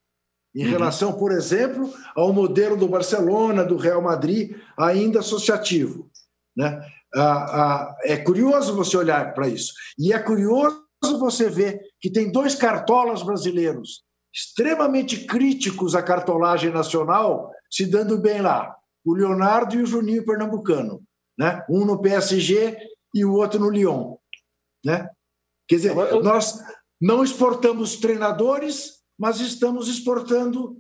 Em 0.56 0.66
uhum. 0.66 0.72
relação, 0.72 1.14
por 1.14 1.32
exemplo, 1.32 1.94
ao 2.16 2.34
modelo 2.34 2.76
do 2.76 2.88
Barcelona, 2.88 3.64
do 3.64 3.78
Real 3.78 4.02
Madrid, 4.02 4.58
ainda 4.78 5.20
associativo. 5.20 6.10
Né? 6.58 6.84
Ah, 7.16 7.22
ah, 7.22 7.98
é 8.04 8.18
curioso 8.18 8.76
você 8.76 8.98
olhar 8.98 9.34
para 9.34 9.48
isso. 9.48 9.74
E 10.00 10.12
é 10.12 10.20
curioso 10.20 10.84
você 11.20 11.50
ver 11.50 11.80
que 12.00 12.10
tem 12.10 12.32
dois 12.32 12.56
cartolas 12.56 13.22
brasileiros 13.22 14.04
extremamente 14.34 15.26
críticos 15.26 15.94
à 15.94 16.02
cartolagem 16.02 16.72
nacional 16.72 17.52
se 17.70 17.86
dando 17.86 18.18
bem 18.18 18.42
lá. 18.42 18.76
O 19.06 19.14
Leonardo 19.14 19.76
e 19.76 19.84
o 19.84 19.86
Juninho 19.86 20.26
Pernambucano. 20.26 21.04
Né? 21.38 21.64
Um 21.70 21.86
no 21.86 22.02
PSG 22.02 22.78
e 23.14 23.26
o 23.26 23.34
outro 23.34 23.60
no 23.60 23.70
Lyon. 23.70 24.16
Né? 24.84 25.08
Quer 25.72 25.76
dizer, 25.78 25.96
nós 26.22 26.62
não 27.00 27.24
exportamos 27.24 27.96
treinadores, 27.96 28.96
mas 29.18 29.40
estamos 29.40 29.88
exportando 29.88 30.76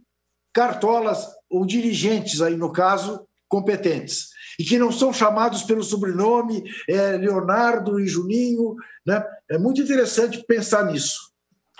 cartolas 0.54 1.26
ou 1.50 1.66
dirigentes, 1.66 2.42
aí 2.42 2.58
no 2.58 2.74
caso, 2.74 3.26
competentes. 3.48 4.32
E 4.60 4.66
que 4.66 4.78
não 4.78 4.92
são 4.92 5.14
chamados 5.14 5.64
pelo 5.64 5.82
sobrenome 5.82 6.62
é, 6.90 7.16
Leonardo 7.16 8.02
e 8.02 8.06
Juninho. 8.06 8.76
Né? 9.08 9.26
É 9.50 9.58
muito 9.58 9.82
interessante 9.82 10.44
pensar 10.46 10.84
nisso. 10.84 11.32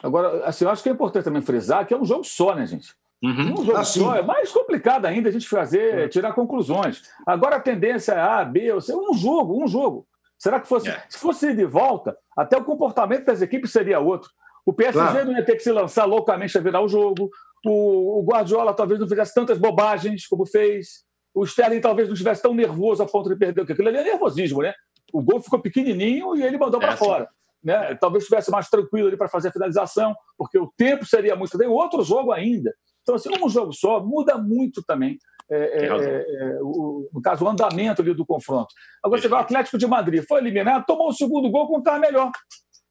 Agora, 0.02 0.46
assim, 0.46 0.64
eu 0.64 0.72
acho 0.72 0.82
que 0.82 0.88
é 0.88 0.94
importante 0.94 1.26
também 1.26 1.42
frisar 1.42 1.86
que 1.86 1.94
é 1.94 1.98
um 1.98 2.06
jogo 2.06 2.24
só, 2.24 2.56
né, 2.56 2.66
gente? 2.66 2.96
Uhum. 3.22 3.56
Um 3.60 3.66
jogo 3.66 3.78
assim. 3.78 4.00
só 4.00 4.16
é 4.16 4.22
mais 4.22 4.54
complicado 4.54 5.06
ainda 5.06 5.28
a 5.28 5.34
gente 5.34 5.50
fazer, 5.50 6.00
é. 6.00 6.08
tirar 6.08 6.32
conclusões. 6.32 7.04
Agora 7.28 7.58
a 7.58 7.62
tendência 7.62 8.14
é 8.14 8.22
A, 8.22 8.46
B, 8.46 8.72
ou 8.72 8.80
C, 8.80 8.96
um 8.96 9.14
jogo, 9.14 9.62
um 9.62 9.68
jogo. 9.68 10.08
Será 10.42 10.60
que 10.60 10.68
fosse, 10.68 10.90
é. 10.90 11.04
se 11.08 11.20
fosse 11.20 11.54
de 11.54 11.66
volta, 11.66 12.18
Até 12.42 12.58
o 12.58 12.64
comportamento 12.64 13.26
das 13.26 13.42
equipes 13.42 13.72
seria 13.72 14.00
outro. 14.00 14.30
O 14.66 14.74
PSG 14.74 15.00
claro. 15.00 15.26
não 15.26 15.38
ia 15.38 15.46
ter 15.46 15.56
que 15.56 15.64
se 15.64 15.72
lançar 15.72 16.06
loucamente 16.06 16.58
a 16.58 16.62
virar 16.62 16.82
o 16.82 16.88
jogo. 16.88 17.30
O, 17.66 18.20
o 18.20 18.24
Guardiola 18.24 18.74
talvez 18.74 19.00
não 19.00 19.08
fizesse 19.08 19.34
tantas 19.34 19.58
bobagens 19.58 20.28
como 20.28 20.46
fez. 20.46 21.04
O 21.34 21.44
Sterling 21.44 21.82
talvez 21.82 22.08
não 22.08 22.14
estivesse 22.14 22.42
tão 22.42 22.54
nervoso 22.54 23.02
a 23.02 23.06
ponto 23.06 23.30
de 23.30 23.36
perder. 23.36 23.62
Porque 23.62 23.74
aquilo 23.74 23.88
ali 23.88 23.98
é 23.98 24.04
nervosismo, 24.04 24.62
né? 24.62 24.74
O 25.12 25.22
gol 25.22 25.42
ficou 25.42 25.60
pequenininho 25.60 26.36
e 26.36 26.44
ele 26.44 26.58
mandou 26.58 26.80
para 26.80 26.94
é, 26.94 26.98
fora. 26.98 27.30
Né? 27.64 27.96
Talvez 27.96 28.24
estivesse 28.24 28.50
mais 28.52 28.70
tranquilo 28.70 29.08
ali 29.08 29.18
para 29.18 29.28
fazer 29.28 29.50
a 29.50 29.52
finalização, 29.52 30.16
porque 30.38 30.58
o 30.58 30.72
tempo 30.76 31.06
seria 31.06 31.36
muito. 31.36 31.58
Tem 31.58 31.68
outro 31.68 32.04
jogo 32.04 32.32
ainda. 32.32 32.74
Então, 33.02 33.16
assim, 33.16 33.30
um 33.42 33.50
jogo 33.50 33.74
só 33.74 34.04
muda 34.04 34.38
muito 34.38 34.84
também. 34.84 35.18
É, 35.52 35.56
é, 35.56 35.86
é, 35.86 35.88
é, 35.88 36.60
o, 36.62 37.10
no 37.14 37.22
caso, 37.22 37.44
o 37.44 37.50
andamento 37.50 38.02
ali 38.02 38.14
do 38.14 38.26
confronto. 38.26 38.74
Agora, 39.04 39.22
você 39.22 39.28
vê 39.28 39.34
o 39.34 39.38
Atlético 39.38 39.78
de 39.78 39.86
Madrid, 39.86 40.24
foi 40.26 40.40
eliminado, 40.40 40.86
tomou 40.86 41.10
o 41.10 41.14
segundo 41.14 41.52
gol 41.52 41.68
quando 41.68 41.82
estava 41.82 42.00
melhor. 42.00 42.32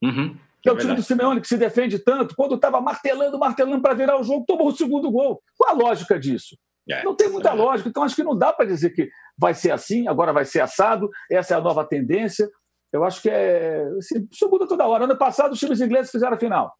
Uhum. 0.02 0.36
Que 0.62 0.68
é 0.68 0.72
o 0.72 0.76
time 0.76 0.94
do 0.94 1.02
Simeone 1.02 1.40
que 1.40 1.48
se 1.48 1.56
defende 1.56 1.98
tanto, 1.98 2.36
quando 2.36 2.56
estava 2.56 2.78
martelando, 2.82 3.38
martelando 3.38 3.80
para 3.80 3.94
virar 3.94 4.20
o 4.20 4.22
jogo, 4.22 4.44
tomou 4.46 4.68
o 4.68 4.76
segundo 4.76 5.10
gol. 5.10 5.42
Qual 5.56 5.70
a 5.70 5.72
lógica 5.72 6.20
disso? 6.20 6.54
É, 6.88 7.02
não 7.02 7.14
tem 7.14 7.30
muita 7.30 7.52
lógica, 7.52 7.88
então 7.88 8.02
acho 8.02 8.16
que 8.16 8.22
não 8.22 8.36
dá 8.36 8.52
para 8.52 8.66
dizer 8.66 8.90
que 8.90 9.08
vai 9.38 9.54
ser 9.54 9.70
assim, 9.70 10.06
agora 10.06 10.32
vai 10.32 10.44
ser 10.44 10.60
assado, 10.60 11.08
essa 11.30 11.54
é 11.54 11.56
a 11.56 11.60
nova 11.60 11.84
tendência. 11.84 12.46
Eu 12.92 13.04
acho 13.04 13.22
que 13.22 13.30
é. 13.30 13.86
Assim, 13.98 14.26
isso 14.30 14.50
muda 14.50 14.66
toda 14.66 14.86
hora. 14.86 15.04
Ano 15.04 15.16
passado, 15.16 15.52
os 15.52 15.58
times 15.58 15.80
ingleses 15.80 16.10
fizeram 16.10 16.34
a 16.34 16.38
final. 16.38 16.74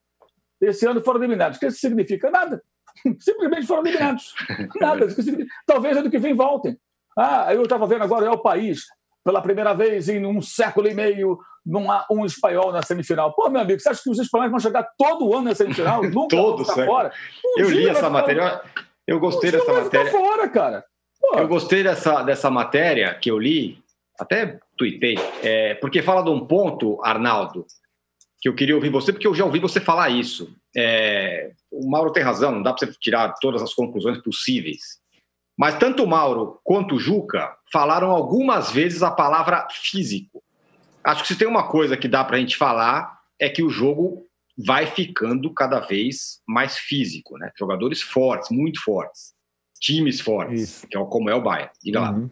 Esse 0.61 0.85
ano 0.85 1.01
foram 1.01 1.21
eliminados. 1.21 1.57
O 1.57 1.61
que 1.61 1.67
isso 1.67 1.79
significa? 1.79 2.31
Nada. 2.31 2.63
Simplesmente 3.19 3.67
foram 3.67 3.83
eliminados. 3.85 4.35
Nada. 4.81 5.07
Talvez 5.67 5.97
ano 5.97 6.11
que 6.11 6.19
vem 6.19 6.35
voltem. 6.35 6.77
Ah, 7.19 7.53
eu 7.53 7.63
estava 7.63 7.87
vendo 7.87 8.05
agora, 8.05 8.27
é 8.27 8.31
o 8.31 8.39
país, 8.39 8.85
pela 9.25 9.43
primeira 9.43 9.75
vez 9.75 10.09
em 10.09 10.25
um 10.25 10.41
século 10.41 10.89
e 10.89 10.95
meio, 10.95 11.39
não 11.65 11.91
há 11.91 12.07
um 12.11 12.25
espanhol 12.25 12.73
na 12.73 12.83
semifinal. 12.83 13.35
Pô, 13.35 13.49
meu 13.51 13.61
amigo, 13.61 13.81
você 13.81 13.89
acha 13.89 14.03
que 14.03 14.11
os 14.11 14.19
espanhóis 14.19 14.51
vão 14.51 14.61
chegar 14.61 14.89
todo 14.97 15.35
ano 15.35 15.45
na 15.45 15.55
semifinal? 15.55 16.03
Nunca 16.09 16.37
Todos, 16.37 16.67
vão 16.67 16.87
fora? 16.87 17.13
Um 17.45 17.61
eu 17.61 17.71
li 17.71 17.89
essa 17.89 18.09
matéria. 18.09 18.63
Eu 19.07 19.19
gostei 19.19 19.51
um 19.51 19.53
dessa 19.53 19.73
matéria. 19.73 20.11
fora, 20.11 20.49
cara. 20.49 20.85
Pô. 21.21 21.39
Eu 21.39 21.49
gostei 21.49 21.83
dessa, 21.83 22.23
dessa 22.23 22.51
matéria 22.51 23.15
que 23.15 23.31
eu 23.31 23.39
li, 23.39 23.83
até 24.19 24.59
tuitei, 24.77 25.17
é, 25.43 25.75
porque 25.75 26.01
fala 26.01 26.23
de 26.23 26.31
um 26.31 26.47
ponto, 26.47 26.99
Arnaldo, 27.05 27.67
que 28.41 28.49
eu 28.49 28.55
queria 28.55 28.75
ouvir 28.75 28.91
você, 28.91 29.13
porque 29.13 29.27
eu 29.27 29.35
já 29.35 29.45
ouvi 29.45 29.59
você 29.59 29.81
falar 29.81 30.09
isso. 30.09 30.55
É, 30.77 31.53
o 31.71 31.89
Mauro 31.91 32.13
tem 32.13 32.23
razão, 32.23 32.53
não 32.53 32.63
dá 32.63 32.73
para 32.73 32.87
você 32.87 32.99
tirar 33.01 33.35
todas 33.41 33.63
as 33.63 33.75
conclusões 33.75 34.19
possíveis. 34.19 35.01
Mas 35.59 35.77
tanto 35.79 36.05
o 36.05 36.07
Mauro 36.07 36.59
quanto 36.65 36.95
o 36.95 36.99
Juca 36.99 37.55
falaram 37.73 38.11
algumas 38.11 38.71
vezes 38.71 39.03
a 39.03 39.11
palavra 39.11 39.67
físico. 39.71 40.43
Acho 41.05 41.23
que 41.23 41.29
se 41.29 41.37
tem 41.37 41.49
uma 41.49 41.69
coisa 41.69 41.97
que 41.97 42.09
dá 42.09 42.25
para 42.25 42.37
a 42.37 42.41
gente 42.41 42.57
falar 42.57 43.19
é 43.39 43.49
que 43.49 43.63
o 43.63 43.71
jogo 43.71 44.27
vai 44.57 44.87
ficando 44.87 45.53
cada 45.53 45.81
vez 45.81 46.41
mais 46.47 46.77
físico, 46.77 47.39
né? 47.39 47.51
Jogadores 47.59 48.03
fortes, 48.03 48.51
muito 48.51 48.83
fortes, 48.83 49.33
times 49.81 50.21
fortes, 50.21 50.63
Isso. 50.63 50.87
que 50.87 50.97
é 50.97 51.05
como 51.05 51.31
é 51.31 51.35
o 51.35 51.43
Bayern. 51.43 51.71
Diga 51.83 52.01
uhum. 52.01 52.23
lá. 52.23 52.31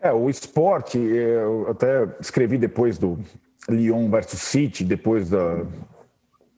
É, 0.00 0.12
o 0.12 0.30
esporte, 0.30 0.96
eu 0.96 1.68
até 1.68 2.08
escrevi 2.20 2.56
depois 2.56 2.98
do 2.98 3.18
Lyon 3.68 4.08
versus 4.08 4.40
City, 4.40 4.84
depois 4.84 5.30
da, 5.30 5.66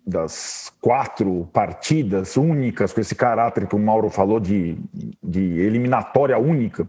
das 0.07 0.73
quatro 0.81 1.49
partidas 1.53 2.37
únicas, 2.37 2.93
com 2.93 3.01
esse 3.01 3.15
caráter 3.15 3.67
que 3.67 3.77
o 3.77 3.79
Mauro 3.79 4.11
falou 4.11 4.41
de, 4.41 4.77
de 5.23 5.61
eliminatória 5.61 6.39
única, 6.39 6.87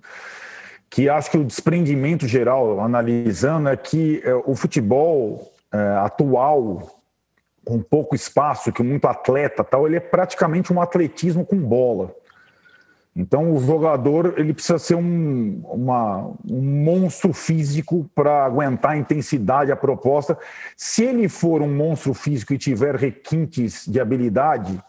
que 0.89 1.07
acho 1.07 1.31
que 1.31 1.37
o 1.37 1.43
desprendimento 1.43 2.27
geral, 2.27 2.79
analisando, 2.79 3.69
é 3.69 3.77
que 3.77 4.21
é, 4.23 4.33
o 4.33 4.55
futebol 4.55 5.51
é, 5.71 5.77
atual, 5.99 7.01
com 7.63 7.81
pouco 7.81 8.15
espaço, 8.15 8.71
que 8.71 8.83
muito 8.83 9.07
atleta 9.07 9.63
tal, 9.63 9.87
ele 9.87 9.97
é 9.97 9.99
praticamente 9.99 10.73
um 10.73 10.81
atletismo 10.81 11.45
com 11.45 11.57
bola. 11.57 12.13
Então, 13.15 13.51
o 13.51 13.59
jogador 13.59 14.35
ele 14.37 14.53
precisa 14.53 14.79
ser 14.79 14.95
um, 14.95 15.61
uma, 15.65 16.31
um 16.49 16.61
monstro 16.61 17.33
físico 17.33 18.09
para 18.15 18.45
aguentar 18.45 18.91
a 18.91 18.97
intensidade, 18.97 19.71
a 19.71 19.75
proposta. 19.75 20.37
Se 20.77 21.03
ele 21.03 21.27
for 21.27 21.61
um 21.61 21.73
monstro 21.73 22.13
físico 22.13 22.53
e 22.53 22.57
tiver 22.57 22.95
requintes 22.95 23.85
de 23.85 23.99
habilidade, 23.99 24.81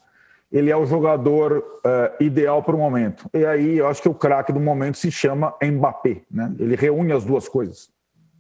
ele 0.53 0.71
é 0.71 0.77
o 0.77 0.87
jogador 0.87 1.59
uh, 1.59 2.23
ideal 2.23 2.63
para 2.63 2.77
o 2.77 2.79
momento. 2.79 3.29
E 3.35 3.45
aí, 3.45 3.79
eu 3.79 3.89
acho 3.89 4.01
que 4.01 4.09
o 4.09 4.15
craque 4.15 4.53
do 4.53 4.61
momento 4.61 4.99
se 4.99 5.11
chama 5.11 5.55
Mbappé. 5.61 6.23
Né? 6.31 6.55
Ele 6.59 6.77
reúne 6.77 7.13
as 7.13 7.25
duas 7.25 7.49
coisas. 7.49 7.91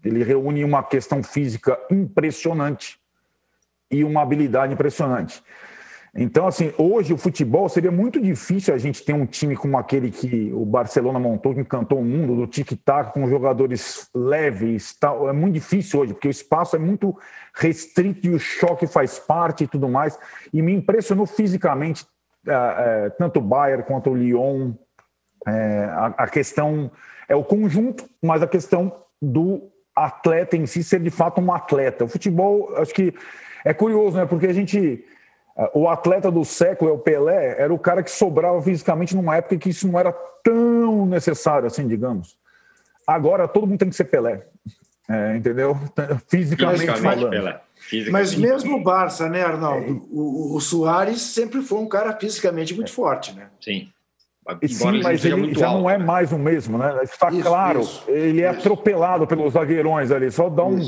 Ele 0.05 0.23
reúne 0.23 0.65
uma 0.65 0.83
questão 0.83 1.23
física 1.23 1.79
impressionante 1.91 3.01
e 3.91 4.05
uma 4.05 4.23
habilidade 4.23 4.73
impressionante. 4.73 5.43
Então, 6.15 6.47
assim, 6.47 6.75
hoje 6.77 7.15
o 7.15 7.17
futebol 7.17 7.67
seria 7.71 7.91
muito 7.91 8.21
difícil 8.21 8.75
a 8.75 8.79
gente 8.79 9.03
ter 9.03 9.15
um 9.15 9.25
time 9.25 9.57
como 9.57 9.79
aquele 9.79 10.11
que 10.11 10.53
o 10.53 10.63
Barcelona 10.63 11.19
montou, 11.19 11.55
que 11.55 11.61
encantou 11.61 12.01
o 12.01 12.05
mundo, 12.05 12.37
do 12.37 12.47
tic-tac, 12.47 13.15
com 13.15 13.27
jogadores 13.27 14.11
leves. 14.15 14.95
Tal. 14.99 15.27
É 15.27 15.33
muito 15.33 15.55
difícil 15.55 16.01
hoje, 16.01 16.13
porque 16.13 16.29
o 16.29 16.31
espaço 16.31 16.77
é 16.77 16.79
muito 16.79 17.19
restrito 17.55 18.27
e 18.27 18.31
o 18.31 18.39
choque 18.39 18.87
faz 18.87 19.19
parte 19.19 19.65
e 19.65 19.67
tudo 19.67 19.89
mais. 19.89 20.19
E 20.53 20.61
me 20.61 20.75
impressionou 20.75 21.25
fisicamente, 21.25 22.07
é, 22.47 22.53
é, 22.53 23.11
tanto 23.11 23.39
o 23.39 23.43
Bayern 23.43 23.83
quanto 23.85 24.11
o 24.11 24.15
Lyon. 24.15 24.75
É, 25.47 25.85
a, 25.85 26.07
a 26.19 26.29
questão 26.29 26.91
é 27.27 27.35
o 27.35 27.43
conjunto, 27.43 28.05
mas 28.23 28.43
a 28.43 28.47
questão 28.47 28.95
do 29.21 29.73
atleta 29.97 30.59
em 30.59 30.67
si 30.67 30.85
ser 30.85 31.01
de 31.01 31.11
fato 31.11 31.41
um 31.41 31.51
atleta. 31.51 32.05
O 32.05 32.09
futebol, 32.09 32.71
acho 32.77 32.93
que 32.93 33.15
é 33.65 33.73
curioso, 33.73 34.19
né? 34.19 34.27
Porque 34.27 34.47
a 34.47 34.53
gente 34.53 35.07
o 35.75 35.89
atleta 35.89 36.31
do 36.31 36.45
século, 36.45 36.91
é 36.91 36.95
o 36.95 36.99
Pelé, 36.99 37.61
era 37.61 37.73
o 37.73 37.79
cara 37.79 38.03
que 38.03 38.11
sobrava 38.11 38.61
fisicamente 38.63 39.15
numa 39.15 39.37
época 39.37 39.59
que 39.59 39.71
isso 39.71 39.87
não 39.87 39.99
era 39.99 40.13
tão 40.43 41.07
necessário, 41.07 41.67
assim, 41.67 41.87
digamos. 41.87 42.37
Agora 43.07 43.47
todo 43.47 43.67
mundo 43.67 43.79
tem 43.79 43.89
que 43.89 43.97
ser 43.97 44.05
Pelé, 44.05 44.47
é, 45.09 45.37
entendeu? 45.37 45.77
Fisicamente, 46.29 46.81
Fisicamente 46.81 47.03
falando. 47.03 47.31
Pelé. 47.31 47.61
Mas 48.11 48.35
mesmo 48.35 48.77
o 48.77 48.83
Barça, 48.83 49.29
né, 49.29 49.43
Arnaldo? 49.43 50.07
O, 50.11 50.57
o 50.57 50.61
Soares 50.61 51.21
sempre 51.21 51.61
foi 51.63 51.79
um 51.79 51.89
cara 51.89 52.17
fisicamente 52.19 52.75
muito 52.75 52.93
forte, 52.93 53.35
né? 53.35 53.49
Sim. 53.61 53.89
Sim, 54.69 55.03
mas 55.03 55.25
ele 55.25 55.55
já 55.55 55.69
alto, 55.69 55.81
não 55.81 55.91
é 55.91 55.97
né? 55.97 56.05
mais 56.05 56.33
o 56.33 56.39
mesmo, 56.39 56.77
né? 56.77 56.99
Está 57.05 57.31
isso, 57.31 57.43
claro. 57.43 57.81
Isso, 57.81 58.05
ele 58.09 58.43
é 58.43 58.49
atropelado 58.49 59.25
pelos 59.25 59.53
zagueirões 59.53 60.11
ali. 60.11 60.31
Só 60.33 60.49
dá 60.49 60.65
um. 60.65 60.81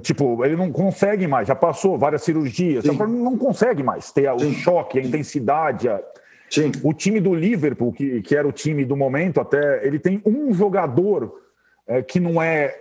Tipo, 0.00 0.44
ele 0.44 0.54
não 0.54 0.70
consegue 0.70 1.26
mais, 1.26 1.48
já 1.48 1.56
passou 1.56 1.98
várias 1.98 2.22
cirurgias, 2.22 2.84
Sim. 2.84 2.96
não 2.96 3.36
consegue 3.36 3.82
mais 3.82 4.12
ter 4.12 4.30
o 4.30 4.52
choque, 4.52 4.98
a 4.98 5.02
intensidade. 5.02 5.88
A... 5.88 6.00
Sim. 6.48 6.70
O 6.84 6.92
time 6.92 7.20
do 7.20 7.34
Liverpool, 7.34 7.92
que, 7.92 8.22
que 8.22 8.36
era 8.36 8.46
o 8.46 8.52
time 8.52 8.84
do 8.84 8.96
momento, 8.96 9.40
até 9.40 9.84
ele 9.84 9.98
tem 9.98 10.22
um 10.24 10.54
jogador 10.54 11.34
é, 11.86 12.00
que 12.00 12.20
não 12.20 12.40
é, 12.40 12.78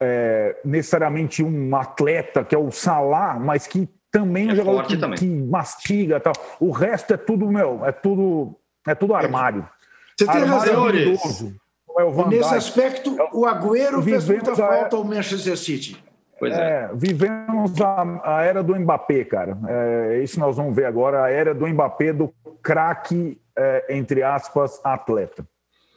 é, 0.00 0.56
necessariamente 0.64 1.44
um 1.44 1.76
atleta, 1.76 2.44
que 2.44 2.54
é 2.54 2.58
o 2.58 2.72
Salah, 2.72 3.38
mas 3.38 3.68
que 3.68 3.88
também 4.10 4.48
é 4.48 4.52
um 4.52 4.56
jogador 4.56 4.86
que, 4.86 4.96
também. 4.96 5.18
que 5.18 5.26
mastiga 5.26 6.18
tal. 6.18 6.32
O 6.58 6.72
resto 6.72 7.14
é 7.14 7.16
tudo, 7.16 7.46
meu, 7.46 7.84
é 7.84 7.92
tudo, 7.92 8.56
é 8.86 8.96
tudo 8.96 9.14
armário. 9.14 9.66
Você 10.18 10.26
tem 10.26 10.44
razão, 10.44 10.88
é 10.88 11.06
é 11.98 12.28
nesse 12.28 12.54
aspecto, 12.54 13.16
é 13.20 13.28
o 13.32 13.46
Agüero 13.46 14.02
fez 14.02 14.26
muita 14.26 14.56
falta 14.56 14.96
ao 14.96 15.04
Manchester 15.04 15.56
City. 15.56 16.02
Pois 16.42 16.54
é. 16.54 16.56
é. 16.56 16.90
Vivemos 16.92 17.80
a, 17.80 18.20
a, 18.24 18.42
era 18.42 18.64
do 18.64 18.74
Mbappé, 18.74 19.22
cara. 19.22 19.56
É, 19.68 20.20
isso 20.24 20.40
nós 20.40 20.56
vamos 20.56 20.74
ver 20.74 20.86
agora, 20.86 21.22
a 21.22 21.30
era 21.30 21.54
do 21.54 21.64
Mbappé, 21.68 22.12
do 22.12 22.34
craque, 22.60 23.40
é, 23.56 23.96
entre 23.96 24.24
aspas, 24.24 24.80
atleta. 24.84 25.46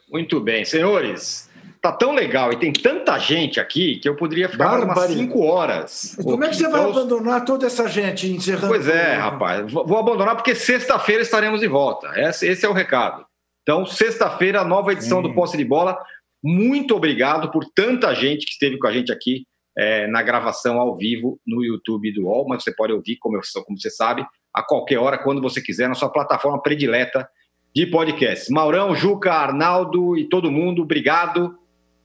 Muito 0.08 0.38
bem. 0.38 0.64
Senhores, 0.64 1.50
tá 1.82 1.90
tão 1.90 2.14
legal 2.14 2.52
e 2.52 2.60
tem 2.60 2.72
tanta 2.72 3.18
gente 3.18 3.58
aqui 3.58 3.96
que 3.96 4.08
eu 4.08 4.14
poderia 4.14 4.48
ficar 4.48 4.66
Bárbaro. 4.66 5.00
umas 5.00 5.10
cinco 5.10 5.42
horas. 5.42 6.16
Como 6.22 6.44
é 6.44 6.48
que 6.48 6.54
você 6.54 6.68
vai 6.68 6.80
então, 6.80 6.92
abandonar 6.92 7.44
toda 7.44 7.66
essa 7.66 7.88
gente 7.88 8.30
encerrando? 8.30 8.68
Pois 8.68 8.86
é, 8.86 9.14
rapaz. 9.16 9.72
Vou 9.72 9.98
abandonar 9.98 10.36
porque 10.36 10.54
sexta-feira 10.54 11.22
estaremos 11.22 11.58
de 11.58 11.66
volta. 11.66 12.12
Esse, 12.20 12.46
esse 12.46 12.64
é 12.64 12.68
o 12.68 12.72
recado. 12.72 13.26
Então, 13.62 13.84
sexta-feira, 13.84 14.62
nova 14.62 14.92
edição 14.92 15.20
do 15.20 15.34
Posse 15.34 15.56
de 15.56 15.64
Bola. 15.64 15.98
Muito 16.40 16.94
obrigado 16.94 17.50
por 17.50 17.64
tanta 17.74 18.14
gente 18.14 18.46
que 18.46 18.52
esteve 18.52 18.78
com 18.78 18.86
a 18.86 18.92
gente 18.92 19.10
aqui 19.10 19.44
é, 19.76 20.06
na 20.06 20.22
gravação 20.22 20.80
ao 20.80 20.96
vivo 20.96 21.38
no 21.46 21.62
YouTube 21.64 22.12
do 22.12 22.24
UOL, 22.24 22.46
mas 22.48 22.62
você 22.62 22.74
pode 22.74 22.92
ouvir, 22.92 23.16
como, 23.16 23.36
eu, 23.36 23.42
como 23.64 23.78
você 23.78 23.90
sabe, 23.90 24.26
a 24.52 24.62
qualquer 24.62 24.98
hora, 24.98 25.18
quando 25.18 25.42
você 25.42 25.60
quiser, 25.60 25.88
na 25.88 25.94
sua 25.94 26.08
plataforma 26.08 26.62
predileta 26.62 27.28
de 27.74 27.86
podcast. 27.86 28.50
Maurão, 28.50 28.94
Juca, 28.94 29.32
Arnaldo 29.32 30.16
e 30.16 30.28
todo 30.28 30.50
mundo, 30.50 30.82
obrigado. 30.82 31.58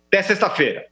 Até 0.07 0.22
sexta-feira. 0.22 0.85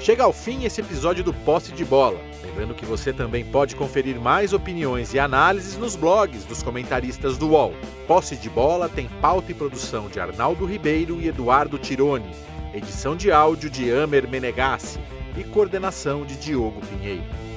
Chega 0.00 0.22
ao 0.22 0.32
fim 0.32 0.64
esse 0.64 0.80
episódio 0.80 1.24
do 1.24 1.34
Posse 1.34 1.72
de 1.72 1.84
Bola. 1.84 2.18
Lembrando 2.42 2.74
que 2.74 2.86
você 2.86 3.12
também 3.12 3.44
pode 3.44 3.76
conferir 3.76 4.18
mais 4.18 4.52
opiniões 4.52 5.12
e 5.12 5.18
análises 5.18 5.76
nos 5.76 5.96
blogs 5.96 6.44
dos 6.44 6.62
comentaristas 6.62 7.36
do 7.36 7.50
UOL. 7.50 7.74
Posse 8.06 8.36
de 8.36 8.48
Bola 8.48 8.88
tem 8.88 9.08
pauta 9.20 9.50
e 9.50 9.54
produção 9.54 10.08
de 10.08 10.18
Arnaldo 10.18 10.64
Ribeiro 10.64 11.20
e 11.20 11.28
Eduardo 11.28 11.78
Tironi. 11.78 12.30
Edição 12.72 13.16
de 13.16 13.32
áudio 13.32 13.70
de 13.70 13.90
Amer 13.90 14.28
Menegassi. 14.28 14.98
e 15.36 15.44
coordenação 15.44 16.24
de 16.26 16.36
Diogo 16.36 16.80
Pinheiro. 16.80 17.47